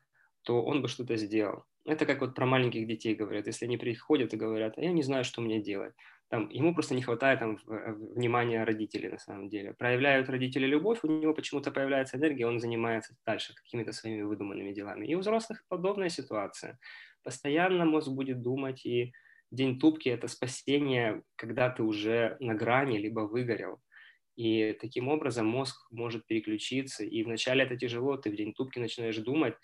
то 0.47 0.63
он 0.63 0.81
бы 0.81 0.87
что-то 0.87 1.17
сделал. 1.17 1.65
Это 1.83 2.05
как 2.05 2.21
вот 2.21 2.33
про 2.33 2.45
маленьких 2.45 2.87
детей 2.87 3.15
говорят. 3.15 3.47
Если 3.47 3.65
они 3.65 3.77
приходят 3.77 4.33
и 4.33 4.37
говорят, 4.37 4.77
а 4.77 4.81
я 4.81 4.93
не 4.93 5.03
знаю, 5.03 5.25
что 5.25 5.41
мне 5.41 5.61
делать. 5.61 5.93
Там, 6.29 6.47
ему 6.49 6.73
просто 6.73 6.95
не 6.95 7.01
хватает 7.01 7.39
там, 7.39 7.57
э, 7.67 7.91
внимания 8.15 8.63
родителей 8.63 9.09
на 9.09 9.17
самом 9.17 9.49
деле. 9.49 9.73
Проявляют 9.73 10.29
родители 10.29 10.65
любовь, 10.65 10.99
у 11.03 11.07
него 11.07 11.33
почему-то 11.33 11.69
появляется 11.71 12.15
энергия, 12.15 12.47
он 12.47 12.61
занимается 12.61 13.13
дальше 13.25 13.53
какими-то 13.55 13.91
своими 13.91 14.21
выдуманными 14.21 14.71
делами. 14.71 15.05
И 15.05 15.15
у 15.15 15.19
взрослых 15.19 15.65
подобная 15.67 16.09
ситуация. 16.09 16.79
Постоянно 17.23 17.83
мозг 17.83 18.07
будет 18.07 18.41
думать, 18.41 18.85
и 18.85 19.11
день 19.51 19.79
тупки– 19.79 20.07
это 20.15 20.29
спасение, 20.29 21.23
когда 21.35 21.69
ты 21.69 21.83
уже 21.83 22.37
на 22.39 22.55
грани, 22.55 22.99
либо 22.99 23.21
выгорел. 23.21 23.81
И 24.37 24.77
таким 24.79 25.09
образом 25.09 25.45
мозг 25.45 25.75
может 25.91 26.25
переключиться. 26.25 27.03
И 27.03 27.23
вначале 27.23 27.65
это 27.65 27.75
тяжело, 27.75 28.15
ты 28.15 28.29
в 28.29 28.35
день 28.35 28.53
тупки 28.53 28.79
начинаешь 28.79 29.17
думать, 29.17 29.55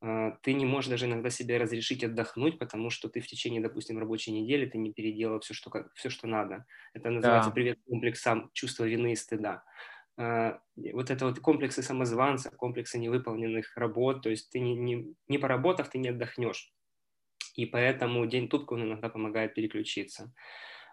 ты 0.00 0.54
не 0.54 0.64
можешь 0.64 0.88
даже 0.88 1.06
иногда 1.06 1.28
себе 1.28 1.58
разрешить 1.58 2.02
отдохнуть, 2.02 2.58
потому 2.58 2.88
что 2.88 3.08
ты 3.08 3.20
в 3.20 3.26
течение, 3.26 3.60
допустим, 3.60 3.98
рабочей 3.98 4.32
недели 4.32 4.64
ты 4.64 4.78
не 4.78 4.92
переделал 4.92 5.40
все, 5.40 5.52
что, 5.52 5.70
все, 5.94 6.08
что 6.08 6.26
надо. 6.26 6.64
Это 6.94 7.10
называется 7.10 7.50
да. 7.50 7.54
привет 7.54 7.78
комплексом 7.86 8.50
чувства 8.54 8.84
вины 8.84 9.12
и 9.12 9.16
стыда. 9.16 9.62
А, 10.16 10.60
вот 10.92 11.10
это 11.10 11.26
вот 11.26 11.40
комплексы 11.40 11.82
самозванца, 11.82 12.50
комплексы 12.50 12.98
невыполненных 12.98 13.76
работ, 13.76 14.22
то 14.22 14.30
есть 14.30 14.50
ты 14.50 14.60
не, 14.60 14.74
не, 14.74 15.14
не 15.28 15.38
поработав, 15.38 15.90
ты 15.90 15.98
не 15.98 16.08
отдохнешь. 16.08 16.72
И 17.56 17.66
поэтому 17.66 18.24
день 18.26 18.48
тупка 18.48 18.74
он 18.74 18.84
иногда 18.84 19.10
помогает 19.10 19.54
переключиться. 19.54 20.32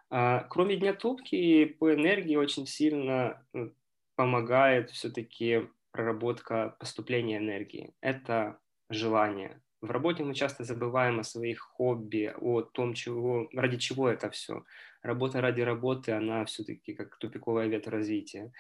А, 0.10 0.46
кроме 0.50 0.76
дня 0.76 0.94
тупки, 0.94 1.66
по 1.66 1.94
энергии 1.94 2.36
очень 2.36 2.66
сильно 2.66 3.46
э, 3.54 3.70
помогает 4.16 4.92
все-таки 4.92 5.68
проработка 5.92 6.76
поступления 6.80 7.38
энергии. 7.38 7.94
Это 8.02 8.60
желания. 8.90 9.62
В 9.82 9.92
работе 9.92 10.24
мы 10.24 10.34
часто 10.34 10.64
забываем 10.64 11.20
о 11.20 11.24
своих 11.24 11.60
хобби, 11.60 12.34
о 12.40 12.62
том, 12.62 12.94
чего, 12.94 13.48
ради 13.54 13.78
чего 13.78 14.10
это 14.10 14.30
все. 14.32 14.64
Работа 15.04 15.40
ради 15.42 15.62
работы, 15.62 16.14
она 16.14 16.46
все-таки 16.46 16.94
как 16.94 17.18
тупиковая 17.18 17.68
ветвь 17.68 17.88
развития. 17.88 18.52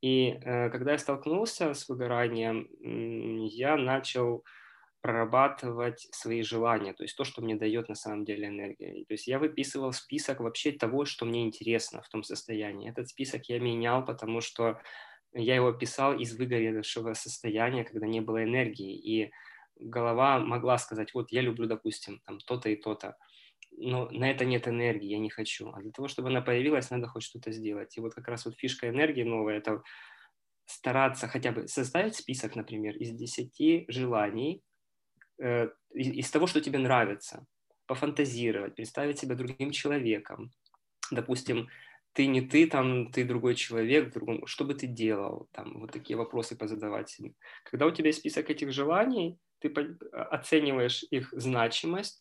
И 0.00 0.38
э, 0.42 0.70
когда 0.70 0.92
я 0.92 0.98
столкнулся 0.98 1.74
с 1.74 1.88
выгоранием, 1.88 2.68
я 3.46 3.76
начал 3.76 4.44
прорабатывать 5.04 6.08
свои 6.12 6.42
желания, 6.42 6.94
то 6.94 7.02
есть 7.02 7.14
то, 7.14 7.24
что 7.24 7.42
мне 7.42 7.56
дает 7.56 7.90
на 7.90 7.94
самом 7.94 8.24
деле 8.24 8.48
энергия. 8.48 9.04
То 9.04 9.12
есть 9.12 9.26
я 9.26 9.38
выписывал 9.38 9.92
список 9.92 10.40
вообще 10.40 10.72
того, 10.72 11.04
что 11.04 11.26
мне 11.26 11.44
интересно 11.44 12.00
в 12.00 12.08
том 12.08 12.22
состоянии. 12.22 12.88
Этот 12.88 13.10
список 13.10 13.44
я 13.50 13.58
менял, 13.58 14.02
потому 14.02 14.40
что 14.40 14.80
я 15.34 15.56
его 15.56 15.72
писал 15.72 16.18
из 16.18 16.34
выгоревшего 16.34 17.12
состояния, 17.12 17.84
когда 17.84 18.06
не 18.06 18.22
было 18.22 18.44
энергии. 18.44 18.94
И 18.94 19.30
голова 19.78 20.38
могла 20.38 20.78
сказать, 20.78 21.14
вот 21.14 21.32
я 21.32 21.42
люблю, 21.42 21.66
допустим, 21.66 22.20
там 22.24 22.38
то-то 22.38 22.68
и 22.68 22.76
то-то, 22.76 23.16
но 23.76 24.08
на 24.10 24.30
это 24.30 24.44
нет 24.44 24.68
энергии, 24.68 25.08
я 25.08 25.18
не 25.18 25.30
хочу. 25.30 25.70
А 25.72 25.80
для 25.80 25.90
того, 25.90 26.08
чтобы 26.08 26.28
она 26.28 26.40
появилась, 26.40 26.90
надо 26.90 27.08
хоть 27.08 27.22
что-то 27.22 27.50
сделать. 27.52 27.96
И 27.96 28.00
вот 28.00 28.14
как 28.14 28.28
раз 28.28 28.44
вот 28.44 28.56
фишка 28.56 28.88
энергии 28.88 29.24
новая– 29.24 29.56
это 29.58 29.82
стараться 30.66 31.28
хотя 31.28 31.52
бы 31.52 31.68
составить 31.68 32.16
список, 32.16 32.56
например, 32.56 32.96
из 32.96 33.10
10 33.10 33.86
желаний, 33.88 34.62
э, 35.42 35.68
из 35.92 36.30
того, 36.30 36.46
что 36.46 36.60
тебе 36.60 36.78
нравится, 36.78 37.46
пофантазировать, 37.86 38.74
представить 38.74 39.18
себя 39.18 39.34
другим 39.34 39.72
человеком. 39.72 40.50
Допустим, 41.10 41.68
ты 42.12 42.26
не 42.26 42.40
ты, 42.40 42.66
там, 42.66 43.10
ты 43.10 43.24
другой 43.24 43.56
человек, 43.56 44.12
другом, 44.12 44.46
что 44.46 44.64
бы 44.64 44.74
ты 44.74 44.86
делал, 44.86 45.48
там, 45.52 45.80
вот 45.80 45.92
такие 45.92 46.16
вопросы 46.16 46.56
позадавать 46.56 47.10
себе. 47.10 47.32
Когда 47.64 47.86
у 47.86 47.90
тебя 47.90 48.12
список 48.12 48.50
этих 48.50 48.72
желаний, 48.72 49.38
ты 49.68 49.96
оцениваешь 50.12 51.04
их 51.10 51.32
значимость 51.32 52.20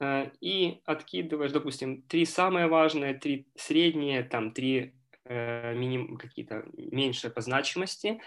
э, 0.00 0.30
и 0.40 0.80
откидываешь, 0.84 1.52
допустим, 1.52 2.02
три 2.02 2.24
самые 2.24 2.66
важные, 2.68 3.14
три 3.14 3.48
средние, 3.56 4.22
там 4.22 4.52
три 4.52 4.94
э, 5.24 5.74
миним, 5.74 6.16
какие-то 6.16 6.64
меньшие 6.74 7.30
по 7.30 7.40
значимости, 7.40 8.20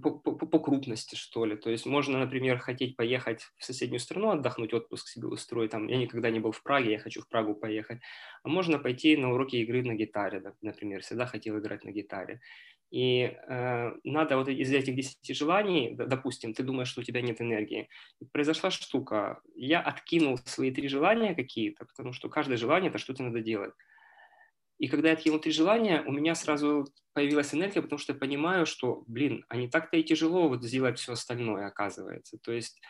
по, 0.00 0.10
по, 0.12 0.32
по 0.32 0.58
крупности, 0.60 1.16
что 1.16 1.44
ли. 1.44 1.56
То 1.56 1.70
есть 1.70 1.86
можно, 1.86 2.18
например, 2.18 2.58
хотеть 2.58 2.96
поехать 2.96 3.42
в 3.56 3.64
соседнюю 3.64 3.98
страну, 3.98 4.30
отдохнуть, 4.30 4.72
отпуск 4.72 5.08
себе 5.08 5.26
устроить. 5.26 5.72
Там, 5.72 5.88
я 5.88 5.96
никогда 5.96 6.30
не 6.30 6.38
был 6.38 6.52
в 6.52 6.62
Праге, 6.62 6.92
я 6.92 6.98
хочу 6.98 7.20
в 7.20 7.28
Прагу 7.28 7.54
поехать. 7.54 8.00
А 8.44 8.48
можно 8.48 8.78
пойти 8.78 9.16
на 9.16 9.32
уроки 9.32 9.56
игры 9.56 9.82
на 9.82 9.94
гитаре, 9.94 10.42
например. 10.62 11.02
Всегда 11.02 11.26
хотел 11.26 11.58
играть 11.58 11.84
на 11.84 11.90
гитаре. 11.90 12.40
И 12.96 13.24
э, 13.24 13.92
надо 14.04 14.38
вот 14.38 14.48
из 14.48 14.72
этих 14.72 14.94
10 14.96 15.36
желаний, 15.36 15.94
допустим, 15.94 16.54
ты 16.54 16.62
думаешь, 16.62 16.88
что 16.88 17.02
у 17.02 17.04
тебя 17.04 17.20
нет 17.20 17.42
энергии. 17.42 17.90
Произошла 18.32 18.70
штука. 18.70 19.42
Я 19.54 19.82
откинул 19.82 20.38
свои 20.38 20.70
три 20.70 20.88
желания 20.88 21.34
какие-то, 21.34 21.84
потому 21.84 22.14
что 22.14 22.30
каждое 22.30 22.56
желание– 22.56 22.88
это 22.90 22.96
что-то 22.96 23.22
надо 23.22 23.42
делать. 23.42 23.74
И 24.78 24.88
когда 24.88 25.08
я 25.08 25.14
откинул 25.14 25.38
три 25.38 25.52
желания, 25.52 26.02
у 26.06 26.10
меня 26.10 26.34
сразу 26.34 26.86
появилась 27.12 27.52
энергия, 27.52 27.82
потому 27.82 27.98
что 27.98 28.14
я 28.14 28.18
понимаю, 28.18 28.64
что, 28.64 29.04
блин, 29.06 29.44
а 29.50 29.58
не 29.58 29.68
так-то 29.68 29.98
и 29.98 30.02
тяжело 30.02 30.48
вот 30.48 30.64
сделать 30.64 30.98
все 30.98 31.12
остальное, 31.12 31.66
оказывается. 31.66 32.38
То 32.38 32.52
есть 32.52 32.80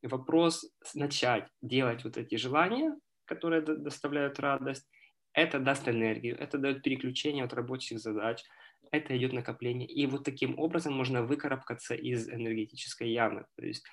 вопрос 0.00 0.64
начать 0.94 1.46
делать 1.60 2.04
вот 2.04 2.16
эти 2.16 2.36
желания, 2.36 2.96
которые 3.26 3.60
доставляют 3.60 4.40
радость, 4.40 4.88
это 5.34 5.58
даст 5.58 5.86
энергию, 5.88 6.38
это 6.40 6.56
дает 6.56 6.82
переключение 6.82 7.44
от 7.44 7.52
рабочих 7.52 7.98
задач– 7.98 8.42
это 8.90 9.16
идет 9.16 9.32
накопление. 9.32 9.88
И 9.88 10.06
вот 10.06 10.24
таким 10.24 10.58
образом 10.58 10.94
можно 10.94 11.22
выкарабкаться 11.22 11.94
из 11.94 12.28
энергетической 12.28 13.10
ямы. 13.10 13.46
То 13.56 13.64
есть 13.64 13.84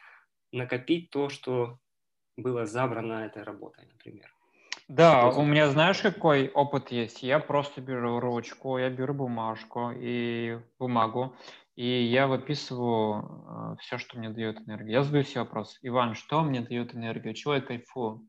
накопить 0.52 1.10
то, 1.10 1.30
что 1.30 1.80
было 2.38 2.66
забрано 2.66 3.26
этой 3.26 3.44
работой, 3.44 3.86
например. 3.92 4.34
Да, 4.88 5.30
у 5.30 5.46
меня 5.46 5.70
знаешь, 5.70 6.02
какой 6.02 6.50
опыт 6.50 6.92
есть? 6.92 7.22
Я 7.22 7.40
просто 7.40 7.80
беру 7.80 8.20
ручку, 8.20 8.78
я 8.80 8.90
беру 8.90 9.14
бумажку 9.14 9.92
и 9.96 10.60
бумагу, 10.80 11.36
и 11.76 11.86
я 11.86 12.28
выписываю 12.28 13.76
э, 13.76 13.76
все, 13.82 14.00
что 14.00 14.18
мне 14.18 14.30
дает 14.30 14.60
энергию. 14.62 14.92
Я 14.92 15.04
задаю 15.04 15.24
себе 15.24 15.42
вопрос, 15.42 15.78
Иван, 15.84 16.16
что 16.16 16.42
мне 16.42 16.62
дает 16.62 16.96
энергию, 16.96 17.36
чего 17.36 17.54
я 17.56 17.62
кайфую? 17.62 18.28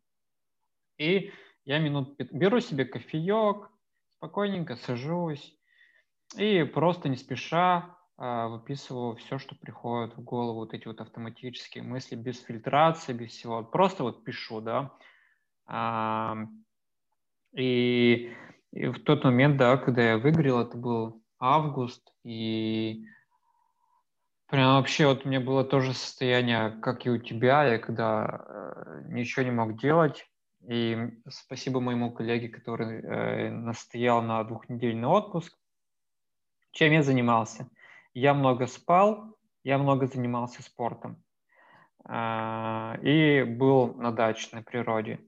И 0.99 1.33
я 1.65 1.79
минут 1.79 2.15
беру 2.31 2.61
себе 2.61 2.85
кофеек, 2.85 3.71
спокойненько 4.11 4.77
сажусь 4.77 5.59
и 6.37 6.63
просто 6.65 7.09
не 7.09 7.17
спеша 7.17 7.97
э, 8.19 8.47
выписываю 8.47 9.17
все, 9.17 9.39
что 9.39 9.55
приходит 9.55 10.17
в 10.17 10.23
голову, 10.23 10.61
вот 10.61 10.75
эти 10.75 10.87
вот 10.87 11.01
автоматические 11.01 11.85
мысли, 11.85 12.17
без 12.17 12.41
фильтрации, 12.41 13.13
без 13.13 13.31
всего. 13.31 13.63
Просто 13.63 14.03
вот 14.03 14.25
пишу, 14.25 14.61
да. 14.61 14.93
И, 17.57 18.33
и 18.73 18.87
в 18.87 19.03
тот 19.03 19.25
момент, 19.25 19.57
да, 19.57 19.77
когда 19.77 20.03
я 20.03 20.19
выиграл, 20.19 20.61
это 20.61 20.77
был 20.77 21.23
август, 21.39 22.13
и 22.25 23.05
прям 24.47 24.77
вообще 24.77 25.07
вот 25.07 25.25
у 25.25 25.29
меня 25.29 25.41
было 25.41 25.65
то 25.65 25.81
же 25.81 25.95
состояние, 25.95 26.71
как 26.83 27.07
и 27.07 27.11
у 27.11 27.19
тебя, 27.19 27.65
я 27.65 27.79
когда 27.79 28.45
э, 28.47 29.03
ничего 29.09 29.45
не 29.45 29.51
мог 29.51 29.81
делать, 29.81 30.27
и 30.69 31.11
спасибо 31.29 31.81
моему 31.81 32.13
коллеге, 32.13 32.49
который 32.49 33.01
э, 33.01 33.51
настоял 33.51 34.23
на 34.23 34.45
двухнедельный 34.45 35.09
отпуск. 35.09 35.57
Чем 36.73 36.93
я 36.93 37.03
занимался? 37.03 37.69
Я 38.15 38.35
много 38.35 38.67
спал, 38.67 39.37
я 39.65 39.79
много 39.79 40.07
занимался 40.07 40.63
спортом 40.63 41.23
э, 42.09 42.97
и 43.03 43.43
был 43.45 43.95
на 43.95 44.13
даче, 44.13 44.49
на 44.53 44.63
природе. 44.63 45.21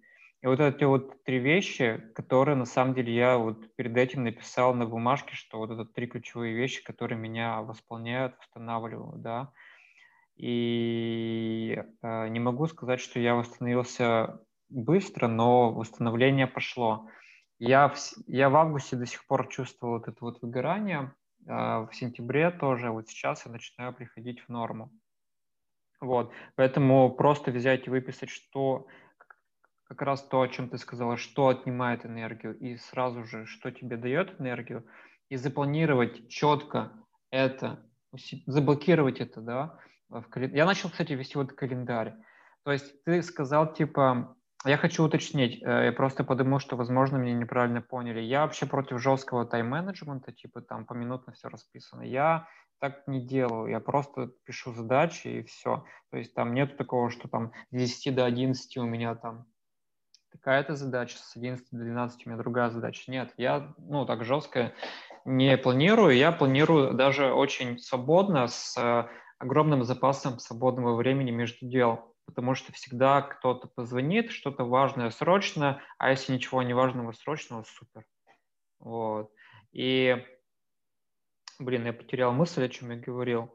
И 0.42 0.46
вот 0.46 0.58
эти 0.58 0.82
вот 0.84 1.22
три 1.22 1.38
вещи, 1.38 2.02
которые 2.14 2.56
на 2.56 2.64
самом 2.64 2.94
деле 2.94 3.14
я 3.14 3.38
вот 3.38 3.74
перед 3.76 3.96
этим 3.96 4.24
написал 4.24 4.74
на 4.74 4.86
бумажке, 4.86 5.36
что 5.36 5.58
вот 5.58 5.70
это 5.70 5.84
три 5.84 6.08
ключевые 6.08 6.54
вещи, 6.54 6.82
которые 6.82 7.18
меня 7.18 7.62
восполняют, 7.62 8.36
восстанавливают, 8.38 9.22
да. 9.22 9.52
И 10.36 11.80
э, 12.02 12.28
не 12.28 12.40
могу 12.40 12.66
сказать, 12.66 13.00
что 13.00 13.20
я 13.20 13.34
восстановился 13.34 14.40
быстро, 14.68 15.28
но 15.28 15.72
восстановление 15.72 16.46
пошло. 16.46 17.08
Я 17.58 17.88
в, 17.88 17.96
я 18.26 18.50
в 18.50 18.56
августе 18.56 18.96
до 18.96 19.06
сих 19.06 19.24
пор 19.26 19.46
чувствовал 19.48 19.98
вот 19.98 20.08
это 20.08 20.18
вот 20.20 20.42
выгорание, 20.42 21.14
в 21.46 21.90
сентябре 21.92 22.50
тоже, 22.50 22.90
вот 22.90 23.08
сейчас 23.08 23.46
я 23.46 23.52
начинаю 23.52 23.92
приходить 23.92 24.40
в 24.40 24.48
норму. 24.48 24.90
Вот, 26.00 26.32
поэтому 26.56 27.14
просто 27.14 27.50
взять 27.50 27.86
и 27.86 27.90
выписать, 27.90 28.30
что 28.30 28.86
как 29.84 30.02
раз 30.02 30.22
то, 30.22 30.40
о 30.40 30.48
чем 30.48 30.68
ты 30.68 30.78
сказала, 30.78 31.16
что 31.16 31.48
отнимает 31.48 32.06
энергию, 32.06 32.58
и 32.58 32.76
сразу 32.76 33.24
же, 33.24 33.46
что 33.46 33.70
тебе 33.70 33.96
дает 33.96 34.40
энергию, 34.40 34.86
и 35.28 35.36
запланировать 35.36 36.28
четко 36.28 36.92
это, 37.30 37.86
заблокировать 38.46 39.20
это, 39.20 39.40
да. 39.40 39.78
Я 40.34 40.66
начал, 40.66 40.90
кстати, 40.90 41.12
вести 41.12 41.38
вот 41.38 41.52
календарь. 41.52 42.14
То 42.64 42.72
есть 42.72 43.04
ты 43.04 43.22
сказал, 43.22 43.72
типа, 43.72 44.36
я 44.64 44.76
хочу 44.76 45.04
уточнить, 45.04 45.62
э, 45.62 45.84
я 45.86 45.92
просто 45.92 46.24
подумал, 46.24 46.60
что, 46.60 46.76
возможно, 46.76 47.16
меня 47.16 47.34
неправильно 47.34 47.82
поняли. 47.82 48.20
Я 48.20 48.42
вообще 48.42 48.66
против 48.66 49.00
жесткого 49.00 49.44
тайм-менеджмента, 49.44 50.32
типа 50.32 50.60
там 50.60 50.86
поминутно 50.86 51.32
все 51.32 51.48
расписано. 51.48 52.02
Я 52.02 52.48
так 52.78 53.06
не 53.06 53.24
делаю, 53.24 53.70
я 53.70 53.80
просто 53.80 54.30
пишу 54.44 54.72
задачи 54.72 55.28
и 55.28 55.42
все. 55.42 55.84
То 56.10 56.16
есть 56.16 56.34
там 56.34 56.54
нет 56.54 56.76
такого, 56.76 57.10
что 57.10 57.28
там 57.28 57.52
с 57.70 57.76
10 57.76 58.14
до 58.14 58.24
11 58.24 58.76
у 58.78 58.84
меня 58.84 59.14
там 59.14 59.46
такая-то 60.32 60.74
задача, 60.74 61.18
с 61.18 61.36
11 61.36 61.66
до 61.70 61.78
12 61.78 62.26
у 62.26 62.30
меня 62.30 62.38
другая 62.38 62.70
задача. 62.70 63.10
Нет, 63.10 63.32
я, 63.36 63.72
ну, 63.78 64.04
так 64.06 64.24
жестко 64.24 64.72
не 65.24 65.56
планирую, 65.56 66.16
я 66.16 66.32
планирую 66.32 66.94
даже 66.94 67.32
очень 67.32 67.78
свободно, 67.78 68.48
с 68.48 68.76
э, 68.76 69.08
огромным 69.38 69.84
запасом 69.84 70.38
свободного 70.38 70.96
времени 70.96 71.30
между 71.30 71.66
дел, 71.66 72.11
потому 72.32 72.54
что 72.54 72.72
всегда 72.72 73.20
кто-то 73.20 73.68
позвонит, 73.68 74.30
что-то 74.30 74.64
важное 74.64 75.10
срочно, 75.10 75.82
а 75.98 76.10
если 76.10 76.32
ничего 76.32 76.62
не 76.62 76.72
важного 76.72 77.12
срочного, 77.12 77.64
супер. 77.64 78.06
Вот. 78.78 79.30
И, 79.72 80.16
блин, 81.58 81.84
я 81.84 81.92
потерял 81.92 82.32
мысль, 82.32 82.64
о 82.64 82.68
чем 82.70 82.90
я 82.90 82.96
говорил. 82.96 83.54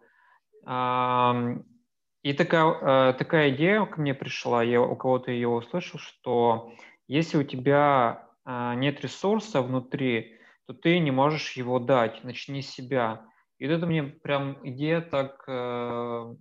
И 2.24 2.34
такая, 2.34 3.12
э, 3.12 3.14
такая 3.14 3.50
идея 3.52 3.86
ко 3.86 4.00
мне 4.00 4.14
пришла, 4.14 4.62
я 4.62 4.82
у 4.82 4.96
кого-то 4.96 5.32
ее 5.32 5.48
услышал, 5.48 6.00
что 6.00 6.74
если 7.08 7.38
у 7.38 7.44
тебя 7.44 8.28
э, 8.46 8.74
нет 8.76 9.02
ресурса 9.02 9.62
внутри, 9.62 10.38
то 10.66 10.74
ты 10.74 11.00
не 11.00 11.12
можешь 11.12 11.54
его 11.54 11.80
дать, 11.80 12.24
начни 12.24 12.62
с 12.62 12.70
себя. 12.70 13.26
И 13.60 13.66
вот 13.66 13.74
это 13.74 13.86
мне 13.86 14.04
прям 14.04 14.60
идея 14.68 15.02
так 15.02 15.44
э, 15.48 16.36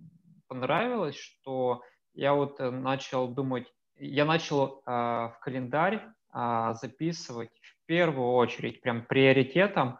понравилась, 0.47 1.17
что 1.17 1.81
я 2.17 2.33
вот 2.33 2.59
начал 2.59 3.27
думать, 3.27 3.71
я 3.95 4.25
начал 4.25 4.81
в 4.85 5.37
календарь 5.41 6.03
записывать 6.33 7.51
в 7.61 7.85
первую 7.85 8.33
очередь 8.33 8.81
прям 8.81 9.05
приоритетом 9.05 9.99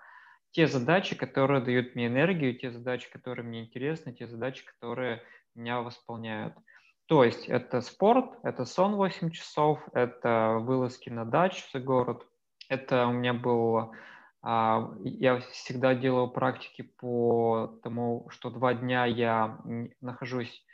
те 0.51 0.67
задачи, 0.67 1.15
которые 1.15 1.61
дают 1.61 1.95
мне 1.95 2.07
энергию, 2.07 2.57
те 2.57 2.71
задачи, 2.71 3.11
которые 3.11 3.45
мне 3.45 3.61
интересны, 3.63 4.13
те 4.13 4.27
задачи, 4.27 4.65
которые 4.65 5.21
меня 5.55 5.81
восполняют. 5.81 6.53
То 7.07 7.23
есть 7.23 7.47
это 7.47 7.81
спорт, 7.81 8.31
это 8.43 8.65
сон 8.65 8.95
8 8.95 9.29
часов, 9.31 9.79
это 9.93 10.57
вылазки 10.59 11.09
на 11.09 11.25
дачу 11.25 11.63
за 11.71 11.79
город. 11.79 12.25
Это 12.69 13.07
у 13.07 13.13
меня 13.13 13.33
было... 13.33 13.91
А, 14.41 14.91
я 15.03 15.39
всегда 15.39 15.95
делал 15.95 16.29
практики 16.29 16.81
по 16.81 17.79
тому, 17.83 18.27
что 18.29 18.49
два 18.49 18.73
дня 18.73 19.05
я 19.05 19.59
нахожусь 20.01 20.51
э, 20.51 20.66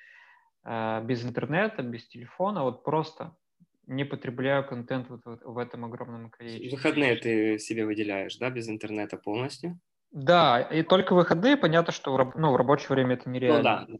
без 0.65 1.25
интернета, 1.25 1.83
без 1.83 2.07
телефона, 2.07 2.63
вот 2.63 2.83
просто 2.83 3.35
не 3.87 4.05
потребляю 4.05 4.65
контент 4.65 5.09
вот 5.09 5.21
в 5.25 5.57
этом 5.57 5.83
огромном 5.85 6.29
количестве. 6.29 6.69
Выходные 6.69 7.15
ты 7.17 7.59
себе 7.59 7.85
выделяешь, 7.85 8.37
да, 8.37 8.49
без 8.49 8.69
интернета 8.69 9.17
полностью? 9.17 9.79
Да, 10.11 10.61
и 10.61 10.83
только 10.83 11.15
выходные, 11.15 11.57
понятно, 11.57 11.91
что 11.91 12.15
в, 12.15 12.33
ну, 12.37 12.51
в 12.53 12.55
рабочее 12.55 12.89
время 12.89 13.15
это 13.15 13.29
нереально. 13.29 13.85
Ну 13.89 13.97
да, 13.97 13.99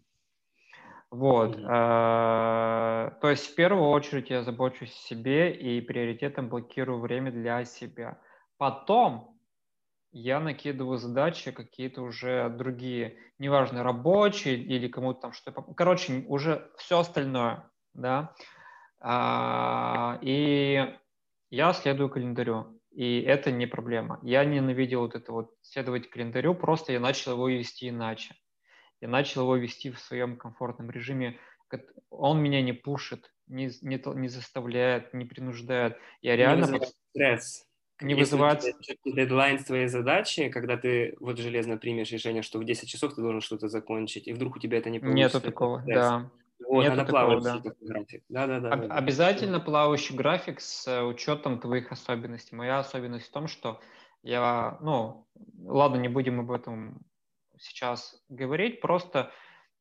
вот. 1.10 1.58
Mm-hmm. 1.58 3.20
То 3.20 3.30
есть 3.30 3.52
в 3.52 3.56
первую 3.56 3.90
очередь 3.90 4.30
я 4.30 4.44
забочусь 4.44 4.92
о 4.92 5.08
себе 5.08 5.52
и 5.54 5.82
приоритетом 5.82 6.50
блокирую 6.50 7.00
время 7.00 7.32
для 7.32 7.66
себя. 7.66 8.20
Потом 8.58 9.33
я 10.14 10.40
накидываю 10.40 10.98
задачи 10.98 11.52
какие-то 11.52 12.02
уже 12.02 12.50
другие, 12.50 13.18
неважно, 13.40 13.84
рабочие 13.84 14.56
или 14.56 14.88
кому-то 14.88 15.22
там 15.22 15.34
что-то. 15.34 15.62
Короче, 15.62 16.24
уже 16.28 16.72
все 16.78 17.00
остальное, 17.00 17.70
да. 17.94 18.34
А, 19.00 20.20
и 20.22 20.96
я 21.50 21.74
следую 21.74 22.10
календарю, 22.10 22.80
и 22.92 23.22
это 23.22 23.52
не 23.52 23.66
проблема. 23.66 24.20
Я 24.22 24.46
ненавидел 24.46 25.02
вот 25.02 25.16
это 25.16 25.32
вот 25.32 25.52
следовать 25.62 26.10
календарю, 26.10 26.56
просто 26.56 26.94
я 26.94 27.00
начал 27.00 27.34
его 27.34 27.50
вести 27.50 27.90
иначе 27.90 28.36
я 29.04 29.10
начал 29.10 29.42
его 29.42 29.58
вести 29.58 29.92
в 29.92 30.00
своем 30.00 30.38
комфортном 30.38 30.90
режиме. 30.90 31.38
Он 32.10 32.42
меня 32.42 32.62
не 32.62 32.72
пушит, 32.72 33.34
не, 33.48 33.70
не, 33.82 34.02
не 34.16 34.30
заставляет, 34.30 35.14
не 35.14 35.26
принуждает. 35.26 35.98
Я 36.22 36.38
реально... 36.38 36.80
Не 36.80 36.86
стресс. 37.12 37.68
Не 38.04 38.16
вызывает... 38.16 38.64
Дедлайн 39.06 39.64
твоей 39.64 39.88
задачи, 39.88 40.50
когда 40.50 40.78
ты 40.78 41.16
вот 41.20 41.40
железно 41.40 41.78
примешь 41.78 42.12
решение, 42.12 42.42
что 42.42 42.60
в 42.60 42.66
10 42.66 42.90
часов 42.90 43.16
ты 43.16 43.22
должен 43.22 43.42
что-то 43.42 43.68
закончить, 43.68 44.28
и 44.28 44.34
вдруг 44.34 44.58
у 44.58 44.60
тебя 44.60 44.78
это 44.78 44.90
не 44.90 45.00
получится. 45.00 45.38
Нету 45.38 45.42
такого, 45.42 45.84
да. 45.88 46.30
Вот, 46.68 46.84
Нету 46.84 46.96
надо 46.96 47.12
такого, 47.12 47.42
да. 47.42 47.62
график. 47.82 48.24
Да, 48.30 48.48
да, 48.48 48.60
да, 48.60 48.70
Об, 48.72 48.88
да. 48.88 48.96
Обязательно 48.96 49.60
плавающий 49.60 50.16
график 50.16 50.60
с 50.62 50.88
э, 50.88 51.04
учетом 51.04 51.60
твоих 51.60 51.92
особенностей. 51.92 52.56
Моя 52.56 52.80
особенность 52.80 53.28
в 53.28 53.32
том, 53.32 53.48
что 53.48 53.80
я, 54.22 54.78
ну, 54.82 55.28
ладно, 55.66 55.98
не 55.98 56.08
будем 56.08 56.40
об 56.40 56.52
этом 56.52 57.02
сейчас 57.60 58.22
говорить, 58.30 58.82
просто 58.82 59.32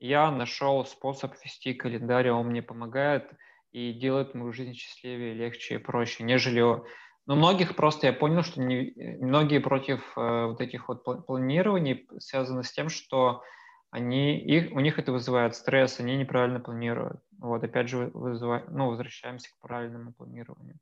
я 0.01 0.31
нашел 0.31 0.85
способ 0.85 1.35
вести 1.45 1.75
календарь, 1.75 2.31
он 2.31 2.49
мне 2.49 2.63
помогает 2.63 3.31
и 3.71 3.93
делает 3.93 4.35
мою 4.35 4.53
жизнь 4.53 4.75
счастливее, 4.75 5.35
легче 5.35 5.77
и 5.77 5.79
проще, 5.79 6.25
нежели... 6.25 6.83
Но 7.27 7.37
многих 7.37 7.77
просто 7.77 8.09
я 8.09 8.13
понял, 8.13 8.43
что 8.43 8.61
не, 8.61 8.93
многие 9.21 9.61
против 9.61 10.01
э, 10.17 10.47
вот 10.47 10.61
этих 10.61 10.89
вот 10.89 11.05
планирований 11.27 12.09
связаны 12.19 12.65
с 12.65 12.73
тем, 12.73 12.89
что 12.89 13.43
они, 13.91 14.39
их, 14.39 14.73
у 14.73 14.81
них 14.81 14.99
это 14.99 15.13
вызывает 15.13 15.55
стресс, 15.55 16.01
они 16.01 16.17
неправильно 16.17 16.59
планируют. 16.59 17.21
Вот, 17.39 17.63
опять 17.63 17.89
же, 17.89 18.11
вызывает, 18.13 18.71
ну, 18.71 18.89
возвращаемся 18.89 19.51
к 19.51 19.61
правильному 19.61 20.13
планированию. 20.13 20.79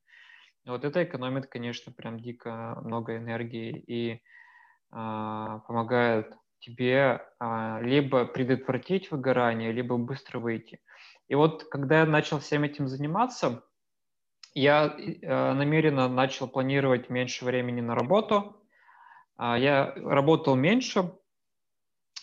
Вот 0.65 0.85
это 0.85 1.03
экономит, 1.05 1.47
конечно, 1.47 1.93
прям 1.93 2.21
дико 2.21 2.81
много 2.85 3.17
энергии 3.17 3.85
и 3.87 4.13
э, 4.13 4.21
помогает 5.67 6.35
тебе 6.61 7.23
а, 7.39 7.81
либо 7.81 8.27
предотвратить 8.27 9.11
выгорание, 9.11 9.73
либо 9.73 9.97
быстро 9.97 10.39
выйти. 10.39 10.81
И 11.29 11.35
вот 11.35 11.65
когда 11.65 12.01
я 12.01 12.07
начал 12.07 12.39
всем 12.39 12.65
этим 12.65 12.87
заниматься, 12.87 13.65
я 14.55 14.95
э, 14.97 15.53
намеренно 15.53 16.09
начал 16.09 16.49
планировать 16.49 17.11
меньше 17.11 17.45
времени 17.45 17.81
на 17.81 17.95
работу. 17.95 18.57
А, 19.37 19.59
я 19.59 19.93
работал 19.97 20.55
меньше, 20.55 21.13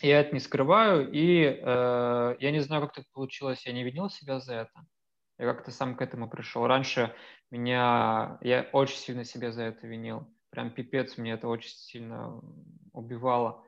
я 0.01 0.19
это 0.19 0.33
не 0.33 0.39
скрываю, 0.39 1.11
и 1.11 1.43
э, 1.43 2.35
я 2.39 2.51
не 2.51 2.59
знаю, 2.59 2.83
как 2.83 2.93
так 2.93 3.05
получилось, 3.13 3.65
я 3.65 3.73
не 3.73 3.83
винил 3.83 4.09
себя 4.09 4.39
за 4.39 4.53
это. 4.55 4.85
Я 5.39 5.45
как-то 5.45 5.71
сам 5.71 5.95
к 5.95 6.01
этому 6.01 6.29
пришел. 6.29 6.67
Раньше 6.67 7.13
меня, 7.51 8.37
я 8.41 8.67
очень 8.73 8.97
сильно 8.97 9.23
себя 9.23 9.51
за 9.51 9.63
это 9.63 9.87
винил. 9.87 10.27
Прям 10.49 10.71
пипец, 10.71 11.17
мне 11.17 11.33
это 11.33 11.47
очень 11.47 11.69
сильно 11.69 12.41
убивало. 12.93 13.63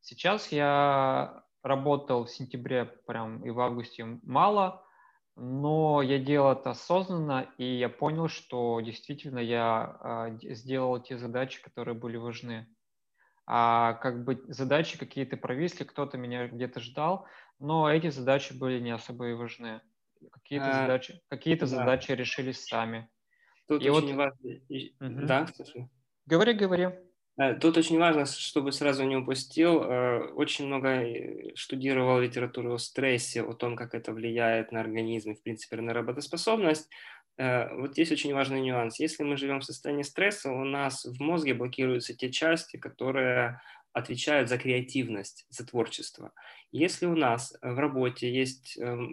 Сейчас 0.00 0.52
я 0.52 1.44
работал 1.62 2.24
в 2.24 2.30
сентябре 2.30 2.84
прям 2.84 3.44
и 3.44 3.50
в 3.50 3.60
августе 3.60 4.04
мало, 4.22 4.84
но 5.36 6.00
я 6.02 6.18
делал 6.18 6.52
это 6.52 6.70
осознанно, 6.70 7.48
и 7.58 7.64
я 7.64 7.88
понял, 7.88 8.28
что 8.28 8.80
действительно 8.80 9.38
я 9.38 10.28
э, 10.42 10.54
сделал 10.54 11.00
те 11.02 11.18
задачи, 11.18 11.62
которые 11.62 11.94
были 11.94 12.16
важны. 12.16 12.68
А 13.46 13.94
как 13.94 14.24
бы 14.24 14.42
задачи 14.48 14.98
какие-то 14.98 15.36
провисли, 15.36 15.84
кто-то 15.84 16.16
меня 16.16 16.48
где-то 16.48 16.80
ждал, 16.80 17.26
но 17.58 17.90
эти 17.90 18.10
задачи 18.10 18.52
были 18.52 18.80
не 18.80 18.92
особо 18.92 19.28
и 19.28 19.34
важны. 19.34 19.80
Какие-то 20.30 20.70
а, 20.70 20.82
задачи, 20.82 21.20
какие-то 21.28 21.66
да. 21.66 21.76
задачи 21.76 22.12
решились 22.12 22.64
сами. 22.64 23.10
Тут 23.66 23.82
и 23.82 23.90
очень 23.90 24.14
вот... 24.14 24.16
важно. 24.16 24.50
Угу. 25.00 25.26
Да, 25.26 25.46
слушай. 25.54 25.90
Говори, 26.26 26.54
говори. 26.54 26.90
Э, 27.36 27.54
тут 27.54 27.76
очень 27.76 27.98
важно, 27.98 28.26
чтобы 28.26 28.72
сразу 28.72 29.04
не 29.04 29.16
упустил, 29.16 29.82
э, 29.82 30.20
очень 30.34 30.66
много 30.66 30.88
э, 30.88 31.54
штудировал 31.56 32.20
литературу 32.20 32.74
о 32.74 32.78
стрессе, 32.78 33.42
о 33.42 33.54
том, 33.54 33.76
как 33.76 33.94
это 33.94 34.12
влияет 34.12 34.72
на 34.72 34.80
организм 34.80 35.32
и, 35.32 35.34
в 35.34 35.42
принципе, 35.42 35.76
на 35.76 35.92
работоспособность. 35.92 36.88
Вот 37.36 37.94
здесь 37.94 38.12
очень 38.12 38.32
важный 38.32 38.60
нюанс. 38.60 39.00
Если 39.00 39.24
мы 39.24 39.36
живем 39.36 39.58
в 39.58 39.64
состоянии 39.64 40.04
стресса, 40.04 40.52
у 40.52 40.62
нас 40.62 41.04
в 41.04 41.20
мозге 41.20 41.52
блокируются 41.52 42.14
те 42.14 42.30
части, 42.30 42.76
которые 42.76 43.60
отвечают 43.94 44.48
за 44.48 44.58
креативность, 44.58 45.46
за 45.48 45.64
творчество. 45.64 46.32
Если 46.72 47.06
у 47.06 47.14
нас 47.14 47.56
в 47.62 47.78
работе 47.78 48.28
есть 48.28 48.76
эм, 48.76 49.08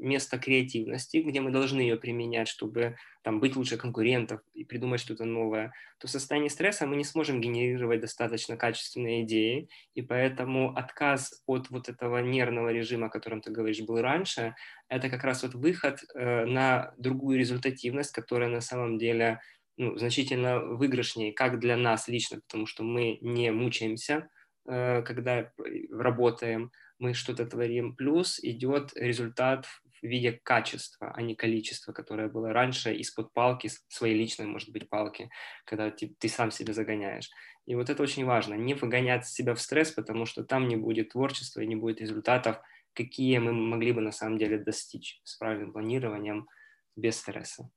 место 0.00 0.38
креативности, 0.38 1.18
где 1.18 1.40
мы 1.40 1.52
должны 1.52 1.80
ее 1.80 1.96
применять, 1.96 2.48
чтобы 2.48 2.96
там, 3.22 3.38
быть 3.38 3.54
лучше 3.54 3.76
конкурентов 3.76 4.40
и 4.54 4.64
придумать 4.64 5.00
что-то 5.00 5.24
новое, 5.24 5.72
то 5.98 6.08
в 6.08 6.10
состоянии 6.10 6.48
стресса 6.48 6.86
мы 6.86 6.96
не 6.96 7.04
сможем 7.04 7.40
генерировать 7.40 8.00
достаточно 8.00 8.56
качественные 8.56 9.22
идеи, 9.22 9.68
и 9.94 10.02
поэтому 10.02 10.76
отказ 10.76 11.40
от 11.46 11.70
вот 11.70 11.88
этого 11.88 12.18
нервного 12.18 12.70
режима, 12.70 13.06
о 13.06 13.10
котором 13.10 13.40
ты 13.40 13.52
говоришь, 13.52 13.82
был 13.82 14.00
раньше, 14.00 14.56
это 14.88 15.08
как 15.08 15.22
раз 15.22 15.44
вот 15.44 15.54
выход 15.54 16.02
э, 16.14 16.44
на 16.46 16.92
другую 16.98 17.38
результативность, 17.38 18.10
которая 18.10 18.48
на 18.48 18.60
самом 18.60 18.98
деле 18.98 19.40
ну, 19.78 19.96
значительно 19.96 20.58
выигрышнее 20.58 21.32
как 21.32 21.60
для 21.60 21.76
нас 21.76 22.08
лично, 22.08 22.40
потому 22.40 22.66
что 22.66 22.82
мы 22.82 23.18
не 23.20 23.52
мучаемся, 23.52 24.28
э, 24.68 25.02
когда 25.02 25.52
работаем, 25.90 26.72
мы 26.98 27.14
что-то 27.14 27.46
творим, 27.46 27.94
плюс 27.94 28.40
идет 28.42 28.92
результат 28.96 29.66
в 29.66 30.06
виде 30.06 30.32
качества, 30.42 31.12
а 31.14 31.22
не 31.22 31.36
количества, 31.36 31.92
которое 31.92 32.28
было 32.28 32.52
раньше 32.52 32.92
из-под 32.94 33.32
палки, 33.32 33.70
своей 33.88 34.18
личной, 34.18 34.46
может 34.46 34.70
быть, 34.70 34.88
палки, 34.88 35.30
когда 35.64 35.90
ты, 35.90 36.14
ты 36.18 36.28
сам 36.28 36.50
себя 36.50 36.74
загоняешь. 36.74 37.30
И 37.66 37.76
вот 37.76 37.88
это 37.88 38.02
очень 38.02 38.24
важно, 38.24 38.54
не 38.54 38.74
выгонять 38.74 39.26
себя 39.26 39.54
в 39.54 39.60
стресс, 39.60 39.92
потому 39.92 40.26
что 40.26 40.42
там 40.42 40.66
не 40.66 40.76
будет 40.76 41.10
творчества 41.10 41.60
и 41.60 41.66
не 41.66 41.76
будет 41.76 42.00
результатов, 42.00 42.60
какие 42.94 43.38
мы 43.38 43.52
могли 43.52 43.92
бы 43.92 44.00
на 44.00 44.12
самом 44.12 44.38
деле 44.38 44.58
достичь 44.58 45.20
с 45.22 45.36
правильным 45.36 45.72
планированием 45.72 46.48
без 46.96 47.16
стресса. 47.18 47.70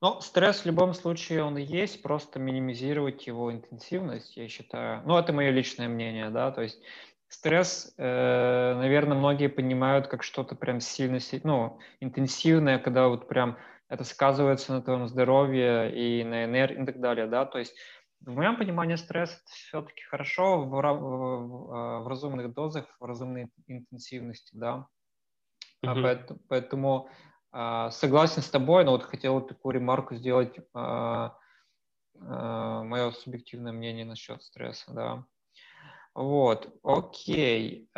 Ну, 0.00 0.20
стресс 0.20 0.60
в 0.60 0.66
любом 0.66 0.94
случае 0.94 1.42
он 1.42 1.56
есть, 1.56 2.02
просто 2.02 2.38
минимизировать 2.38 3.26
его 3.26 3.52
интенсивность, 3.52 4.36
я 4.36 4.48
считаю. 4.48 5.02
Ну, 5.04 5.16
это 5.16 5.32
мое 5.32 5.50
личное 5.50 5.88
мнение, 5.88 6.30
да, 6.30 6.50
то 6.50 6.62
есть 6.62 6.80
стресс, 7.28 7.92
э, 7.96 8.74
наверное, 8.76 9.16
многие 9.16 9.48
понимают 9.48 10.08
как 10.08 10.22
что-то 10.22 10.54
прям 10.54 10.80
сильно, 10.80 11.18
ну, 11.42 11.78
интенсивное, 12.00 12.78
когда 12.78 13.08
вот 13.08 13.28
прям 13.28 13.58
это 13.88 14.04
сказывается 14.04 14.72
на 14.72 14.82
твоем 14.82 15.08
здоровье 15.08 15.92
и 15.94 16.24
на 16.24 16.44
энергии 16.44 16.82
и 16.82 16.86
так 16.86 17.00
далее, 17.00 17.26
да, 17.26 17.44
то 17.44 17.58
есть 17.58 17.74
в 18.20 18.34
моем 18.34 18.56
понимании 18.56 18.96
стресс 18.96 19.42
все-таки 19.46 20.02
хорошо 20.04 20.62
в, 20.62 20.68
в, 20.68 20.70
в, 20.70 22.02
в 22.04 22.08
разумных 22.08 22.54
дозах, 22.54 22.86
в 22.98 23.04
разумной 23.04 23.50
интенсивности, 23.66 24.50
да, 24.54 24.86
mm-hmm. 25.84 26.02
поэтому, 26.02 26.40
поэтому 26.48 27.08
а, 27.08 27.33
согласен 27.54 28.42
с 28.42 28.50
тобой, 28.50 28.84
но 28.84 28.92
вот 28.92 29.04
хотел 29.04 29.40
такую 29.40 29.74
ремарку 29.74 30.16
сделать, 30.16 30.56
а, 30.74 31.36
а, 32.20 32.82
мое 32.82 33.12
субъективное 33.12 33.72
мнение 33.72 34.04
насчет 34.04 34.42
стресса, 34.42 34.92
да. 34.92 35.24
Вот, 36.16 36.72
окей. 36.84 37.88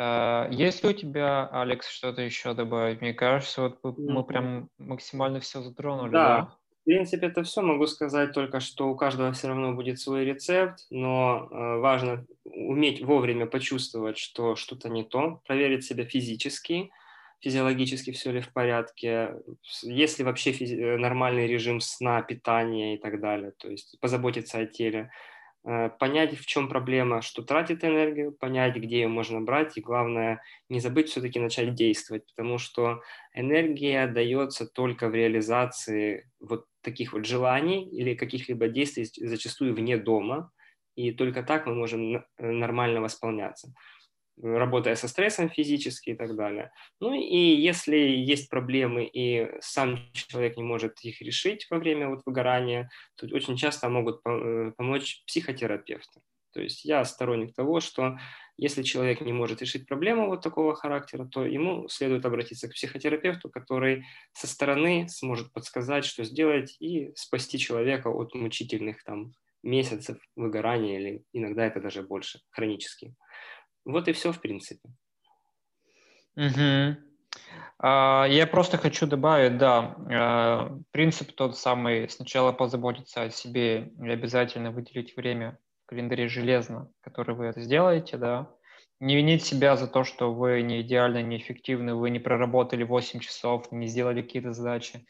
Есть 0.49 0.83
ли 0.83 0.89
у 0.89 0.93
тебя, 0.93 1.47
Алекс, 1.51 1.87
что-то 1.87 2.23
еще 2.23 2.55
добавить? 2.55 2.99
Мне 2.99 3.13
кажется, 3.13 3.61
вот 3.61 3.97
мы 3.99 4.23
прям 4.23 4.69
максимально 4.79 5.39
все 5.39 5.61
затронули, 5.61 6.11
да? 6.11 6.37
да? 6.37 6.57
В 6.81 6.83
принципе, 6.85 7.27
это 7.27 7.43
все 7.43 7.61
могу 7.61 7.85
сказать, 7.85 8.33
только 8.33 8.59
что 8.59 8.89
у 8.89 8.95
каждого 8.95 9.33
все 9.33 9.49
равно 9.49 9.73
будет 9.73 9.99
свой 9.99 10.25
рецепт, 10.25 10.87
но 10.89 11.47
важно 11.51 12.25
уметь 12.43 13.03
вовремя 13.03 13.45
почувствовать, 13.45 14.17
что 14.17 14.55
что-то 14.55 14.89
не 14.89 15.03
то, 15.03 15.41
проверить 15.45 15.83
себя 15.85 16.05
физически, 16.05 16.89
физиологически 17.39 18.11
все 18.11 18.31
ли 18.31 18.41
в 18.41 18.51
порядке, 18.51 19.35
есть 19.83 20.19
ли 20.19 20.25
вообще 20.25 20.51
физи- 20.51 20.79
э, 20.79 20.97
нормальный 20.97 21.47
режим 21.47 21.79
сна, 21.79 22.21
питания 22.21 22.95
и 22.95 22.97
так 22.97 23.19
далее, 23.21 23.51
то 23.57 23.69
есть 23.69 23.97
позаботиться 23.99 24.59
о 24.59 24.65
теле, 24.65 25.11
э, 25.65 25.89
понять, 25.89 26.37
в 26.37 26.45
чем 26.45 26.69
проблема, 26.69 27.21
что 27.21 27.43
тратит 27.43 27.83
энергию, 27.83 28.31
понять, 28.31 28.75
где 28.77 29.01
ее 29.01 29.07
можно 29.07 29.41
брать, 29.41 29.77
и 29.77 29.81
главное, 29.81 30.41
не 30.69 30.79
забыть 30.79 31.09
все-таки 31.09 31.39
начать 31.39 31.73
действовать, 31.75 32.23
потому 32.35 32.57
что 32.57 33.01
энергия 33.33 34.07
дается 34.07 34.65
только 34.65 35.09
в 35.09 35.15
реализации 35.15 36.29
вот 36.39 36.65
таких 36.81 37.13
вот 37.13 37.25
желаний 37.25 37.87
или 37.89 38.15
каких-либо 38.15 38.67
действий, 38.67 39.05
зачастую 39.27 39.75
вне 39.75 39.97
дома, 39.97 40.51
и 40.95 41.11
только 41.11 41.43
так 41.43 41.67
мы 41.67 41.75
можем 41.75 42.15
э, 42.15 42.21
нормально 42.39 43.01
восполняться 43.01 43.73
работая 44.41 44.95
со 44.95 45.07
стрессом 45.07 45.49
физически 45.49 46.11
и 46.11 46.15
так 46.15 46.35
далее. 46.35 46.71
Ну 46.99 47.13
и 47.13 47.37
если 47.37 47.97
есть 47.97 48.49
проблемы 48.49 49.05
и 49.05 49.49
сам 49.61 49.99
человек 50.13 50.57
не 50.57 50.63
может 50.63 50.99
их 51.01 51.21
решить 51.21 51.67
во 51.69 51.77
время 51.77 52.09
вот 52.09 52.21
выгорания, 52.25 52.89
то 53.15 53.25
очень 53.27 53.57
часто 53.57 53.89
могут 53.89 54.21
э, 54.25 54.71
помочь 54.77 55.23
психотерапевты. 55.25 56.21
То 56.53 56.61
есть 56.61 56.85
я 56.85 57.05
сторонник 57.05 57.53
того, 57.53 57.79
что 57.79 58.17
если 58.57 58.81
человек 58.81 59.21
не 59.21 59.33
может 59.33 59.61
решить 59.61 59.87
проблему 59.87 60.27
вот 60.27 60.41
такого 60.41 60.75
характера, 60.75 61.25
то 61.25 61.45
ему 61.45 61.87
следует 61.87 62.25
обратиться 62.25 62.67
к 62.67 62.73
психотерапевту, 62.73 63.49
который 63.49 64.05
со 64.33 64.47
стороны 64.47 65.07
сможет 65.09 65.53
подсказать, 65.53 66.05
что 66.05 66.23
сделать 66.23 66.75
и 66.79 67.11
спасти 67.15 67.59
человека 67.59 68.07
от 68.07 68.33
мучительных 68.33 69.03
там 69.03 69.33
месяцев 69.61 70.17
выгорания 70.35 70.99
или 70.99 71.23
иногда 71.33 71.65
это 71.65 71.79
даже 71.79 72.01
больше, 72.01 72.39
хронически. 72.49 73.13
Вот 73.87 74.09
и 74.09 74.11
все, 74.11 74.33
в 74.33 74.41
принципе. 74.41 74.89
Угу. 76.35 76.97
Я 77.81 78.47
просто 78.51 78.77
хочу 78.77 79.07
добавить, 79.07 79.57
да, 79.57 79.95
а, 80.11 80.77
принцип 80.91 81.31
тот 81.33 81.57
самый, 81.57 82.09
сначала 82.09 82.51
позаботиться 82.51 83.21
о 83.21 83.29
себе 83.29 83.93
и 84.01 84.09
обязательно 84.09 84.71
выделить 84.71 85.15
время 85.15 85.57
в 85.85 85.89
календаре 85.89 86.27
железно, 86.27 86.91
который 87.01 87.35
вы 87.35 87.45
это 87.45 87.61
сделаете, 87.61 88.17
да, 88.17 88.51
не 88.99 89.15
винить 89.15 89.45
себя 89.45 89.77
за 89.77 89.87
то, 89.87 90.03
что 90.03 90.33
вы 90.33 90.63
не 90.63 90.81
идеально, 90.81 91.21
не 91.21 91.37
эффективны, 91.37 91.93
вы 91.95 92.09
не 92.09 92.19
проработали 92.19 92.83
8 92.83 93.19
часов, 93.19 93.71
не 93.71 93.87
сделали 93.87 94.21
какие-то 94.21 94.53
задачи. 94.53 95.05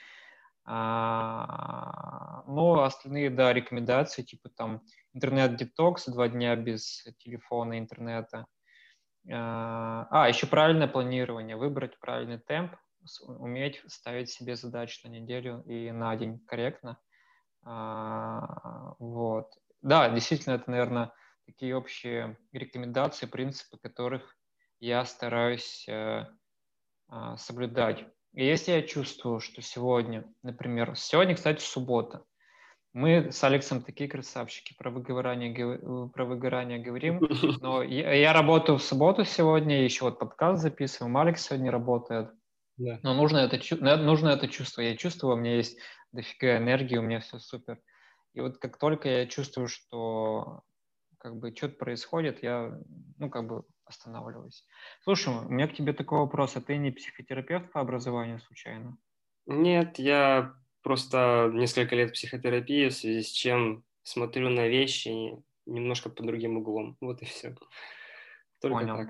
А, 0.66 2.44
ну, 2.48 2.82
остальные, 2.82 3.30
да, 3.30 3.54
рекомендации, 3.54 4.22
типа 4.22 4.50
там 4.50 4.82
интернет-детокс, 5.14 6.10
два 6.10 6.28
дня 6.28 6.56
без 6.56 7.08
телефона, 7.18 7.80
интернета– 7.80 8.46
а, 9.32 10.08
а, 10.10 10.28
еще 10.28 10.48
правильное 10.48 10.88
планирование, 10.88 11.56
выбрать 11.56 12.00
правильный 12.00 12.40
темп, 12.40 12.76
уметь 13.22 13.82
ставить 13.88 14.30
себе 14.30 14.56
задачи 14.56 15.06
на 15.06 15.10
неделю 15.10 15.64
и 15.66 15.92
на 15.92 16.16
день 16.16 16.40
корректно. 16.46 17.00
А, 17.64 18.94
вот. 19.00 19.52
Да, 19.82 20.10
действительно, 20.10 20.56
это, 20.56 20.70
наверное, 20.70 21.14
такие 21.46 21.76
общие 21.76 22.38
рекомендации, 22.52 23.26
принципы, 23.26 23.78
которых 23.78 24.36
я 24.80 25.06
стараюсь 25.06 25.88
э, 25.88 26.26
а, 27.08 27.38
соблюдать. 27.38 28.06
И 28.34 28.46
если 28.46 28.72
я 28.72 28.82
чувствую, 28.84 29.40
что 29.40 29.62
сегодня, 29.62 30.26
например, 30.44 30.96
сегодня, 30.96 31.36
кстати, 31.36 31.62
суббота, 31.62 32.26
мы 32.94 33.32
с 33.32 33.44
Алексом 33.44 33.82
такие 33.82 34.10
красавчики 34.10 34.76
про 34.78 34.90
выгорание, 34.90 35.54
э, 35.54 36.10
про 36.14 36.26
выгорание 36.26 36.80
говорим. 36.80 37.20
Но 37.62 37.84
я, 37.84 38.14
я 38.14 38.34
работаю 38.34 38.78
в 38.78 38.84
субботу 38.84 39.26
сегодня, 39.26 39.84
еще 39.84 40.06
вот 40.06 40.20
подкаст 40.20 40.62
записываем. 40.62 41.16
Алекс 41.18 41.44
сегодня 41.44 41.72
работает. 41.72 42.32
Да. 42.78 43.00
Но 43.04 43.14
нужно 43.14 43.38
это, 43.38 43.98
нужно 43.98 44.30
это 44.30 44.48
чувство. 44.48 44.82
Я 44.82 44.96
чувствую, 44.96 45.36
у 45.36 45.40
меня 45.40 45.56
есть 45.56 45.78
дофига 46.12 46.58
энергии, 46.58 46.98
у 46.98 47.02
меня 47.02 47.20
все 47.20 47.40
супер. 47.40 47.80
И 48.34 48.40
вот 48.40 48.58
как 48.60 48.78
только 48.78 49.10
я 49.10 49.26
чувствую, 49.26 49.68
что 49.68 50.62
как 51.18 51.38
бы 51.38 51.54
что-то 51.56 51.76
происходит, 51.76 52.44
я, 52.44 52.80
ну, 53.18 53.30
как 53.30 53.48
бы 53.48 53.64
останавливаюсь. 53.86 54.66
Слушай, 55.04 55.34
у 55.34 55.50
меня 55.50 55.68
к 55.68 55.74
тебе 55.74 55.94
такой 55.94 56.20
вопрос. 56.20 56.56
А 56.56 56.62
ты 56.62 56.78
не 56.78 56.92
психотерапевт 56.92 57.72
по 57.72 57.80
образованию 57.80 58.40
случайно? 58.40 58.98
Нет, 59.46 59.98
я 59.98 60.54
просто 60.82 61.50
несколько 61.54 61.96
лет 61.96 62.14
психотерапии, 62.14 62.90
в 62.90 62.94
связи 62.94 63.24
с 63.24 63.32
чем 63.32 63.84
смотрю 64.04 64.50
на 64.50 64.68
вещи 64.68 65.32
немножко 65.66 66.10
под 66.10 66.26
другим 66.26 66.58
углом. 66.58 66.98
Вот 67.02 67.22
и 67.22 67.26
все. 67.26 67.56
Только 68.62 68.80
Понял. 68.80 68.98
так. 68.98 69.10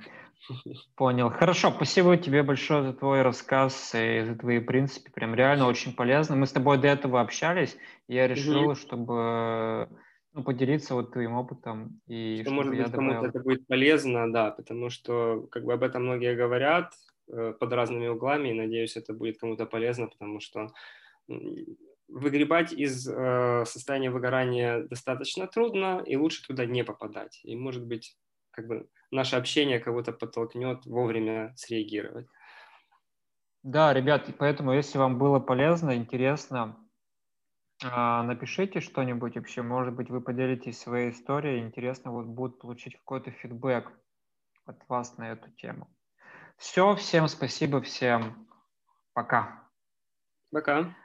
Понял. 0.95 1.29
Хорошо, 1.29 1.71
спасибо 1.71 2.17
тебе 2.17 2.43
большое 2.43 2.83
за 2.83 2.93
твой 2.93 3.21
рассказ 3.21 3.93
и 3.95 4.23
за 4.23 4.35
твои 4.35 4.59
принципы. 4.59 5.11
Прям 5.11 5.35
реально 5.35 5.67
очень 5.67 5.93
полезно. 5.93 6.35
Мы 6.35 6.47
с 6.47 6.51
тобой 6.51 6.77
до 6.77 6.87
этого 6.87 7.21
общались, 7.21 7.77
и 8.07 8.15
я 8.15 8.27
решил, 8.27 8.71
mm 8.71 8.75
чтобы 8.75 9.89
ну, 10.33 10.43
поделиться 10.43 10.93
вот 10.93 11.11
твоим 11.11 11.33
опытом. 11.33 11.99
И 12.07 12.41
что, 12.43 12.51
может 12.51 12.71
быть, 12.71 12.91
добавил... 12.91 13.09
кому-то 13.09 13.27
это 13.29 13.39
будет 13.39 13.65
полезно, 13.65 14.31
да, 14.31 14.51
потому 14.51 14.89
что 14.89 15.47
как 15.49 15.63
бы 15.63 15.73
об 15.73 15.81
этом 15.81 16.03
многие 16.03 16.35
говорят 16.35 16.93
э, 17.27 17.53
под 17.59 17.73
разными 17.73 18.07
углами, 18.07 18.49
и 18.49 18.53
надеюсь, 18.53 18.95
это 18.97 19.13
будет 19.13 19.39
кому-то 19.39 19.65
полезно, 19.65 20.07
потому 20.07 20.39
что 20.39 20.71
выгребать 22.07 22.73
из 22.73 23.07
э, 23.07 23.63
состояния 23.65 24.09
выгорания 24.09 24.83
достаточно 24.83 25.47
трудно, 25.47 26.01
и 26.05 26.15
лучше 26.15 26.45
туда 26.45 26.65
не 26.65 26.83
попадать. 26.83 27.39
И, 27.43 27.55
может 27.55 27.85
быть, 27.85 28.17
как 28.51 28.67
бы 28.67 28.89
наше 29.11 29.35
общение 29.35 29.79
кого-то 29.79 30.13
подтолкнет 30.13 30.85
вовремя 30.85 31.53
среагировать. 31.55 32.27
Да, 33.63 33.93
ребят, 33.93 34.29
поэтому, 34.37 34.73
если 34.73 34.97
вам 34.97 35.17
было 35.17 35.39
полезно, 35.39 35.95
интересно, 35.95 36.77
а, 37.83 38.23
напишите 38.23 38.79
что-нибудь 38.79 39.35
вообще, 39.35 39.61
может 39.61 39.93
быть, 39.93 40.09
вы 40.09 40.21
поделитесь 40.21 40.79
своей 40.79 41.11
историей, 41.11 41.59
интересно 41.59 42.11
вот 42.11 42.25
будет 42.25 42.59
получить 42.59 42.95
какой-то 42.97 43.31
фидбэк 43.31 43.91
от 44.65 44.87
вас 44.87 45.17
на 45.17 45.31
эту 45.31 45.51
тему. 45.51 45.87
Все, 46.57 46.95
всем 46.95 47.27
спасибо, 47.27 47.81
всем 47.81 48.47
пока. 49.13 49.69
Пока. 50.51 50.95